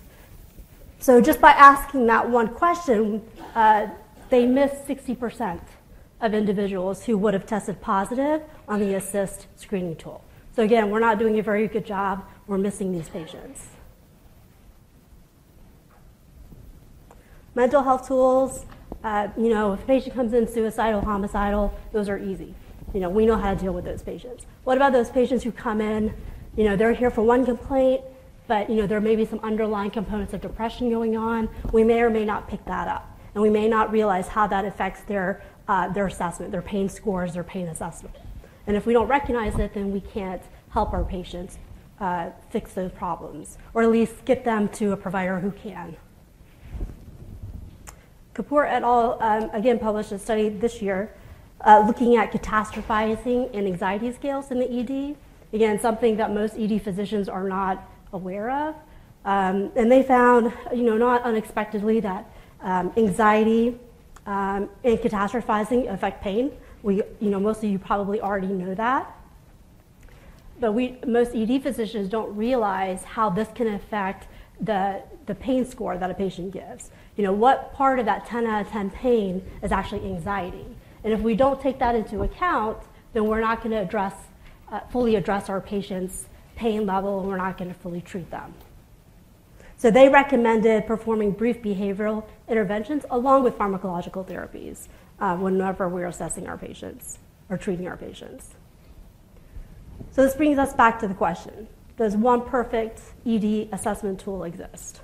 So 1.00 1.20
just 1.20 1.42
by 1.42 1.52
asking 1.52 2.06
that 2.08 2.30
one 2.30 2.50
question, 2.50 3.24
uh, 3.56 3.88
they 4.30 4.46
missed 4.46 4.88
60% 4.88 5.62
of 6.22 6.34
individuals 6.34 7.06
who 7.06 7.18
would 7.18 7.34
have 7.34 7.48
tested 7.48 7.82
positive 7.82 8.42
on 8.68 8.80
the 8.80 8.94
ASSIST 8.94 9.48
screening 9.56 9.96
tool. 9.96 10.24
So 10.58 10.64
again, 10.64 10.90
we're 10.90 11.00
not 11.00 11.20
doing 11.20 11.38
a 11.38 11.44
very 11.44 11.68
good 11.68 11.86
job. 11.86 12.26
We're 12.48 12.58
missing 12.58 12.92
these 12.92 13.08
patients. 13.10 13.68
Mental 17.54 17.84
health 17.84 18.08
tools, 18.08 18.66
uh, 19.04 19.28
you 19.38 19.50
know, 19.50 19.74
if 19.74 19.84
a 19.84 19.86
patient 19.86 20.16
comes 20.16 20.34
in 20.34 20.48
suicidal, 20.48 21.02
homicidal, 21.02 21.78
those 21.92 22.10
are 22.10 22.18
easy. 22.18 22.56
You 22.92 23.02
know, 23.02 23.10
we 23.12 23.28
know 23.28 23.38
how 23.38 23.54
to 23.54 23.60
deal 23.60 23.72
with 23.72 23.86
those 23.86 24.02
patients. 24.02 24.48
What 24.64 24.78
about 24.78 24.94
those 24.94 25.12
patients 25.12 25.44
who 25.44 25.52
come 25.52 25.80
in, 25.80 26.12
you 26.56 26.64
know, 26.64 26.76
they're 26.76 26.94
here 26.94 27.12
for 27.12 27.22
one 27.22 27.46
complaint, 27.46 28.02
but, 28.48 28.68
you 28.68 28.78
know, 28.78 28.88
there 28.88 29.00
may 29.00 29.16
be 29.16 29.26
some 29.26 29.40
underlying 29.44 29.92
components 29.92 30.34
of 30.34 30.42
depression 30.42 30.90
going 30.90 31.16
on. 31.16 31.50
We 31.72 31.84
may 31.84 32.02
or 32.02 32.10
may 32.10 32.26
not 32.26 32.48
pick 32.48 32.66
that 32.66 32.88
up 32.88 33.16
and 33.36 33.44
we 33.44 33.52
may 33.52 33.68
not 33.68 33.92
realize 33.92 34.30
how 34.30 34.48
that 34.48 34.66
affects 34.66 35.02
their, 35.02 35.44
uh, 35.68 35.90
their 35.90 36.08
assessment, 36.08 36.52
their 36.52 36.64
pain 36.64 36.90
scores, 36.90 37.36
their 37.36 37.44
pain 37.44 37.68
assessment. 37.68 38.16
And 38.68 38.78
if 38.78 38.86
we 38.86 38.94
don't 38.94 39.08
recognize 39.08 39.58
it, 39.58 39.74
then 39.74 39.92
we 39.92 40.02
can't 40.02 40.44
help 40.70 40.94
our 40.94 41.04
patients 41.04 41.58
uh, 42.00 42.30
fix 42.50 42.74
those 42.74 42.92
problems, 42.92 43.58
or 43.74 43.82
at 43.82 43.90
least 43.90 44.26
get 44.26 44.44
them 44.44 44.70
to 44.70 44.92
a 44.92 44.98
provider 44.98 45.40
who 45.40 45.52
can. 45.52 45.96
Kapoor 48.36 48.68
et 48.70 48.84
al. 48.84 49.18
Um, 49.22 49.50
again 49.54 49.80
published 49.80 50.12
a 50.12 50.20
study 50.20 50.50
this 50.50 50.82
year 50.82 51.12
uh, 51.62 51.84
looking 51.86 52.16
at 52.18 52.32
catastrophizing 52.32 53.50
and 53.54 53.66
anxiety 53.68 54.12
scales 54.12 54.52
in 54.52 54.60
the 54.60 54.80
ED. 54.80 55.16
Again, 55.54 55.80
something 55.80 56.18
that 56.18 56.34
most 56.34 56.56
ED 56.58 56.82
physicians 56.82 57.30
are 57.30 57.48
not 57.48 57.90
aware 58.14 58.52
of. 58.52 58.76
Um, 59.26 59.72
and 59.76 59.92
they 59.92 60.04
found, 60.04 60.54
you 60.74 60.84
know, 60.84 60.98
not 60.98 61.24
unexpectedly, 61.24 62.00
that 62.02 62.30
um, 62.62 62.94
anxiety, 62.98 63.80
um, 64.26 64.70
and 64.84 64.98
catastrophizing 65.00 65.92
affect 65.92 66.22
pain. 66.22 66.52
We, 66.84 67.04
you 67.20 67.30
know, 67.30 67.40
most 67.40 67.64
of 67.64 67.70
you 67.70 67.80
probably 67.80 68.22
already 68.22 68.48
know 68.48 68.76
that. 68.76 69.14
But 70.60 70.74
we, 70.74 70.98
most 71.06 71.36
ED 71.36 71.62
physicians 71.62 72.10
don't 72.10 72.36
realize 72.36 73.04
how 73.04 73.30
this 73.30 73.48
can 73.54 73.68
affect 73.68 74.28
the, 74.60 75.04
the 75.26 75.36
pain 75.36 75.66
score 75.66 75.98
that 75.98 76.10
a 76.10 76.14
patient 76.14 76.52
gives. 76.52 76.90
You 77.16 77.24
know, 77.24 77.34
what 77.34 77.74
part 77.74 78.00
of 78.00 78.06
that 78.06 78.26
10 78.26 78.46
out 78.46 78.66
of 78.66 78.72
10 78.72 78.90
pain 78.92 79.44
is 79.62 79.72
actually 79.72 80.06
anxiety? 80.06 80.66
And 81.04 81.14
if 81.14 81.22
we 81.22 81.36
don't 81.36 81.62
take 81.62 81.80
that 81.80 81.96
into 81.96 82.24
account, 82.24 82.78
then 83.14 83.26
we're 83.26 83.40
not 83.40 83.60
going 83.60 83.72
to 83.72 83.82
address, 83.82 84.14
uh, 84.72 84.82
fully 84.92 85.16
address 85.16 85.50
our 85.50 85.62
patient's 85.62 86.26
pain 86.56 86.86
level 86.86 87.20
and 87.20 87.30
we're 87.30 87.38
not 87.38 87.58
going 87.58 87.72
to 87.72 87.80
fully 87.80 88.02
treat 88.02 88.30
them. 88.32 88.54
So 89.78 89.92
they 89.92 90.10
recommended 90.10 90.88
performing 90.88 91.32
brief 91.32 91.62
behavioral 91.62 92.26
interventions 92.48 93.06
along 93.12 93.44
with 93.44 93.58
pharmacological 93.58 94.28
therapies 94.28 94.88
whenever 95.20 95.90
we're 95.90 96.08
assessing 96.08 96.48
our 96.48 96.58
patients 96.58 97.20
or 97.50 97.58
treating 97.58 97.88
our 97.88 97.98
patients. 97.98 98.56
So 100.12 100.24
this 100.24 100.36
brings 100.36 100.58
us 100.58 100.74
back 100.74 101.00
to 101.00 101.08
the 101.08 101.14
question 101.14 101.68
Does 101.98 102.16
one 102.16 102.42
perfect 102.42 103.02
ED 103.26 103.70
assessment 103.72 104.20
tool 104.20 104.44
exist? 104.44 105.02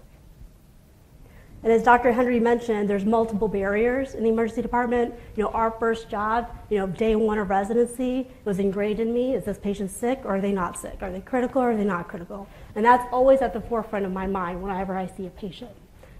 And 1.63 1.71
as 1.71 1.82
Dr. 1.82 2.12
Hendry 2.12 2.41
mentioned, 2.41 2.89
there's 2.89 3.06
multiple 3.06 3.47
barriers 3.47 4.15
in 4.15 4.23
the 4.23 4.30
emergency 4.30 4.62
department. 4.62 5.15
You 5.38 5.43
know, 5.43 5.49
our 5.52 5.71
first 5.71 6.10
job, 6.10 6.49
you 6.69 6.78
know, 6.78 6.88
day 6.88 7.15
one 7.15 7.38
of 7.38 7.49
residency 7.49 8.28
was 8.43 8.60
ingrained 8.60 8.99
in 8.99 9.13
me. 9.13 9.34
Is 9.34 9.45
this 9.45 9.58
patient 9.58 9.89
sick 9.89 10.19
or 10.26 10.36
are 10.36 10.41
they 10.41 10.52
not 10.52 10.78
sick? 10.78 10.97
Are 11.02 11.10
they 11.10 11.21
critical 11.21 11.62
or 11.62 11.71
are 11.71 11.78
they 11.78 11.86
not 11.86 12.10
critical? 12.10 12.49
And 12.76 12.84
that's 12.84 13.06
always 13.13 13.41
at 13.41 13.54
the 13.54 13.62
forefront 13.62 14.06
of 14.06 14.12
my 14.12 14.28
mind 14.28 14.62
whenever 14.62 14.97
I 14.97 15.08
see 15.08 15.26
a 15.26 15.30
patient. 15.30 15.71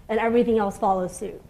And 0.08 0.18
everything 0.18 0.58
else 0.58 0.78
follows 0.78 1.14
suit. 1.14 1.42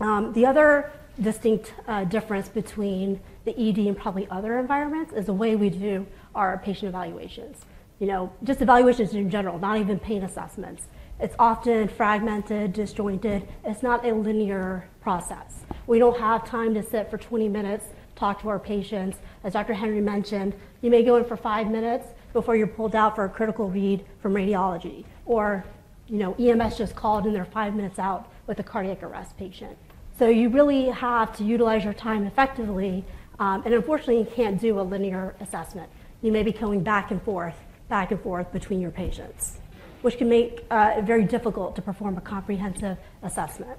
Um, 0.00 0.32
the 0.32 0.46
other 0.46 0.90
distinct 1.20 1.74
uh, 1.86 2.04
difference 2.04 2.48
between 2.48 3.20
the 3.44 3.52
ED 3.58 3.78
and 3.78 3.96
probably 3.96 4.28
other 4.30 4.58
environments 4.58 5.12
is 5.12 5.26
the 5.26 5.32
way 5.32 5.56
we 5.56 5.70
do 5.70 6.06
our 6.34 6.58
patient 6.58 6.88
evaluations. 6.88 7.64
You 7.98 8.06
know, 8.06 8.32
just 8.44 8.62
evaluations 8.62 9.12
in 9.14 9.28
general, 9.28 9.58
not 9.58 9.78
even 9.78 9.98
pain 9.98 10.22
assessments. 10.22 10.86
It's 11.20 11.34
often 11.38 11.88
fragmented, 11.88 12.72
disjointed. 12.72 13.48
It's 13.64 13.82
not 13.82 14.06
a 14.06 14.14
linear 14.14 14.88
process. 15.00 15.64
We 15.88 15.98
don't 15.98 16.18
have 16.18 16.46
time 16.46 16.74
to 16.74 16.82
sit 16.82 17.10
for 17.10 17.18
20 17.18 17.48
minutes, 17.48 17.86
talk 18.14 18.40
to 18.42 18.48
our 18.48 18.58
patients. 18.60 19.18
As 19.42 19.54
Dr. 19.54 19.74
Hendry 19.74 20.00
mentioned, 20.00 20.54
you 20.80 20.90
may 20.90 21.02
go 21.02 21.16
in 21.16 21.24
for 21.24 21.36
five 21.36 21.68
minutes 21.68 22.06
before 22.32 22.54
you're 22.54 22.68
pulled 22.68 22.94
out 22.94 23.16
for 23.16 23.24
a 23.24 23.28
critical 23.28 23.68
read 23.68 24.04
from 24.22 24.34
radiology. 24.34 25.04
Or, 25.26 25.64
you 26.06 26.18
know, 26.18 26.34
EMS 26.34 26.78
just 26.78 26.94
called 26.94 27.24
and 27.24 27.34
they're 27.34 27.44
five 27.44 27.74
minutes 27.74 27.98
out 27.98 28.30
with 28.46 28.60
a 28.60 28.62
cardiac 28.62 29.02
arrest 29.02 29.36
patient. 29.36 29.76
So 30.18 30.28
you 30.28 30.48
really 30.48 30.86
have 30.86 31.36
to 31.36 31.44
utilize 31.44 31.84
your 31.84 31.94
time 31.94 32.26
effectively. 32.26 33.04
Um, 33.38 33.62
and 33.64 33.72
unfortunately, 33.72 34.18
you 34.18 34.26
can't 34.26 34.60
do 34.60 34.80
a 34.80 34.82
linear 34.82 35.36
assessment. 35.40 35.88
You 36.22 36.32
may 36.32 36.42
be 36.42 36.52
going 36.52 36.82
back 36.82 37.12
and 37.12 37.22
forth, 37.22 37.54
back 37.88 38.10
and 38.10 38.20
forth 38.20 38.52
between 38.52 38.80
your 38.80 38.90
patients 38.90 39.58
which 40.02 40.18
can 40.18 40.28
make 40.28 40.64
uh, 40.70 40.94
it 40.96 41.04
very 41.04 41.24
difficult 41.24 41.74
to 41.76 41.82
perform 41.82 42.16
a 42.16 42.20
comprehensive 42.20 42.96
assessment. 43.22 43.78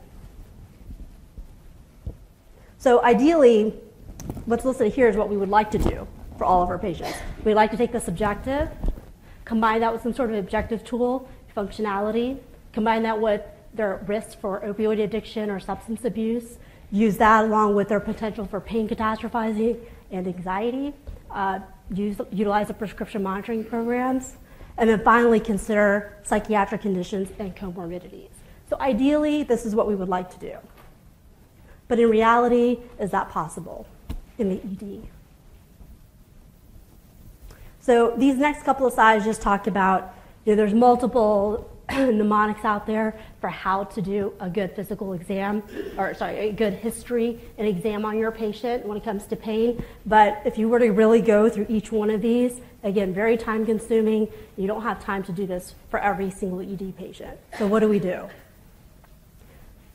So 2.78 3.04
ideally, 3.04 3.74
what's 4.46 4.66
listed 4.66 4.94
here 4.94 5.08
is 5.08 5.16
what 5.16 5.30
we 5.30 5.38
would 5.38 5.50
like 5.50 5.72
to 5.72 5.78
do 5.78 6.08
for 6.38 6.46
all 6.46 6.62
of 6.62 6.70
our 6.70 6.80
patients. 6.80 7.18
We'd 7.44 7.56
like 7.56 7.72
to 7.72 7.78
take 7.78 7.92
the 7.92 8.00
subjective, 8.00 8.70
combine 9.46 9.82
that 9.82 9.92
with 9.92 10.02
some 10.02 10.14
sort 10.14 10.30
of 10.30 10.38
objective 10.38 10.84
tool, 10.84 11.30
functionality, 11.56 12.40
combine 12.74 13.04
that 13.04 13.20
with 13.20 13.42
their 13.74 14.04
risk 14.08 14.40
for 14.40 14.62
opioid 14.62 15.02
addiction 15.02 15.50
or 15.50 15.60
substance 15.60 16.06
abuse, 16.06 16.58
use 16.92 17.18
that 17.18 17.46
along 17.46 17.76
with 17.76 17.90
their 17.90 18.00
potential 18.00 18.46
for 18.46 18.60
pain 18.60 18.88
catastrophizing 18.88 19.78
and 20.12 20.28
anxiety, 20.28 20.94
uh, 21.32 21.60
use, 21.94 22.20
utilize 22.32 22.68
the 22.68 22.74
prescription 22.74 23.22
monitoring 23.22 23.64
programs, 23.64 24.38
and 24.78 24.90
then 24.90 25.04
finally 25.04 25.40
consider 25.40 26.18
psychiatric 26.24 26.82
conditions 26.82 27.30
and 27.38 27.56
comorbidities. 27.56 28.30
So 28.70 28.78
ideally, 28.80 29.44
this 29.44 29.66
is 29.66 29.76
what 29.76 29.88
we 29.88 29.96
would 29.96 30.10
like 30.10 30.32
to 30.32 30.40
do. 30.40 30.58
But 31.88 32.00
in 32.00 32.10
reality, 32.10 32.80
is 33.00 33.12
that 33.12 33.30
possible 33.30 33.88
in 34.38 34.50
the 34.50 34.56
ED? 34.56 35.08
So 37.82 38.14
these 38.18 38.36
next 38.38 38.64
couple 38.64 38.86
of 38.86 38.94
slides 38.94 39.26
just 39.26 39.42
talk 39.42 39.68
about, 39.68 40.14
you 40.46 40.54
know, 40.54 40.58
there's 40.58 40.74
multiple 40.74 41.69
mnemonics 42.12 42.66
out 42.66 42.86
there 42.86 43.20
for 43.42 43.50
how 43.50 43.84
to 43.86 44.02
do 44.02 44.34
a 44.40 44.50
good 44.50 44.76
physical 44.76 45.14
exam, 45.14 45.64
or 45.98 46.14
sorry, 46.14 46.50
a 46.50 46.52
good 46.52 46.74
history 46.74 47.40
and 47.58 47.68
exam 47.68 48.06
on 48.06 48.18
your 48.18 48.32
patient 48.32 48.86
when 48.86 48.98
it 48.98 49.04
comes 49.04 49.26
to 49.26 49.36
pain. 49.36 49.84
But 50.06 50.42
if 50.46 50.58
you 50.58 50.70
were 50.70 50.80
to 50.80 50.90
really 50.90 51.22
go 51.22 51.50
through 51.50 51.68
each 51.70 51.92
one 51.92 52.10
of 52.10 52.22
these, 52.22 52.62
again, 52.84 53.14
very 53.14 53.38
time 53.38 53.66
consuming. 53.66 54.28
You 54.58 54.68
don't 54.68 54.82
have 54.82 55.04
time 55.04 55.24
to 55.24 55.32
do 55.32 55.46
this 55.46 55.76
for 55.90 56.00
every 56.00 56.32
single 56.32 56.62
ED 56.62 56.96
patient. 56.98 57.38
So 57.58 57.68
what 57.68 57.80
do 57.80 57.90
we 57.90 58.00
do? 58.00 58.30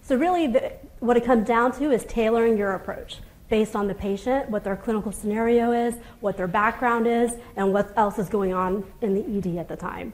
So 0.03 0.17
really, 0.17 0.49
the, 0.49 0.73
what 1.01 1.17
it 1.17 1.25
comes 1.25 1.47
down 1.47 1.73
to 1.79 1.91
is 1.91 2.05
tailoring 2.05 2.59
your 2.59 2.75
approach 2.75 3.19
based 3.49 3.77
on 3.77 3.89
the 3.89 3.95
patient, 3.95 4.51
what 4.51 4.65
their 4.65 4.77
clinical 4.77 5.13
scenario 5.13 5.71
is, 5.71 5.95
what 6.21 6.37
their 6.37 6.49
background 6.49 7.07
is, 7.07 7.35
and 7.57 7.73
what 7.73 7.93
else 7.97 8.19
is 8.19 8.29
going 8.29 8.53
on 8.53 8.85
in 9.01 9.15
the 9.15 9.39
ED 9.39 9.59
at 9.59 9.69
the 9.69 9.77
time. 9.77 10.13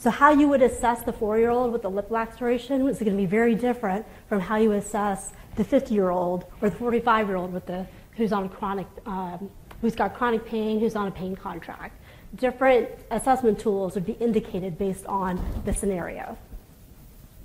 So 0.00 0.10
how 0.10 0.30
you 0.30 0.48
would 0.48 0.62
assess 0.62 1.02
the 1.02 1.12
four-year-old 1.12 1.72
with 1.72 1.82
the 1.82 1.90
lip 1.90 2.08
laceration 2.08 2.86
is 2.88 3.00
going 3.00 3.10
to 3.10 3.16
be 3.16 3.26
very 3.26 3.56
different 3.56 4.06
from 4.28 4.38
how 4.38 4.56
you 4.56 4.72
assess 4.72 5.32
the 5.56 5.64
50-year-old 5.64 6.44
or 6.62 6.70
the 6.70 6.76
45-year-old 6.76 7.52
with 7.52 7.66
the 7.66 7.84
who's 8.16 8.32
on 8.32 8.48
chronic, 8.48 8.86
um, 9.06 9.50
who's 9.80 9.96
got 9.96 10.14
chronic 10.14 10.44
pain, 10.46 10.78
who's 10.78 10.94
on 10.94 11.08
a 11.08 11.10
pain 11.10 11.34
contract. 11.34 12.00
Different 12.36 12.88
assessment 13.10 13.58
tools 13.58 13.96
would 13.96 14.06
be 14.06 14.12
indicated 14.12 14.78
based 14.78 15.04
on 15.06 15.44
the 15.64 15.72
scenario. 15.74 16.38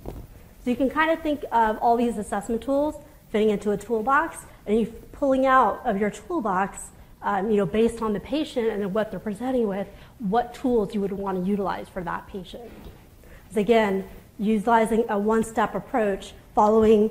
So 0.04 0.70
you 0.70 0.76
can 0.76 0.88
kind 0.88 1.10
of 1.10 1.20
think 1.22 1.44
of 1.50 1.76
all 1.78 1.96
these 1.96 2.18
assessment 2.18 2.62
tools 2.62 2.94
fitting 3.30 3.50
into 3.50 3.72
a 3.72 3.76
toolbox, 3.76 4.38
and 4.66 4.78
you 4.78 4.86
pulling 5.10 5.44
out 5.44 5.82
of 5.84 5.98
your 5.98 6.10
toolbox, 6.10 6.90
um, 7.22 7.50
you 7.50 7.56
know, 7.56 7.66
based 7.66 8.00
on 8.00 8.12
the 8.12 8.20
patient 8.20 8.68
and 8.68 8.94
what 8.94 9.10
they're 9.10 9.18
presenting 9.18 9.66
with, 9.66 9.88
what 10.24 10.54
tools 10.54 10.94
you 10.94 11.00
would 11.00 11.12
want 11.12 11.42
to 11.42 11.48
utilize 11.48 11.88
for 11.88 12.02
that 12.02 12.26
patient. 12.26 12.70
So 13.52 13.60
again, 13.60 14.08
utilizing 14.38 15.04
a 15.08 15.18
one-step 15.18 15.74
approach, 15.74 16.32
following 16.54 17.10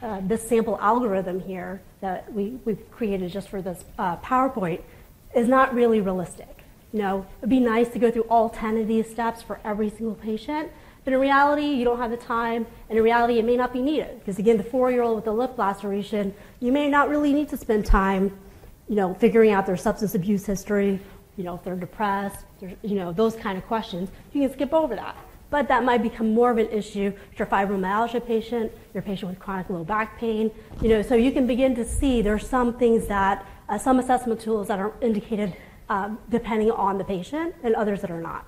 uh, 0.00 0.20
this 0.22 0.48
sample 0.48 0.78
algorithm 0.80 1.40
here 1.40 1.82
that 2.00 2.32
we, 2.32 2.58
we've 2.64 2.90
created 2.90 3.30
just 3.32 3.48
for 3.48 3.60
this 3.60 3.84
uh, 3.98 4.16
PowerPoint, 4.18 4.80
is 5.34 5.48
not 5.48 5.74
really 5.74 6.00
realistic. 6.00 6.64
You 6.92 7.00
know, 7.00 7.26
it'd 7.38 7.50
be 7.50 7.60
nice 7.60 7.88
to 7.90 7.98
go 7.98 8.10
through 8.10 8.24
all 8.24 8.48
10 8.48 8.78
of 8.78 8.88
these 8.88 9.10
steps 9.10 9.42
for 9.42 9.58
every 9.64 9.90
single 9.90 10.14
patient, 10.14 10.70
but 11.04 11.12
in 11.12 11.18
reality, 11.20 11.66
you 11.66 11.84
don't 11.84 11.98
have 11.98 12.10
the 12.10 12.16
time, 12.16 12.66
and 12.88 12.96
in 12.96 13.02
reality, 13.02 13.38
it 13.38 13.44
may 13.44 13.56
not 13.56 13.72
be 13.72 13.82
needed. 13.82 14.20
Because 14.20 14.38
again, 14.38 14.56
the 14.56 14.64
four-year-old 14.64 15.16
with 15.16 15.24
the 15.24 15.32
lip 15.32 15.58
laceration, 15.58 16.32
you 16.60 16.70
may 16.70 16.88
not 16.88 17.08
really 17.08 17.32
need 17.32 17.48
to 17.48 17.56
spend 17.56 17.86
time, 17.86 18.38
you 18.88 18.94
know, 18.94 19.14
figuring 19.14 19.50
out 19.50 19.66
their 19.66 19.76
substance 19.76 20.14
abuse 20.14 20.46
history, 20.46 21.00
you 21.36 21.44
know, 21.44 21.54
if 21.54 21.64
they're 21.64 21.76
depressed, 21.76 22.44
you 22.60 22.94
know, 22.94 23.12
those 23.12 23.34
kind 23.36 23.56
of 23.56 23.66
questions. 23.66 24.10
You 24.32 24.42
can 24.42 24.52
skip 24.52 24.72
over 24.72 24.94
that. 24.94 25.16
But 25.50 25.68
that 25.68 25.84
might 25.84 26.02
become 26.02 26.32
more 26.32 26.50
of 26.50 26.58
an 26.58 26.68
issue 26.70 27.12
for 27.12 27.36
your 27.36 27.46
fibromyalgia 27.46 28.26
patient, 28.26 28.72
your 28.94 29.02
patient 29.02 29.30
with 29.30 29.38
chronic 29.38 29.68
low 29.68 29.84
back 29.84 30.18
pain. 30.18 30.50
You 30.80 30.88
know, 30.88 31.02
so 31.02 31.14
you 31.14 31.30
can 31.30 31.46
begin 31.46 31.74
to 31.74 31.84
see 31.84 32.22
there's 32.22 32.48
some 32.48 32.74
things 32.78 33.06
that, 33.08 33.46
uh, 33.68 33.76
some 33.78 33.98
assessment 33.98 34.40
tools 34.40 34.68
that 34.68 34.78
are 34.78 34.92
indicated 35.00 35.54
um, 35.92 36.18
depending 36.30 36.70
on 36.70 36.96
the 36.96 37.04
patient, 37.04 37.54
and 37.62 37.74
others 37.74 38.00
that 38.00 38.10
are 38.10 38.20
not. 38.20 38.46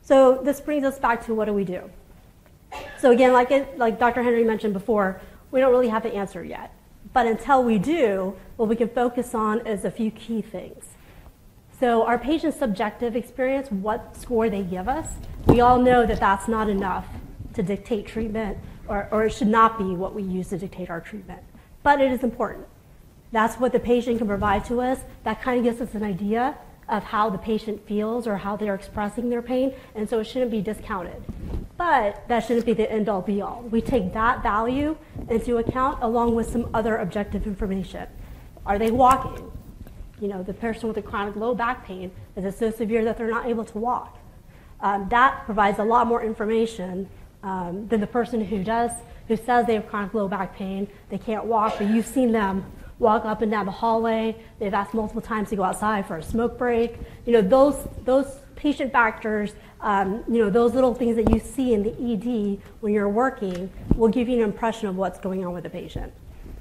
So 0.00 0.40
this 0.42 0.60
brings 0.60 0.84
us 0.84 0.98
back 0.98 1.26
to 1.26 1.34
what 1.34 1.44
do 1.44 1.52
we 1.52 1.64
do? 1.64 1.90
So 2.98 3.10
again, 3.10 3.34
like, 3.34 3.50
it, 3.50 3.78
like 3.78 3.98
Dr. 3.98 4.22
Hendry 4.22 4.44
mentioned 4.44 4.72
before, 4.72 5.20
we 5.50 5.60
don't 5.60 5.70
really 5.70 5.88
have 5.88 6.02
the 6.02 6.14
answer 6.14 6.42
yet. 6.42 6.72
But 7.12 7.26
until 7.26 7.62
we 7.62 7.78
do, 7.78 8.36
what 8.56 8.68
we 8.68 8.76
can 8.76 8.88
focus 8.88 9.34
on 9.34 9.66
is 9.66 9.84
a 9.84 9.90
few 9.90 10.10
key 10.10 10.40
things. 10.40 10.84
So 11.78 12.04
our 12.06 12.18
patient's 12.18 12.58
subjective 12.58 13.16
experience, 13.16 13.70
what 13.70 14.16
score 14.16 14.48
they 14.48 14.62
give 14.62 14.88
us, 14.88 15.08
we 15.46 15.60
all 15.60 15.78
know 15.78 16.06
that 16.06 16.20
that's 16.20 16.48
not 16.48 16.68
enough 16.68 17.06
to 17.54 17.62
dictate 17.62 18.06
treatment, 18.06 18.56
or, 18.88 19.08
or 19.10 19.24
it 19.24 19.30
should 19.30 19.48
not 19.48 19.78
be 19.78 19.96
what 19.96 20.14
we 20.14 20.22
use 20.22 20.48
to 20.50 20.58
dictate 20.58 20.90
our 20.90 21.00
treatment. 21.00 21.42
But 21.82 22.00
it 22.00 22.12
is 22.12 22.22
important. 22.22 22.66
That's 23.32 23.56
what 23.56 23.72
the 23.72 23.80
patient 23.80 24.18
can 24.18 24.26
provide 24.26 24.64
to 24.66 24.80
us. 24.80 25.00
That 25.24 25.42
kind 25.42 25.58
of 25.58 25.64
gives 25.64 25.80
us 25.80 25.94
an 25.94 26.04
idea 26.04 26.56
of 26.88 27.02
how 27.02 27.30
the 27.30 27.38
patient 27.38 27.86
feels 27.86 28.26
or 28.26 28.36
how 28.36 28.56
they're 28.56 28.74
expressing 28.74 29.30
their 29.30 29.42
pain, 29.42 29.74
and 29.94 30.08
so 30.08 30.20
it 30.20 30.24
shouldn't 30.24 30.50
be 30.50 30.60
discounted. 30.60 31.22
But 31.76 32.28
that 32.28 32.44
shouldn't 32.46 32.66
be 32.66 32.74
the 32.74 32.90
end 32.90 33.08
all 33.08 33.22
be 33.22 33.40
all. 33.40 33.62
We 33.70 33.80
take 33.80 34.12
that 34.12 34.42
value 34.42 34.96
into 35.32 35.56
account 35.56 36.02
along 36.02 36.34
with 36.34 36.50
some 36.50 36.68
other 36.74 36.96
objective 36.98 37.46
information. 37.46 38.06
Are 38.64 38.78
they 38.78 38.90
walking? 38.90 39.50
You 40.20 40.28
know, 40.28 40.42
the 40.42 40.54
person 40.54 40.88
with 40.88 40.96
the 40.96 41.02
chronic 41.02 41.34
low 41.34 41.54
back 41.54 41.84
pain 41.84 42.12
is 42.36 42.44
it 42.44 42.56
so 42.56 42.70
severe 42.70 43.04
that 43.04 43.18
they're 43.18 43.30
not 43.30 43.46
able 43.46 43.64
to 43.64 43.78
walk? 43.78 44.18
Um, 44.80 45.08
that 45.10 45.44
provides 45.44 45.78
a 45.78 45.84
lot 45.84 46.06
more 46.06 46.22
information 46.22 47.08
um, 47.42 47.88
than 47.88 48.00
the 48.00 48.06
person 48.06 48.44
who 48.44 48.62
does, 48.62 48.90
who 49.28 49.36
says 49.36 49.66
they 49.66 49.74
have 49.74 49.88
chronic 49.88 50.14
low 50.14 50.28
back 50.28 50.54
pain, 50.56 50.88
they 51.08 51.18
can't 51.18 51.44
walk, 51.44 51.78
but 51.78 51.88
you've 51.88 52.06
seen 52.06 52.32
them 52.32 52.64
walk 52.98 53.24
up 53.24 53.42
and 53.42 53.50
down 53.50 53.66
the 53.66 53.72
hallway. 53.72 54.36
They've 54.58 54.72
asked 54.72 54.94
multiple 54.94 55.22
times 55.22 55.50
to 55.50 55.56
go 55.56 55.64
outside 55.64 56.06
for 56.06 56.16
a 56.16 56.22
smoke 56.22 56.56
break. 56.56 56.96
You 57.26 57.32
know, 57.32 57.42
those, 57.42 57.88
those 58.04 58.38
patient 58.62 58.92
factors, 58.92 59.54
um, 59.80 60.22
you 60.28 60.38
know, 60.38 60.48
those 60.48 60.72
little 60.72 60.94
things 60.94 61.16
that 61.16 61.28
you 61.32 61.40
see 61.40 61.74
in 61.74 61.82
the 61.82 61.90
ED 61.90 62.60
when 62.78 62.92
you're 62.92 63.08
working 63.08 63.68
will 63.96 64.08
give 64.08 64.28
you 64.28 64.36
an 64.36 64.44
impression 64.44 64.86
of 64.86 64.96
what's 64.96 65.18
going 65.18 65.44
on 65.44 65.52
with 65.52 65.64
the 65.64 65.70
patient. 65.70 66.12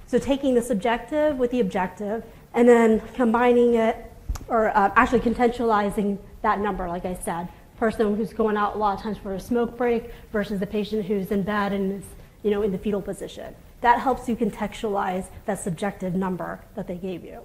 So 0.08 0.18
taking 0.18 0.56
the 0.56 0.64
subjective 0.64 1.38
with 1.38 1.52
the 1.52 1.60
objective 1.60 2.24
and 2.56 2.68
then 2.68 3.02
combining 3.14 3.76
it 3.76 4.12
or 4.48 4.76
uh, 4.76 4.92
actually 4.96 5.20
contextualizing 5.20 6.18
that 6.42 6.60
number, 6.60 6.88
like 6.88 7.06
I 7.06 7.14
said, 7.14 7.48
person 7.78 8.16
who's 8.16 8.34
going 8.34 8.58
out 8.58 8.76
a 8.76 8.78
lot 8.80 8.98
of 8.98 9.04
times 9.04 9.20
for 9.20 9.36
a 9.36 9.40
smoke 9.40 9.78
break 9.78 10.12
versus 10.32 10.60
the 10.60 10.68
patient 10.68 11.06
who's 11.06 11.30
in 11.30 11.44
bed 11.44 11.72
and 11.72 12.02
is, 12.02 12.10
you 12.42 12.50
know, 12.50 12.64
in 12.64 12.72
the 12.72 12.80
fetal 12.80 13.02
position 13.02 13.54
that 13.82 14.00
helps 14.00 14.28
you 14.28 14.36
contextualize 14.36 15.26
that 15.46 15.60
subjective 15.60 16.16
number 16.16 16.60
that 16.76 16.88
they 16.88 16.96
gave 16.96 17.24
you. 17.24 17.42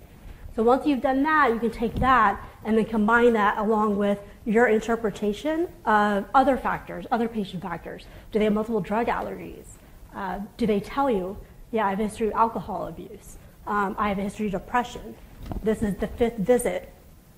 So 0.57 0.63
once 0.63 0.87
you've 0.87 1.03
done 1.03 1.23
that, 1.25 1.53
you 1.53 1.61
can 1.61 1.71
take 1.71 1.95
that 1.97 2.43
and 2.65 2.79
then 2.79 2.87
combine 2.87 3.35
that 3.35 3.59
along 3.59 3.99
with 3.99 4.19
your 4.47 4.69
interpretation 4.69 5.69
of 5.85 6.25
other 6.35 6.57
factors, 6.57 7.05
other 7.11 7.29
patient 7.29 7.63
factors. 7.63 8.07
Do 8.33 8.39
they 8.39 8.47
have 8.47 8.55
multiple 8.55 8.81
drug 8.81 9.07
allergies? 9.09 9.67
Uh, 10.15 10.41
do 10.57 10.67
they 10.67 10.81
tell 10.81 11.11
you, 11.11 11.37
yeah, 11.73 11.87
I 11.87 11.91
have 11.91 12.01
a 12.01 12.05
history 12.05 12.29
of 12.29 12.33
alcohol 12.33 12.87
abuse. 12.87 13.37
Um, 13.67 13.95
I 13.99 14.09
have 14.09 14.19
a 14.19 14.23
history 14.23 14.47
of 14.47 14.53
depression. 14.53 15.15
This 15.63 15.83
is 15.83 15.95
the 15.97 16.07
fifth 16.07 16.39
visit, 16.39 16.91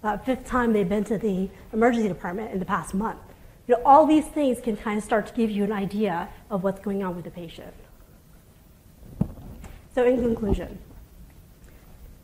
uh, 0.04 0.18
fifth 0.18 0.46
time 0.46 0.72
they've 0.72 0.88
been 0.88 1.04
to 1.04 1.18
the 1.18 1.50
emergency 1.72 2.06
department 2.06 2.52
in 2.52 2.60
the 2.60 2.64
past 2.64 2.94
month. 2.94 3.18
You 3.66 3.74
know, 3.74 3.82
all 3.84 4.06
these 4.06 4.26
things 4.26 4.60
can 4.60 4.76
kind 4.76 4.96
of 4.96 5.02
start 5.02 5.26
to 5.26 5.34
give 5.34 5.50
you 5.50 5.64
an 5.64 5.72
idea 5.72 6.28
of 6.50 6.62
what's 6.62 6.80
going 6.80 7.02
on 7.02 7.16
with 7.16 7.24
the 7.24 7.32
patient. 7.32 7.74
So, 9.94 10.04
in 10.04 10.22
conclusion, 10.22 10.78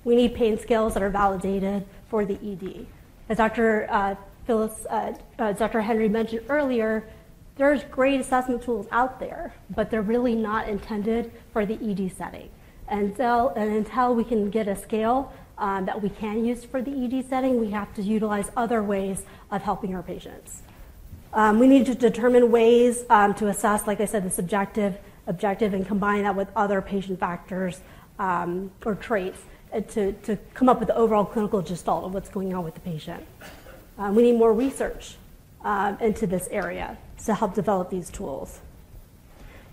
we 0.04 0.16
need 0.16 0.34
pain 0.34 0.58
scales 0.58 0.94
that 0.94 1.02
are 1.02 1.10
validated 1.10 1.86
for 2.08 2.24
the 2.24 2.34
ED. 2.34 2.86
As 3.28 3.38
Dr. 3.38 3.86
Uh, 3.90 4.14
Phyllis, 4.46 4.86
uh, 4.90 5.14
uh, 5.38 5.52
Dr. 5.52 5.80
Hendry 5.80 6.08
mentioned 6.08 6.42
earlier, 6.48 7.08
there's 7.56 7.84
great 7.84 8.20
assessment 8.20 8.62
tools 8.62 8.86
out 8.90 9.18
there, 9.20 9.54
but 9.70 9.90
they're 9.90 10.02
really 10.02 10.34
not 10.34 10.68
intended 10.68 11.32
for 11.52 11.64
the 11.64 11.74
ED 11.74 12.12
setting. 12.16 12.50
And, 12.88 13.16
so, 13.16 13.52
and 13.56 13.74
until 13.74 14.14
we 14.14 14.24
can 14.24 14.50
get 14.50 14.68
a 14.68 14.76
scale 14.76 15.32
um, 15.56 15.86
that 15.86 16.02
we 16.02 16.10
can 16.10 16.44
use 16.44 16.64
for 16.64 16.82
the 16.82 16.90
ED 16.90 17.28
setting, 17.28 17.60
we 17.60 17.70
have 17.70 17.94
to 17.94 18.02
utilize 18.02 18.50
other 18.56 18.82
ways 18.82 19.22
of 19.50 19.62
helping 19.62 19.94
our 19.94 20.02
patients. 20.02 20.62
Um, 21.32 21.58
we 21.58 21.66
need 21.66 21.86
to 21.86 21.94
determine 21.94 22.50
ways 22.50 23.04
um, 23.08 23.34
to 23.34 23.48
assess, 23.48 23.86
like 23.86 24.00
I 24.00 24.04
said, 24.04 24.24
the 24.24 24.30
subjective 24.30 24.98
objective 25.26 25.72
and 25.72 25.86
combine 25.86 26.24
that 26.24 26.36
with 26.36 26.48
other 26.54 26.82
patient 26.82 27.18
factors 27.18 27.80
um, 28.18 28.70
or 28.84 28.94
traits 28.94 29.40
to, 29.80 30.12
to 30.12 30.36
come 30.54 30.68
up 30.68 30.78
with 30.78 30.88
the 30.88 30.96
overall 30.96 31.24
clinical 31.24 31.62
gestalt 31.62 32.04
of 32.04 32.14
what's 32.14 32.28
going 32.28 32.54
on 32.54 32.64
with 32.64 32.74
the 32.74 32.80
patient. 32.80 33.24
Um, 33.98 34.14
we 34.14 34.22
need 34.22 34.38
more 34.38 34.52
research 34.52 35.16
um, 35.64 35.98
into 36.00 36.26
this 36.26 36.48
area 36.50 36.98
to 37.24 37.34
help 37.34 37.54
develop 37.54 37.90
these 37.90 38.10
tools. 38.10 38.60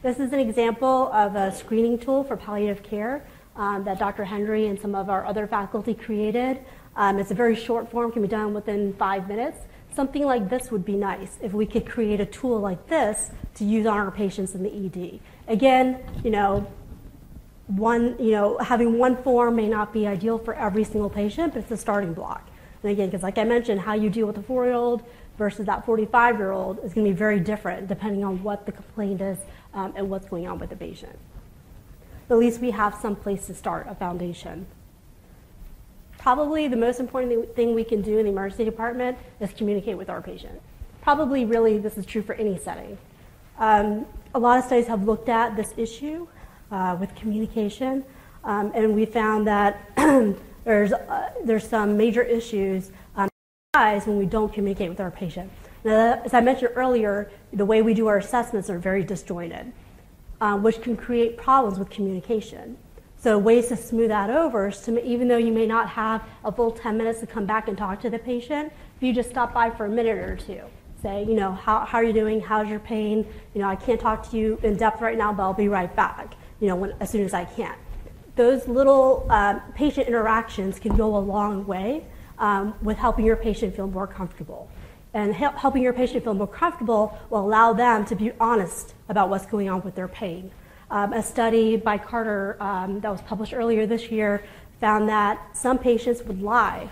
This 0.01 0.19
is 0.19 0.33
an 0.33 0.39
example 0.39 1.11
of 1.13 1.35
a 1.35 1.53
screening 1.55 1.99
tool 1.99 2.23
for 2.23 2.35
palliative 2.35 2.81
care 2.83 3.23
um, 3.55 3.83
that 3.83 3.99
Dr. 3.99 4.23
Hendry 4.23 4.67
and 4.67 4.79
some 4.79 4.95
of 4.95 5.09
our 5.09 5.25
other 5.25 5.45
faculty 5.47 5.93
created. 5.93 6.59
Um, 6.95 7.19
it's 7.19 7.31
a 7.31 7.35
very 7.35 7.55
short 7.55 7.91
form, 7.91 8.11
can 8.11 8.21
be 8.21 8.27
done 8.27 8.53
within 8.53 8.93
five 8.93 9.27
minutes. 9.27 9.57
something 9.93 10.23
like 10.23 10.49
this 10.49 10.71
would 10.71 10.85
be 10.85 10.95
nice 10.95 11.37
if 11.41 11.53
we 11.53 11.65
could 11.65 11.85
create 11.85 12.21
a 12.21 12.25
tool 12.25 12.59
like 12.59 12.87
this 12.87 13.29
to 13.55 13.65
use 13.65 13.85
on 13.85 13.97
our 13.97 14.11
patients 14.11 14.55
in 14.55 14.63
the 14.63 14.85
ED. 14.85 15.19
Again, 15.47 15.99
you 16.23 16.31
know, 16.31 16.65
one, 17.77 18.15
you 18.19 18.31
know, 18.31 18.57
having 18.57 18.97
one 18.97 19.21
form 19.23 19.55
may 19.55 19.67
not 19.67 19.93
be 19.93 20.05
ideal 20.05 20.37
for 20.37 20.53
every 20.53 20.83
single 20.83 21.09
patient, 21.09 21.53
but 21.53 21.63
it's 21.63 21.71
a 21.71 21.77
starting 21.77 22.13
block. 22.13 22.47
And 22.83 22.91
again, 22.91 23.09
because 23.09 23.23
like 23.23 23.37
I 23.37 23.43
mentioned, 23.43 23.81
how 23.81 23.93
you 23.93 24.09
deal 24.09 24.27
with 24.27 24.37
a 24.37 24.43
four-year-old 24.43 25.03
versus 25.37 25.65
that 25.67 25.85
45-year-old 25.85 26.79
is 26.83 26.93
going 26.93 27.05
to 27.05 27.11
be 27.11 27.17
very 27.17 27.39
different 27.39 27.87
depending 27.87 28.23
on 28.23 28.43
what 28.43 28.65
the 28.65 28.71
complaint 28.71 29.21
is 29.21 29.37
um, 29.73 29.93
and 29.95 30.09
what's 30.09 30.27
going 30.27 30.47
on 30.47 30.59
with 30.59 30.69
the 30.69 30.75
patient. 30.75 31.17
But 32.27 32.35
at 32.35 32.39
least 32.39 32.59
we 32.59 32.71
have 32.71 32.95
some 32.95 33.15
place 33.15 33.47
to 33.47 33.53
start, 33.53 33.87
a 33.89 33.95
foundation. 33.95 34.65
Probably 36.17 36.67
the 36.67 36.77
most 36.77 36.99
important 36.99 37.55
thing 37.55 37.73
we 37.73 37.83
can 37.83 38.01
do 38.01 38.17
in 38.17 38.25
the 38.25 38.31
emergency 38.31 38.65
department 38.65 39.17
is 39.39 39.51
communicate 39.53 39.97
with 39.97 40.09
our 40.09 40.21
patient. 40.21 40.61
Probably, 41.01 41.45
really, 41.45 41.77
this 41.77 41.97
is 41.97 42.05
true 42.05 42.21
for 42.21 42.33
any 42.35 42.57
setting. 42.57 42.97
Um, 43.57 44.05
a 44.33 44.39
lot 44.39 44.59
of 44.59 44.65
studies 44.65 44.87
have 44.87 45.03
looked 45.03 45.29
at 45.29 45.55
this 45.55 45.73
issue 45.77 46.27
uh, 46.71 46.97
with 46.99 47.13
communication, 47.15 48.03
um, 48.43 48.71
and 48.73 48.95
we 48.95 49.05
found 49.05 49.45
that 49.47 49.91
there's, 50.63 50.93
uh, 50.93 51.31
there's 51.43 51.67
some 51.67 51.97
major 51.97 52.23
issues 52.23 52.91
um, 53.15 53.29
when 53.73 54.17
we 54.17 54.25
don't 54.25 54.53
communicate 54.53 54.89
with 54.89 54.99
our 54.99 55.11
patient. 55.11 55.51
Now, 55.83 56.21
as 56.23 56.33
I 56.33 56.41
mentioned 56.41 56.71
earlier, 56.75 57.31
the 57.53 57.65
way 57.65 57.81
we 57.81 57.93
do 57.93 58.07
our 58.07 58.17
assessments 58.17 58.69
are 58.69 58.77
very 58.77 59.03
disjointed, 59.03 59.71
uh, 60.39 60.57
which 60.57 60.81
can 60.81 60.95
create 60.95 61.37
problems 61.37 61.79
with 61.79 61.89
communication. 61.89 62.77
So 63.17 63.37
ways 63.37 63.67
to 63.67 63.77
smooth 63.77 64.09
that 64.09 64.29
over 64.29 64.69
is 64.69 64.79
to, 64.81 65.03
even 65.05 65.27
though 65.27 65.37
you 65.37 65.51
may 65.51 65.67
not 65.67 65.89
have 65.89 66.23
a 66.43 66.51
full 66.51 66.71
10 66.71 66.97
minutes 66.97 67.19
to 67.19 67.27
come 67.27 67.45
back 67.45 67.67
and 67.67 67.77
talk 67.77 68.01
to 68.01 68.09
the 68.09 68.17
patient, 68.17 68.73
if 68.97 69.03
you 69.03 69.13
just 69.13 69.29
stop 69.29 69.53
by 69.53 69.69
for 69.69 69.85
a 69.85 69.89
minute 69.89 70.17
or 70.17 70.35
two, 70.35 70.61
say, 71.01 71.23
you 71.23 71.35
know, 71.35 71.51
how, 71.51 71.85
how 71.85 71.99
are 71.99 72.03
you 72.03 72.13
doing? 72.13 72.41
How's 72.41 72.67
your 72.67 72.79
pain? 72.79 73.25
You 73.53 73.61
know, 73.61 73.67
I 73.67 73.75
can't 73.75 73.99
talk 73.99 74.29
to 74.31 74.37
you 74.37 74.59
in 74.63 74.75
depth 74.75 75.01
right 75.01 75.17
now, 75.17 75.33
but 75.33 75.43
I'll 75.43 75.53
be 75.53 75.67
right 75.67 75.95
back, 75.95 76.33
you 76.61 76.67
know, 76.67 76.75
when, 76.77 76.93
as 77.01 77.09
soon 77.09 77.25
as 77.25 77.33
I 77.33 77.43
can. 77.43 77.75
Those 78.37 78.65
little 78.67 79.27
uh, 79.29 79.59
patient 79.75 80.07
interactions 80.07 80.79
can 80.79 80.95
go 80.95 81.17
a 81.17 81.19
long 81.19 81.67
way 81.67 82.05
um, 82.39 82.73
with 82.81 82.97
helping 82.97 83.25
your 83.25 83.35
patient 83.35 83.75
feel 83.75 83.87
more 83.87 84.07
comfortable. 84.07 84.69
And 85.13 85.35
help, 85.35 85.55
helping 85.55 85.83
your 85.83 85.91
patient 85.91 86.23
feel 86.23 86.33
more 86.33 86.47
comfortable 86.47 87.17
will 87.29 87.45
allow 87.45 87.73
them 87.73 88.05
to 88.05 88.15
be 88.15 88.31
honest 88.39 88.93
about 89.09 89.29
what's 89.29 89.45
going 89.45 89.69
on 89.69 89.81
with 89.81 89.95
their 89.95 90.07
pain. 90.07 90.51
Um, 90.89 91.11
a 91.11 91.21
study 91.21 91.75
by 91.75 91.97
Carter 91.97 92.55
um, 92.61 93.01
that 93.01 93.11
was 93.11 93.21
published 93.21 93.53
earlier 93.53 93.85
this 93.85 94.09
year 94.09 94.43
found 94.79 95.09
that 95.09 95.57
some 95.57 95.77
patients 95.77 96.23
would 96.23 96.41
lie. 96.41 96.89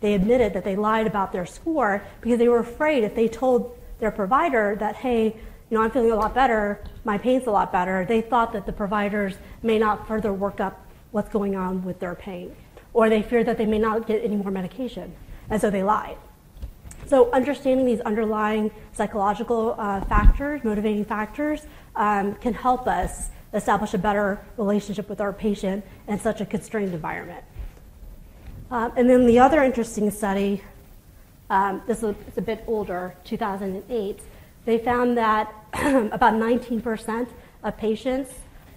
They 0.00 0.14
admitted 0.14 0.54
that 0.54 0.64
they 0.64 0.76
lied 0.76 1.06
about 1.06 1.32
their 1.32 1.46
score 1.46 2.02
because 2.20 2.38
they 2.38 2.48
were 2.48 2.60
afraid 2.60 3.04
if 3.04 3.14
they 3.14 3.28
told 3.28 3.76
their 3.98 4.10
provider 4.10 4.76
that, 4.76 4.96
hey, 4.96 5.36
you 5.70 5.78
know, 5.78 5.84
I'm 5.84 5.90
feeling 5.90 6.10
a 6.10 6.16
lot 6.16 6.34
better, 6.34 6.82
my 7.04 7.16
pain's 7.16 7.46
a 7.46 7.50
lot 7.50 7.70
better, 7.70 8.04
they 8.04 8.20
thought 8.20 8.52
that 8.52 8.66
the 8.66 8.72
providers 8.72 9.34
may 9.62 9.78
not 9.78 10.08
further 10.08 10.32
work 10.32 10.60
up 10.60 10.84
what's 11.12 11.30
going 11.30 11.54
on 11.54 11.84
with 11.84 12.00
their 12.00 12.14
pain. 12.14 12.54
Or 12.92 13.08
they 13.08 13.22
feared 13.22 13.46
that 13.46 13.56
they 13.56 13.66
may 13.66 13.78
not 13.78 14.06
get 14.06 14.24
any 14.24 14.34
more 14.34 14.50
medication, 14.50 15.14
and 15.48 15.60
so 15.60 15.70
they 15.70 15.84
lied. 15.84 16.16
So, 17.06 17.30
understanding 17.32 17.86
these 17.86 18.00
underlying 18.00 18.70
psychological 18.92 19.76
uh, 19.78 20.04
factors, 20.04 20.62
motivating 20.64 21.04
factors, 21.04 21.66
um, 21.96 22.34
can 22.36 22.52
help 22.52 22.86
us 22.86 23.30
establish 23.52 23.94
a 23.94 23.98
better 23.98 24.40
relationship 24.56 25.08
with 25.08 25.20
our 25.20 25.32
patient 25.32 25.84
in 26.08 26.18
such 26.18 26.40
a 26.40 26.46
constrained 26.46 26.94
environment. 26.94 27.44
Um, 28.70 28.92
and 28.96 29.10
then 29.10 29.26
the 29.26 29.40
other 29.40 29.62
interesting 29.62 30.10
study, 30.10 30.62
um, 31.48 31.82
this 31.86 32.02
is 32.04 32.14
a 32.36 32.42
bit 32.42 32.62
older, 32.68 33.14
2008, 33.24 34.20
they 34.64 34.78
found 34.78 35.16
that 35.16 35.52
about 35.74 36.34
19% 36.34 37.28
of 37.62 37.76
patients 37.76 38.32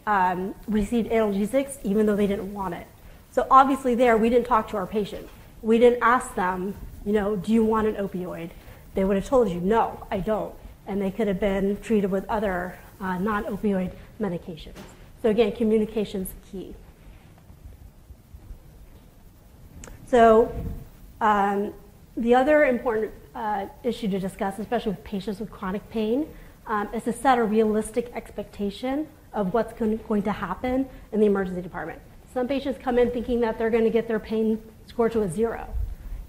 um, 0.05 0.53
received 0.67 1.09
analgesics 1.09 1.77
even 1.84 2.05
though 2.05 2.15
they 2.15 2.27
didn't 2.27 2.53
want 2.53 2.73
it. 2.73 2.88
So 3.31 3.47
obviously 3.49 3.95
there, 3.95 4.17
we 4.17 4.29
didn't 4.29 4.47
talk 4.47 4.69
to 4.69 4.77
our 4.77 4.86
patient. 4.86 5.27
We 5.61 5.79
didn't 5.79 6.03
ask 6.03 6.36
them, 6.36 6.75
you 7.05 7.13
know, 7.13 7.36
do 7.36 7.53
you 7.53 7.63
want 7.63 7.88
an 7.88 7.95
opioid? 7.95 8.51
They 8.93 9.03
would 9.03 9.15
have 9.15 9.25
told 9.25 9.49
you, 9.49 9.59
no, 9.59 10.05
I 10.11 10.19
don't. 10.19 10.53
And 10.86 11.01
they 11.01 11.09
could 11.09 11.27
have 11.27 11.39
been 11.39 11.77
treated 11.77 12.11
with 12.11 12.25
other 12.29 12.77
uh, 13.01 13.17
non-opioid 13.17 13.91
medications. 14.21 14.77
So 15.21 15.29
again, 15.29 15.53
communication 15.53 16.23
is 16.23 16.34
key. 16.51 16.75
So 20.05 20.53
um, 21.21 21.73
the 22.16 22.36
other 22.36 22.66
important 22.66 23.11
uh, 23.34 23.68
issue 23.84 24.07
to 24.09 24.20
discuss, 24.20 24.59
especially 24.59 24.91
with 24.91 25.03
patients 25.03 25.39
with 25.39 25.49
chronic 25.51 25.88
pain, 25.89 26.28
um, 26.68 26.89
is 26.93 27.03
to 27.03 27.14
set 27.14 27.38
a 27.38 27.43
realistic 27.43 28.11
expectation 28.14 29.07
of 29.34 29.53
what's 29.53 29.74
going 29.74 30.22
to 30.24 30.32
happen 30.32 30.88
in 31.11 31.20
the 31.20 31.26
emergency 31.26 31.61
department. 31.61 31.99
Some 32.34 32.47
patients 32.47 32.80
come 32.82 32.97
in 32.99 33.11
thinking 33.11 33.39
that 33.41 33.57
they're 33.57 33.70
going 33.70 33.84
to 33.84 33.89
get 33.89 34.07
their 34.07 34.20
pain 34.20 34.61
score 34.86 35.09
to 35.09 35.22
a 35.24 35.28
zero. 35.28 35.68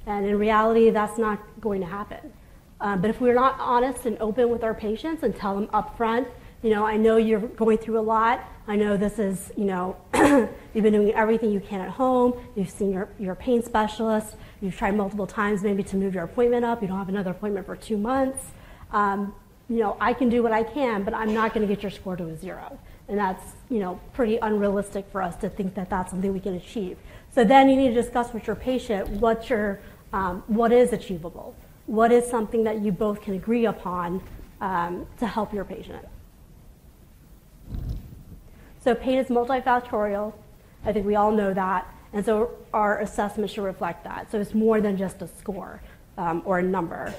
And 0.06 0.26
in 0.26 0.38
reality, 0.38 0.90
that's 0.90 1.18
not 1.18 1.38
going 1.60 1.80
to 1.80 1.86
happen. 1.86 2.32
Um, 2.80 3.00
but 3.00 3.10
if 3.10 3.20
we're 3.20 3.34
not 3.34 3.56
honest 3.58 4.04
and 4.06 4.18
open 4.20 4.50
with 4.50 4.64
our 4.64 4.74
patients 4.74 5.22
and 5.22 5.34
tell 5.34 5.54
them 5.54 5.68
upfront 5.68 6.26
you 6.64 6.70
know, 6.70 6.86
I 6.86 6.96
know 6.96 7.18
you're 7.18 7.40
going 7.40 7.76
through 7.76 7.98
a 7.98 8.00
lot. 8.00 8.42
I 8.66 8.76
know 8.76 8.96
this 8.96 9.18
is, 9.18 9.52
you 9.56 9.64
know, 9.64 9.96
you've 10.14 10.82
been 10.82 10.94
doing 10.94 11.12
everything 11.12 11.52
you 11.52 11.60
can 11.60 11.80
at 11.82 11.90
home. 11.90 12.32
You've 12.56 12.70
seen 12.70 12.92
your, 12.92 13.08
your 13.18 13.34
pain 13.34 13.62
specialist. 13.62 14.36
You've 14.62 14.76
tried 14.76 14.96
multiple 14.96 15.26
times 15.26 15.62
maybe 15.62 15.82
to 15.84 15.96
move 15.96 16.14
your 16.14 16.24
appointment 16.24 16.64
up. 16.64 16.80
You 16.80 16.88
don't 16.88 16.98
have 16.98 17.10
another 17.10 17.32
appointment 17.32 17.66
for 17.66 17.76
two 17.76 17.98
months. 17.98 18.42
Um, 18.90 19.34
you 19.68 19.78
know, 19.78 19.96
I 20.00 20.14
can 20.14 20.30
do 20.30 20.42
what 20.42 20.52
I 20.52 20.62
can, 20.62 21.04
but 21.04 21.12
I'm 21.12 21.34
not 21.34 21.52
going 21.52 21.66
to 21.66 21.74
get 21.74 21.82
your 21.82 21.90
score 21.90 22.16
to 22.16 22.24
a 22.26 22.36
zero. 22.36 22.78
And 23.08 23.18
that's, 23.18 23.44
you 23.68 23.80
know, 23.80 24.00
pretty 24.14 24.38
unrealistic 24.38 25.06
for 25.12 25.20
us 25.20 25.36
to 25.36 25.50
think 25.50 25.74
that 25.74 25.90
that's 25.90 26.10
something 26.10 26.32
we 26.32 26.40
can 26.40 26.54
achieve. 26.54 26.96
So 27.34 27.44
then 27.44 27.68
you 27.68 27.76
need 27.76 27.88
to 27.88 27.94
discuss 27.94 28.32
with 28.32 28.46
your 28.46 28.56
patient 28.56 29.08
what's 29.08 29.50
your, 29.50 29.80
um, 30.14 30.42
what 30.46 30.72
is 30.72 30.94
achievable. 30.94 31.54
What 31.84 32.12
is 32.12 32.26
something 32.26 32.64
that 32.64 32.80
you 32.80 32.92
both 32.92 33.20
can 33.20 33.34
agree 33.34 33.66
upon 33.66 34.22
um, 34.62 35.06
to 35.18 35.26
help 35.26 35.52
your 35.52 35.64
patient. 35.64 36.06
So 38.84 38.94
pain 38.94 39.18
is 39.18 39.28
multifactorial. 39.28 40.34
I 40.84 40.92
think 40.92 41.06
we 41.06 41.14
all 41.14 41.32
know 41.32 41.54
that. 41.54 41.88
And 42.12 42.22
so 42.22 42.50
our 42.74 43.00
assessment 43.00 43.50
should 43.50 43.64
reflect 43.64 44.04
that. 44.04 44.30
So 44.30 44.38
it's 44.38 44.52
more 44.52 44.82
than 44.82 44.98
just 44.98 45.22
a 45.22 45.26
score 45.26 45.80
um, 46.18 46.42
or 46.44 46.58
a 46.58 46.62
number. 46.62 47.14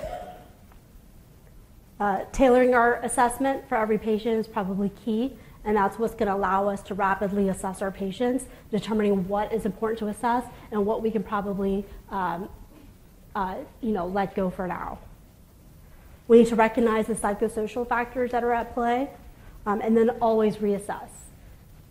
Uh, 1.99 2.24
tailoring 2.32 2.76
our 2.76 3.01
assessment 3.01 3.68
for 3.68 3.76
every 3.78 3.97
patient 3.97 4.38
is 4.38 4.47
probably 4.47 4.89
key, 5.03 5.34
and 5.63 5.76
that's 5.76 5.97
what's 5.97 6.13
going 6.13 6.28
to 6.28 6.36
allow 6.36 6.70
us 6.70 6.84
to 6.84 6.93
rapidly 6.93 7.49
assess 7.49 7.82
our 7.82 7.89
patients, 7.89 8.45
determining 8.70 9.28
what 9.28 9.51
is 9.51 9.66
important 9.66 9.97
to 9.97 10.07
assess 10.07 10.45
and 10.72 10.86
what 10.86 11.01
we 11.01 11.09
can 11.09 11.24
probably, 11.24 11.84
um, 12.11 12.47
uh, 13.34 13.55
you 13.82 13.91
know, 13.91 14.05
let 14.05 14.36
go 14.36 14.51
for 14.51 14.68
now. 14.68 14.99
We 16.28 16.39
need 16.39 16.47
to 16.47 16.55
recognize 16.55 17.07
the 17.07 17.16
psychosocial 17.16 17.89
factors 17.89 18.32
that 18.32 18.43
are 18.43 18.53
at 18.53 18.76
play, 18.76 19.09
um, 19.66 19.82
and 19.82 19.97
then 19.97 20.11
always 20.22 20.57
reassess. 20.57 21.09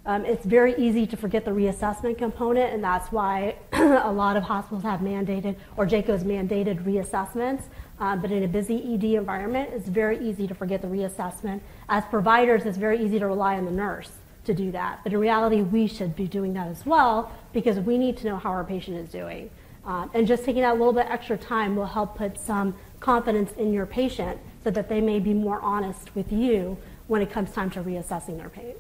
Um, 0.07 0.27
it's 0.27 0.45
very 0.45 0.75
easy 0.77 1.07
to 1.07 1.17
forget 1.17 1.47
the 1.47 1.51
reassessment 1.51 2.19
component, 2.19 2.75
and 2.75 2.85
that's 2.85 3.11
why 3.11 3.57
a 3.73 4.13
lot 4.13 4.37
of 4.37 4.43
hospitals 4.43 4.83
have 4.83 5.01
mandated, 5.01 5.57
or 5.79 5.87
JCAHO's 5.87 6.25
mandated 6.25 6.85
reassessments. 6.85 7.63
Um, 8.01 8.21
but 8.21 8.31
in 8.31 8.43
a 8.43 8.49
busy 8.49 8.95
ED 8.95 9.05
environment, 9.19 9.71
it's 9.73 9.89
very 9.89 10.19
easy 10.19 10.47
to 10.47 10.55
forget 10.55 10.83
the 10.83 10.89
reassessment. 10.89 11.61
As 11.89 12.05
providers, 12.07 12.67
it's 12.67 12.77
very 12.77 13.03
easy 13.03 13.19
to 13.19 13.27
rely 13.27 13.57
on 13.57 13.65
the 13.65 13.71
nurse 13.71 14.11
to 14.45 14.53
do 14.53 14.71
that. 14.73 15.01
But 15.05 15.15
in 15.15 15.19
reality, 15.19 15.63
we 15.63 15.87
should 15.87 16.15
be 16.15 16.27
doing 16.27 16.53
that 16.53 16.67
as 16.67 16.85
well 16.85 17.33
because 17.55 17.79
we 17.79 17.97
need 17.97 18.19
to 18.19 18.27
know 18.27 18.37
how 18.37 18.51
our 18.51 18.65
patient 18.65 18.99
is 18.99 19.09
doing. 19.09 19.49
Um, 19.87 20.11
and 20.13 20.27
just 20.27 20.45
taking 20.45 20.63
that 20.63 20.77
little 20.77 20.93
bit 20.93 21.07
extra 21.09 21.39
time 21.39 21.77
will 21.77 21.87
help 21.87 22.17
put 22.17 22.39
some 22.39 22.75
confidence 23.01 23.53
in 23.53 23.73
your 23.73 23.87
patient 23.87 24.39
so 24.65 24.71
that 24.71 24.89
they 24.89 25.01
may 25.01 25.19
be 25.19 25.33
more 25.33 25.61
honest 25.61 26.15
with 26.15 26.31
you 26.31 26.77
when 27.07 27.23
it 27.23 27.31
comes 27.31 27.53
time 27.53 27.71
to 27.71 27.83
reassessing 27.83 28.37
their 28.37 28.49
pain. 28.49 28.75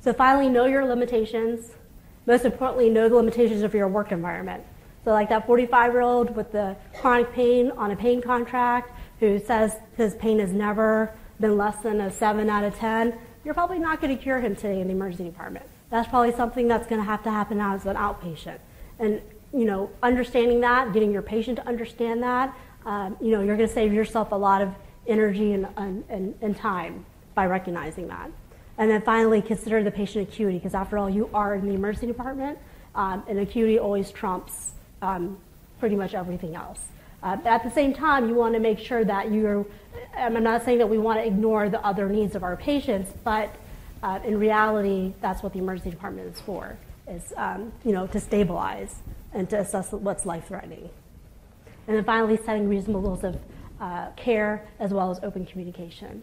So 0.00 0.12
finally, 0.12 0.48
know 0.48 0.66
your 0.66 0.84
limitations. 0.84 1.72
Most 2.26 2.44
importantly, 2.44 2.90
know 2.90 3.08
the 3.08 3.16
limitations 3.16 3.62
of 3.62 3.74
your 3.74 3.88
work 3.88 4.12
environment. 4.12 4.62
So 5.04 5.12
like 5.12 5.28
that 5.30 5.46
45-year-old 5.46 6.36
with 6.36 6.52
the 6.52 6.76
chronic 7.00 7.32
pain 7.32 7.70
on 7.72 7.90
a 7.90 7.96
pain 7.96 8.20
contract 8.20 8.92
who 9.20 9.38
says 9.38 9.76
his 9.96 10.14
pain 10.16 10.38
has 10.38 10.52
never 10.52 11.12
been 11.40 11.56
less 11.56 11.76
than 11.82 12.00
a 12.00 12.10
7 12.10 12.48
out 12.50 12.64
of 12.64 12.74
10, 12.76 13.14
you're 13.44 13.54
probably 13.54 13.78
not 13.78 14.00
going 14.00 14.16
to 14.16 14.22
cure 14.22 14.40
him 14.40 14.54
today 14.54 14.80
in 14.80 14.88
the 14.88 14.92
emergency 14.92 15.24
department. 15.24 15.64
That's 15.90 16.08
probably 16.08 16.32
something 16.32 16.68
that's 16.68 16.86
going 16.86 17.00
to 17.00 17.06
have 17.06 17.22
to 17.24 17.30
happen 17.30 17.60
as 17.60 17.86
an 17.86 17.96
outpatient. 17.96 18.58
And, 18.98 19.22
you 19.54 19.64
know, 19.64 19.90
understanding 20.02 20.60
that, 20.60 20.92
getting 20.92 21.12
your 21.12 21.22
patient 21.22 21.56
to 21.56 21.66
understand 21.66 22.22
that, 22.22 22.54
um, 22.84 23.16
you 23.20 23.30
know, 23.30 23.40
you're 23.40 23.56
going 23.56 23.68
to 23.68 23.74
save 23.74 23.92
yourself 23.92 24.32
a 24.32 24.34
lot 24.34 24.60
of 24.60 24.74
energy 25.06 25.52
and, 25.52 25.66
and, 25.76 26.34
and 26.40 26.56
time 26.56 27.06
by 27.34 27.46
recognizing 27.46 28.08
that. 28.08 28.30
And 28.78 28.90
then 28.90 29.02
finally, 29.02 29.42
consider 29.42 29.82
the 29.82 29.90
patient 29.90 30.28
acuity, 30.28 30.58
because 30.58 30.74
after 30.74 30.96
all, 30.96 31.10
you 31.10 31.28
are 31.34 31.56
in 31.56 31.66
the 31.66 31.74
emergency 31.74 32.06
department, 32.06 32.58
um, 32.94 33.24
and 33.28 33.38
acuity 33.40 33.78
always 33.78 34.12
trumps 34.12 34.72
um, 35.02 35.36
pretty 35.80 35.96
much 35.96 36.14
everything 36.14 36.54
else. 36.54 36.80
Uh, 37.20 37.36
at 37.44 37.64
the 37.64 37.70
same 37.70 37.92
time, 37.92 38.28
you 38.28 38.34
want 38.36 38.54
to 38.54 38.60
make 38.60 38.78
sure 38.78 39.04
that 39.04 39.32
you're, 39.32 39.66
I'm 40.16 40.40
not 40.42 40.64
saying 40.64 40.78
that 40.78 40.88
we 40.88 40.98
want 40.98 41.18
to 41.18 41.26
ignore 41.26 41.68
the 41.68 41.84
other 41.84 42.08
needs 42.08 42.36
of 42.36 42.44
our 42.44 42.56
patients, 42.56 43.12
but 43.24 43.52
uh, 44.04 44.20
in 44.24 44.38
reality, 44.38 45.12
that's 45.20 45.42
what 45.42 45.52
the 45.52 45.58
emergency 45.58 45.90
department 45.90 46.32
is 46.32 46.40
for, 46.40 46.78
is, 47.08 47.32
um, 47.36 47.72
you 47.84 47.90
know, 47.90 48.06
to 48.06 48.20
stabilize 48.20 48.94
and 49.32 49.50
to 49.50 49.58
assess 49.58 49.90
what's 49.90 50.24
life-threatening. 50.24 50.88
And 51.88 51.96
then 51.96 52.04
finally, 52.04 52.38
setting 52.46 52.68
reasonable 52.68 53.02
levels 53.02 53.24
of 53.24 53.40
uh, 53.80 54.10
care 54.16 54.68
as 54.78 54.92
well 54.92 55.10
as 55.10 55.18
open 55.24 55.46
communication. 55.46 56.22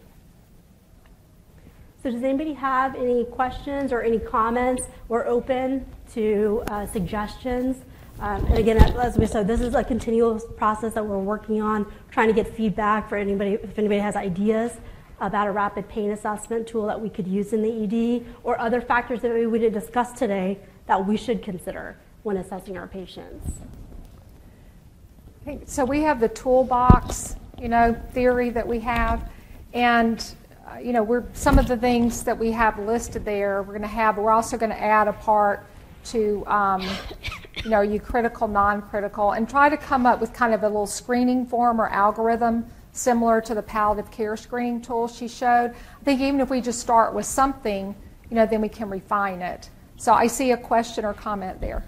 So 2.06 2.12
does 2.12 2.22
anybody 2.22 2.52
have 2.52 2.94
any 2.94 3.24
questions 3.24 3.90
or 3.90 4.00
any 4.00 4.20
comments? 4.20 4.84
We're 5.08 5.26
open 5.26 5.84
to 6.12 6.62
uh, 6.68 6.86
suggestions. 6.86 7.78
Um, 8.20 8.44
and 8.44 8.58
again, 8.58 8.76
as 8.76 9.18
we 9.18 9.26
said, 9.26 9.48
this 9.48 9.60
is 9.60 9.74
a 9.74 9.82
continuous 9.82 10.44
process 10.56 10.94
that 10.94 11.04
we're 11.04 11.18
working 11.18 11.60
on, 11.60 11.92
trying 12.12 12.28
to 12.28 12.32
get 12.32 12.46
feedback 12.46 13.08
for 13.08 13.16
anybody, 13.16 13.54
if 13.54 13.76
anybody 13.76 13.98
has 13.98 14.14
ideas 14.14 14.74
about 15.20 15.48
a 15.48 15.50
rapid 15.50 15.88
pain 15.88 16.12
assessment 16.12 16.68
tool 16.68 16.86
that 16.86 17.00
we 17.00 17.10
could 17.10 17.26
use 17.26 17.52
in 17.52 17.60
the 17.60 17.82
ED 17.82 18.24
or 18.44 18.56
other 18.60 18.80
factors 18.80 19.20
that 19.22 19.32
we 19.32 19.58
didn't 19.58 19.74
discuss 19.74 20.12
today 20.12 20.60
that 20.86 21.04
we 21.04 21.16
should 21.16 21.42
consider 21.42 21.96
when 22.22 22.36
assessing 22.36 22.78
our 22.78 22.86
patients. 22.86 23.50
So 25.64 25.84
we 25.84 26.02
have 26.02 26.20
the 26.20 26.28
toolbox, 26.28 27.34
you 27.60 27.68
know, 27.68 28.00
theory 28.12 28.50
that 28.50 28.68
we 28.68 28.78
have, 28.78 29.28
and 29.74 30.24
uh, 30.66 30.78
you 30.78 30.92
know, 30.92 31.02
we're 31.02 31.24
some 31.32 31.58
of 31.58 31.68
the 31.68 31.76
things 31.76 32.24
that 32.24 32.36
we 32.36 32.50
have 32.50 32.78
listed 32.78 33.24
there. 33.24 33.62
We're 33.62 33.72
going 33.72 33.82
to 33.82 33.88
have. 33.88 34.18
We're 34.18 34.32
also 34.32 34.56
going 34.56 34.70
to 34.70 34.80
add 34.80 35.06
a 35.06 35.12
part 35.12 35.64
to, 36.06 36.44
um, 36.46 36.82
you 37.62 37.70
know, 37.70 37.82
you 37.82 38.00
critical, 38.00 38.48
non-critical, 38.48 39.32
and 39.32 39.48
try 39.48 39.68
to 39.68 39.76
come 39.76 40.06
up 40.06 40.20
with 40.20 40.32
kind 40.32 40.54
of 40.54 40.62
a 40.62 40.66
little 40.66 40.86
screening 40.86 41.46
form 41.46 41.80
or 41.80 41.88
algorithm 41.88 42.66
similar 42.92 43.40
to 43.42 43.54
the 43.54 43.62
palliative 43.62 44.10
care 44.10 44.36
screening 44.36 44.80
tool 44.80 45.06
she 45.06 45.28
showed. 45.28 45.70
I 45.70 46.04
think 46.04 46.20
even 46.20 46.40
if 46.40 46.50
we 46.50 46.60
just 46.60 46.80
start 46.80 47.14
with 47.14 47.26
something, 47.26 47.94
you 48.30 48.36
know, 48.36 48.46
then 48.46 48.60
we 48.60 48.68
can 48.68 48.88
refine 48.88 49.42
it. 49.42 49.68
So 49.96 50.12
I 50.12 50.26
see 50.26 50.52
a 50.52 50.56
question 50.56 51.04
or 51.04 51.12
comment 51.14 51.60
there. 51.60 51.84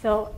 So, 0.00 0.34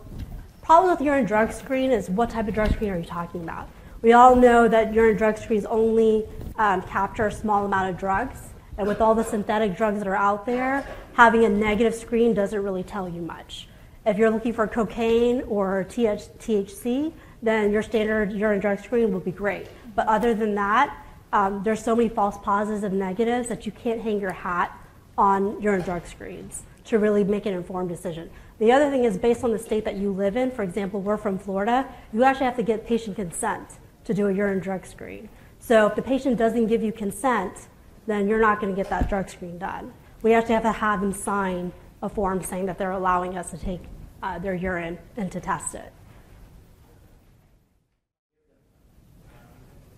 problem 0.62 0.92
with 0.92 1.00
urine 1.04 1.24
drug 1.24 1.52
screen 1.52 1.90
is 1.90 2.08
what 2.08 2.30
type 2.30 2.48
of 2.48 2.54
drug 2.54 2.72
screen 2.72 2.90
are 2.90 2.98
you 2.98 3.04
talking 3.04 3.42
about? 3.42 3.68
We 4.00 4.12
all 4.12 4.36
know 4.36 4.68
that 4.68 4.94
urine 4.94 5.16
drug 5.16 5.36
screens 5.36 5.64
only 5.64 6.24
um, 6.56 6.82
capture 6.82 7.26
a 7.26 7.32
small 7.32 7.64
amount 7.64 7.90
of 7.90 7.98
drugs, 7.98 8.38
and 8.78 8.86
with 8.86 9.00
all 9.00 9.14
the 9.14 9.24
synthetic 9.24 9.76
drugs 9.76 9.98
that 9.98 10.08
are 10.08 10.16
out 10.16 10.46
there, 10.46 10.86
having 11.14 11.44
a 11.44 11.48
negative 11.48 11.94
screen 11.94 12.32
doesn't 12.32 12.62
really 12.62 12.84
tell 12.84 13.08
you 13.08 13.20
much. 13.20 13.68
If 14.06 14.18
you're 14.18 14.30
looking 14.30 14.52
for 14.52 14.66
cocaine 14.66 15.42
or 15.42 15.84
THC, 15.88 17.12
then 17.42 17.72
your 17.72 17.82
standard 17.82 18.32
urine 18.32 18.60
drug 18.60 18.80
screen 18.80 19.12
will 19.12 19.20
be 19.20 19.30
great. 19.32 19.66
But 19.94 20.06
other 20.06 20.32
than 20.32 20.54
that, 20.54 20.96
um, 21.32 21.62
there's 21.64 21.82
so 21.82 21.96
many 21.96 22.08
false 22.08 22.38
positives 22.38 22.84
and 22.84 22.98
negatives 22.98 23.48
that 23.48 23.66
you 23.66 23.72
can't 23.72 24.00
hang 24.00 24.20
your 24.20 24.32
hat 24.32 24.76
on 25.18 25.60
urine 25.60 25.82
drug 25.82 26.06
screens 26.06 26.62
to 26.84 26.98
really 26.98 27.24
make 27.24 27.46
an 27.46 27.54
informed 27.54 27.88
decision. 27.88 28.30
The 28.62 28.70
other 28.70 28.90
thing 28.90 29.02
is 29.02 29.18
based 29.18 29.42
on 29.42 29.50
the 29.50 29.58
state 29.58 29.84
that 29.86 29.96
you 29.96 30.12
live 30.12 30.36
in. 30.36 30.52
For 30.52 30.62
example, 30.62 31.00
we're 31.00 31.16
from 31.16 31.36
Florida. 31.36 31.84
You 32.12 32.22
actually 32.22 32.46
have 32.46 32.54
to 32.58 32.62
get 32.62 32.86
patient 32.86 33.16
consent 33.16 33.80
to 34.04 34.14
do 34.14 34.28
a 34.28 34.32
urine 34.32 34.60
drug 34.60 34.86
screen. 34.86 35.28
So 35.58 35.88
if 35.88 35.96
the 35.96 36.02
patient 36.02 36.36
doesn't 36.38 36.68
give 36.68 36.80
you 36.80 36.92
consent, 36.92 37.66
then 38.06 38.28
you're 38.28 38.40
not 38.40 38.60
going 38.60 38.72
to 38.72 38.80
get 38.80 38.88
that 38.88 39.08
drug 39.08 39.28
screen 39.28 39.58
done. 39.58 39.92
We 40.22 40.32
actually 40.32 40.54
have 40.54 40.62
to 40.62 40.70
have 40.70 41.00
them 41.00 41.12
sign 41.12 41.72
a 42.04 42.08
form 42.08 42.40
saying 42.40 42.66
that 42.66 42.78
they're 42.78 42.92
allowing 42.92 43.36
us 43.36 43.50
to 43.50 43.58
take 43.58 43.80
uh, 44.22 44.38
their 44.38 44.54
urine 44.54 44.96
and 45.16 45.32
to 45.32 45.40
test 45.40 45.74
it. 45.74 45.92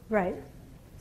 Right. 0.09 0.37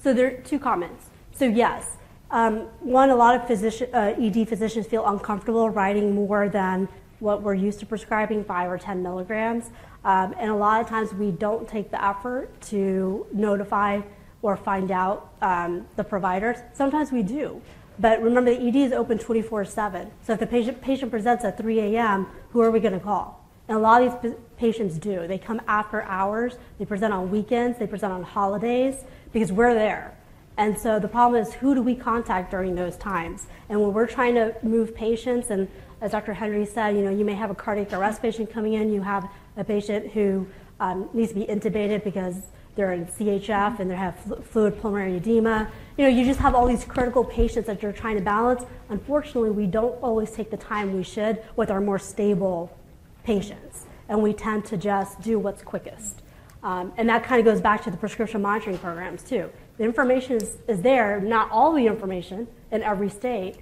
So 0.04 0.14
there 0.14 0.28
are 0.28 0.42
two 0.42 0.60
comments. 0.60 1.12
So 1.32 1.46
yes, 1.46 1.96
um, 2.30 2.68
one, 2.82 3.10
a 3.10 3.16
lot 3.16 3.36
of 3.36 3.48
physician, 3.48 3.88
uh, 3.94 4.16
ED 4.20 4.50
physicians 4.50 4.86
feel 4.86 5.06
uncomfortable 5.06 5.70
writing 5.70 6.14
more 6.14 6.50
than 6.50 6.90
what 7.24 7.42
we're 7.42 7.54
used 7.54 7.80
to 7.80 7.86
prescribing, 7.86 8.44
five 8.44 8.70
or 8.70 8.78
10 8.78 9.02
milligrams. 9.02 9.72
Um, 10.04 10.36
and 10.38 10.52
a 10.52 10.56
lot 10.56 10.82
of 10.82 10.88
times 10.88 11.14
we 11.14 11.32
don't 11.32 11.68
take 11.68 11.90
the 11.90 12.04
effort 12.04 12.50
to 12.64 13.26
notify 13.32 14.02
or 14.42 14.58
find 14.58 14.92
out 14.92 15.32
um, 15.42 15.88
the 15.96 16.04
providers. 16.04 16.58
Sometimes 16.74 17.12
we 17.12 17.24
do. 17.24 17.62
But 17.98 18.22
remember, 18.22 18.54
the 18.54 18.68
ED 18.68 18.76
is 18.76 18.92
open 18.92 19.18
24 19.18 19.66
7. 19.66 20.12
So 20.24 20.34
if 20.34 20.40
the 20.40 20.48
patient, 20.48 20.82
patient 20.82 21.12
presents 21.12 21.46
at 21.46 21.58
3 21.58 21.80
a.m., 21.80 22.28
who 22.52 22.62
are 22.62 22.70
we 22.70 22.80
going 22.82 22.94
to 22.94 23.00
call? 23.00 23.40
And 23.70 23.78
a 23.78 23.80
lot 23.80 24.04
of 24.04 24.22
these 24.22 24.34
patients 24.58 24.98
do. 24.98 25.26
They 25.26 25.38
come 25.38 25.62
after 25.68 26.02
hours, 26.04 26.58
they 26.78 26.86
present 26.86 27.14
on 27.14 27.32
weekends, 27.32 27.80
they 27.80 27.88
present 27.88 28.12
on 28.12 28.24
holidays 28.24 29.06
because 29.32 29.54
we're 29.54 29.74
there. 29.74 30.18
And 30.58 30.78
so 30.78 31.00
the 31.00 31.08
problem 31.08 31.42
is 31.42 31.54
who 31.54 31.74
do 31.74 31.82
we 31.82 31.96
contact 31.96 32.52
during 32.52 32.76
those 32.76 32.98
times? 32.98 33.48
And 33.70 33.82
when 33.82 33.94
we're 33.94 34.08
trying 34.08 34.36
to 34.36 34.56
move 34.62 34.94
patients 34.94 35.50
and 35.50 35.68
as 36.04 36.12
Dr. 36.12 36.34
Hendry 36.34 36.66
said, 36.66 36.98
you 36.98 37.02
know, 37.02 37.10
you 37.10 37.24
may 37.24 37.34
have 37.34 37.50
a 37.50 37.56
cardiac 37.56 37.94
arrest 37.94 38.22
patient 38.22 38.52
coming 38.52 38.74
in, 38.74 38.92
you 38.92 39.02
have 39.02 39.26
a 39.56 39.64
patient 39.64 40.12
who 40.12 40.46
um, 40.82 41.10
needs 41.14 41.32
to 41.32 41.36
be 41.40 41.46
intubated 41.46 42.04
because 42.04 42.36
they're 42.76 42.92
in 42.92 43.06
CHF 43.06 43.80
and 43.80 43.90
they 43.90 43.96
have 43.96 44.18
fluid 44.44 44.82
pulmonary 44.82 45.16
edema. 45.16 45.72
You 45.98 46.04
know, 46.04 46.10
you 46.10 46.26
just 46.26 46.42
have 46.42 46.56
all 46.56 46.68
these 46.68 46.84
critical 46.84 47.24
patients 47.24 47.68
that 47.68 47.82
you're 47.82 47.94
trying 47.94 48.18
to 48.18 48.22
balance. 48.22 48.66
Unfortunately, 48.90 49.52
we 49.52 49.66
don't 49.66 49.94
always 50.04 50.32
take 50.32 50.52
the 50.52 50.58
time 50.58 50.94
we 50.94 51.04
should 51.04 51.42
with 51.56 51.72
our 51.72 51.80
more 51.80 52.00
stable 52.00 52.78
patients, 53.24 53.86
and 54.10 54.22
we 54.22 54.34
tend 54.34 54.66
to 54.66 54.76
just 54.76 55.22
do 55.22 55.40
what's 55.40 55.62
quickest. 55.62 56.22
Um, 56.64 56.92
and 56.98 57.08
that 57.08 57.24
kind 57.24 57.40
of 57.40 57.46
goes 57.46 57.62
back 57.62 57.82
to 57.86 57.92
the 57.92 57.98
prescription 57.98 58.42
monitoring 58.42 58.78
programs, 58.78 59.24
too. 59.24 59.50
The 59.78 59.86
information 59.86 60.36
is, 60.36 60.58
is 60.68 60.82
there, 60.82 61.22
not 61.22 61.50
all 61.50 61.72
the 61.72 61.88
information 61.88 62.48
in 62.72 62.84
every 62.84 63.10
state, 63.10 63.60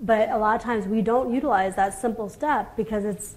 but 0.00 0.30
a 0.30 0.38
lot 0.38 0.56
of 0.56 0.62
times 0.62 0.86
we 0.86 1.02
don't 1.02 1.32
utilize 1.32 1.76
that 1.76 1.98
simple 1.98 2.28
step 2.28 2.76
because 2.76 3.04
it's, 3.04 3.36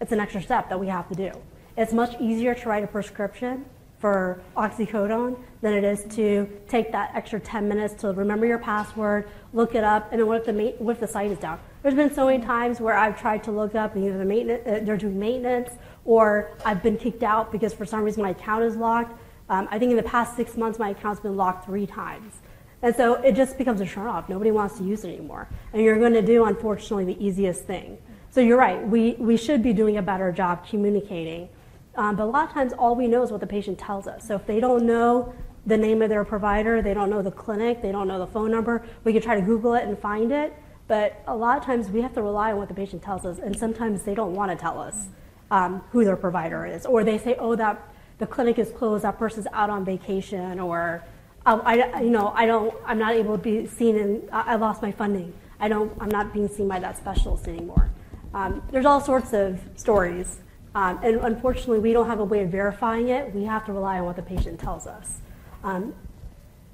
it's 0.00 0.12
an 0.12 0.20
extra 0.20 0.42
step 0.42 0.68
that 0.68 0.78
we 0.78 0.88
have 0.88 1.08
to 1.08 1.14
do. 1.14 1.30
It's 1.76 1.92
much 1.92 2.20
easier 2.20 2.54
to 2.54 2.68
write 2.68 2.84
a 2.84 2.86
prescription 2.86 3.64
for 3.98 4.40
oxycodone 4.56 5.38
than 5.60 5.74
it 5.74 5.84
is 5.84 6.04
to 6.16 6.48
take 6.68 6.90
that 6.90 7.12
extra 7.14 7.38
10 7.38 7.68
minutes 7.68 7.94
to 8.00 8.12
remember 8.12 8.46
your 8.46 8.58
password, 8.58 9.28
look 9.52 9.74
it 9.74 9.84
up, 9.84 10.10
and 10.10 10.20
then 10.20 10.26
what 10.26 10.38
if 10.38 10.46
the, 10.46 10.52
ma- 10.52 10.76
what 10.78 10.92
if 10.92 11.00
the 11.00 11.06
site 11.06 11.30
is 11.30 11.38
down? 11.38 11.60
There's 11.82 11.94
been 11.94 12.12
so 12.12 12.26
many 12.26 12.42
times 12.42 12.80
where 12.80 12.96
I've 12.96 13.20
tried 13.20 13.44
to 13.44 13.52
look 13.52 13.74
up 13.74 13.94
and 13.94 14.04
either 14.04 14.18
the 14.18 14.24
maintenance, 14.24 14.66
uh, 14.66 14.80
they're 14.84 14.96
doing 14.96 15.18
maintenance 15.18 15.70
or 16.04 16.50
I've 16.64 16.82
been 16.82 16.96
kicked 16.96 17.22
out 17.22 17.52
because 17.52 17.74
for 17.74 17.84
some 17.84 18.02
reason 18.02 18.22
my 18.22 18.30
account 18.30 18.64
is 18.64 18.74
locked. 18.74 19.18
Um, 19.50 19.68
I 19.70 19.78
think 19.78 19.90
in 19.90 19.96
the 19.96 20.02
past 20.02 20.34
six 20.34 20.56
months 20.56 20.78
my 20.78 20.90
account's 20.90 21.20
been 21.20 21.36
locked 21.36 21.66
three 21.66 21.86
times. 21.86 22.40
And 22.82 22.94
so 22.96 23.14
it 23.14 23.34
just 23.34 23.58
becomes 23.58 23.80
a 23.80 23.84
turnoff. 23.84 24.28
Nobody 24.28 24.50
wants 24.50 24.78
to 24.78 24.84
use 24.84 25.04
it 25.04 25.08
anymore. 25.08 25.48
And 25.72 25.82
you're 25.82 25.98
going 25.98 26.14
to 26.14 26.22
do, 26.22 26.44
unfortunately, 26.44 27.04
the 27.04 27.24
easiest 27.24 27.64
thing. 27.64 27.98
So 28.30 28.40
you're 28.40 28.58
right. 28.58 28.86
We, 28.86 29.12
we 29.18 29.36
should 29.36 29.62
be 29.62 29.72
doing 29.72 29.96
a 29.96 30.02
better 30.02 30.32
job 30.32 30.66
communicating. 30.66 31.48
Um, 31.96 32.16
but 32.16 32.24
a 32.24 32.26
lot 32.26 32.48
of 32.48 32.54
times, 32.54 32.72
all 32.72 32.94
we 32.94 33.06
know 33.06 33.22
is 33.22 33.30
what 33.30 33.40
the 33.40 33.46
patient 33.46 33.78
tells 33.78 34.06
us. 34.06 34.26
So 34.26 34.36
if 34.36 34.46
they 34.46 34.60
don't 34.60 34.86
know 34.86 35.34
the 35.66 35.76
name 35.76 36.00
of 36.00 36.08
their 36.08 36.24
provider, 36.24 36.80
they 36.80 36.94
don't 36.94 37.10
know 37.10 37.22
the 37.22 37.30
clinic, 37.30 37.82
they 37.82 37.92
don't 37.92 38.08
know 38.08 38.18
the 38.18 38.26
phone 38.26 38.50
number, 38.50 38.86
we 39.04 39.12
can 39.12 39.20
try 39.20 39.34
to 39.34 39.42
Google 39.42 39.74
it 39.74 39.84
and 39.84 39.98
find 39.98 40.32
it. 40.32 40.54
But 40.88 41.22
a 41.26 41.36
lot 41.36 41.58
of 41.58 41.64
times, 41.64 41.90
we 41.90 42.00
have 42.00 42.14
to 42.14 42.22
rely 42.22 42.52
on 42.52 42.58
what 42.58 42.68
the 42.68 42.74
patient 42.74 43.02
tells 43.02 43.26
us. 43.26 43.38
And 43.38 43.56
sometimes 43.56 44.02
they 44.02 44.14
don't 44.14 44.34
want 44.34 44.50
to 44.50 44.56
tell 44.56 44.80
us 44.80 45.08
um, 45.50 45.82
who 45.90 46.04
their 46.04 46.16
provider 46.16 46.64
is. 46.64 46.86
Or 46.86 47.04
they 47.04 47.18
say, 47.18 47.36
oh, 47.38 47.56
that 47.56 47.92
the 48.18 48.26
clinic 48.26 48.58
is 48.58 48.70
closed, 48.70 49.04
that 49.04 49.18
person's 49.18 49.46
out 49.52 49.70
on 49.70 49.84
vacation, 49.84 50.60
or 50.60 51.04
I, 51.46 52.00
you 52.02 52.10
know, 52.10 52.32
I 52.34 52.46
don't, 52.46 52.74
I'm 52.84 52.98
not 52.98 53.14
able 53.14 53.36
to 53.36 53.42
be 53.42 53.66
seen 53.66 53.96
in, 53.96 54.28
I 54.32 54.56
lost 54.56 54.82
my 54.82 54.92
funding. 54.92 55.32
I 55.58 55.68
don't, 55.68 55.92
I'm 56.00 56.10
not 56.10 56.32
being 56.32 56.48
seen 56.48 56.68
by 56.68 56.78
that 56.80 56.96
specialist 56.96 57.48
anymore. 57.48 57.90
Um, 58.34 58.62
there's 58.70 58.86
all 58.86 59.00
sorts 59.00 59.32
of 59.32 59.58
stories. 59.76 60.38
Um, 60.74 61.00
and 61.02 61.16
unfortunately, 61.16 61.80
we 61.80 61.92
don't 61.92 62.06
have 62.06 62.20
a 62.20 62.24
way 62.24 62.44
of 62.44 62.50
verifying 62.50 63.08
it. 63.08 63.34
We 63.34 63.44
have 63.44 63.66
to 63.66 63.72
rely 63.72 63.98
on 63.98 64.04
what 64.04 64.16
the 64.16 64.22
patient 64.22 64.60
tells 64.60 64.86
us. 64.86 65.18
Um, 65.64 65.94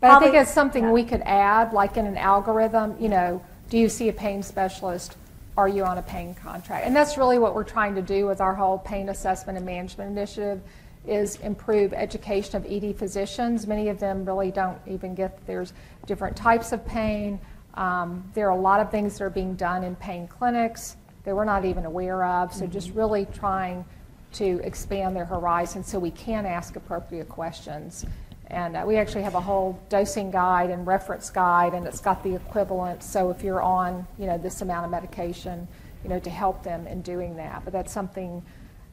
but 0.01 0.09
probably, 0.09 0.29
I 0.29 0.31
think 0.33 0.43
it's 0.43 0.53
something 0.53 0.85
yeah. 0.85 0.93
we 0.93 1.05
could 1.05 1.23
add, 1.23 1.73
like 1.73 1.97
in 1.97 2.07
an 2.07 2.19
algorithm, 2.19 2.97
you 3.01 3.09
know, 3.09 3.43
do 3.71 3.79
you 3.79 3.89
see 3.89 4.09
a 4.09 4.13
pain 4.13 4.43
specialist? 4.43 5.17
Are 5.57 5.69
you 5.69 5.85
on 5.85 5.97
a 5.97 6.03
pain 6.03 6.35
contract? 6.35 6.87
And 6.87 6.95
that's 6.95 7.17
really 7.17 7.39
what 7.39 7.55
we're 7.55 7.65
trying 7.65 7.95
to 7.95 8.03
do 8.03 8.27
with 8.27 8.43
our 8.43 8.55
whole 8.55 8.79
pain 8.79 9.09
assessment 9.09 9.57
and 9.57 9.65
management 9.65 10.11
initiative 10.11 10.61
is 11.07 11.37
improve 11.37 11.93
education 11.93 12.57
of 12.57 12.71
ED 12.71 12.97
physicians. 12.97 13.67
Many 13.67 13.89
of 13.89 13.99
them 13.99 14.25
really 14.25 14.51
don't 14.51 14.79
even 14.87 15.15
get 15.15 15.45
there's 15.47 15.73
different 16.07 16.37
types 16.37 16.73
of 16.73 16.85
pain. 16.87 17.41
Um, 17.75 18.31
there 18.35 18.47
are 18.47 18.57
a 18.57 18.61
lot 18.61 18.81
of 18.81 18.91
things 18.91 19.19
that 19.19 19.25
are 19.25 19.31
being 19.31 19.55
done 19.55 19.85
in 19.85 19.97
pain 19.97 20.27
clinics 20.29 20.97
that 21.25 21.35
we're 21.35 21.45
not 21.45 21.65
even 21.65 21.85
aware 21.85 22.25
of. 22.25 22.53
So 22.53 22.63
mm-hmm. 22.63 22.73
just 22.73 22.91
really 22.91 23.27
trying 23.35 23.85
to 24.35 24.61
expand 24.65 25.17
their 25.17 25.25
horizon 25.25 25.83
so 25.83 25.99
we 25.99 26.11
can 26.11 26.47
ask 26.47 26.77
appropriate 26.77 27.29
questions. 27.29 28.07
And 28.49 28.77
uh, 28.77 28.85
we 28.87 28.97
actually 28.97 29.23
have 29.23 29.35
a 29.35 29.41
whole 29.41 29.81
dosing 29.89 30.31
guide 30.31 30.71
and 30.71 30.87
reference 30.87 31.31
guide, 31.31 31.75
and 31.75 31.87
it's 31.87 32.01
got 32.01 32.23
the 32.23 32.35
equivalent. 32.35 33.03
So 33.03 33.31
if 33.31 33.43
you're 33.43 33.63
on, 33.63 34.07
you 34.19 34.27
know, 34.27 34.39
this 34.39 34.63
amount 34.63 34.85
of 34.85 34.91
medication, 34.91 35.67
you 36.05 36.11
know, 36.11 36.21
to 36.21 36.31
help 36.31 36.63
them 36.63 36.87
in 36.87 37.03
doing 37.03 37.37
that. 37.37 37.63
But 37.65 37.73
that's 37.73 37.93
something 37.93 38.43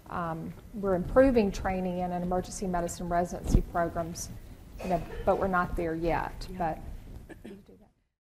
um, 0.10 0.54
we're 0.74 0.96
improving 0.96 1.52
training 1.52 2.00
in 2.00 2.12
emergency 2.12 2.68
medicine 2.68 3.10
residency 3.10 3.62
programs, 3.72 4.30
you 4.84 4.90
know, 4.90 5.02
but 5.26 5.40
we're 5.40 5.48
not 5.48 5.76
there 5.76 5.96
yet. 5.96 6.48
But 6.58 6.80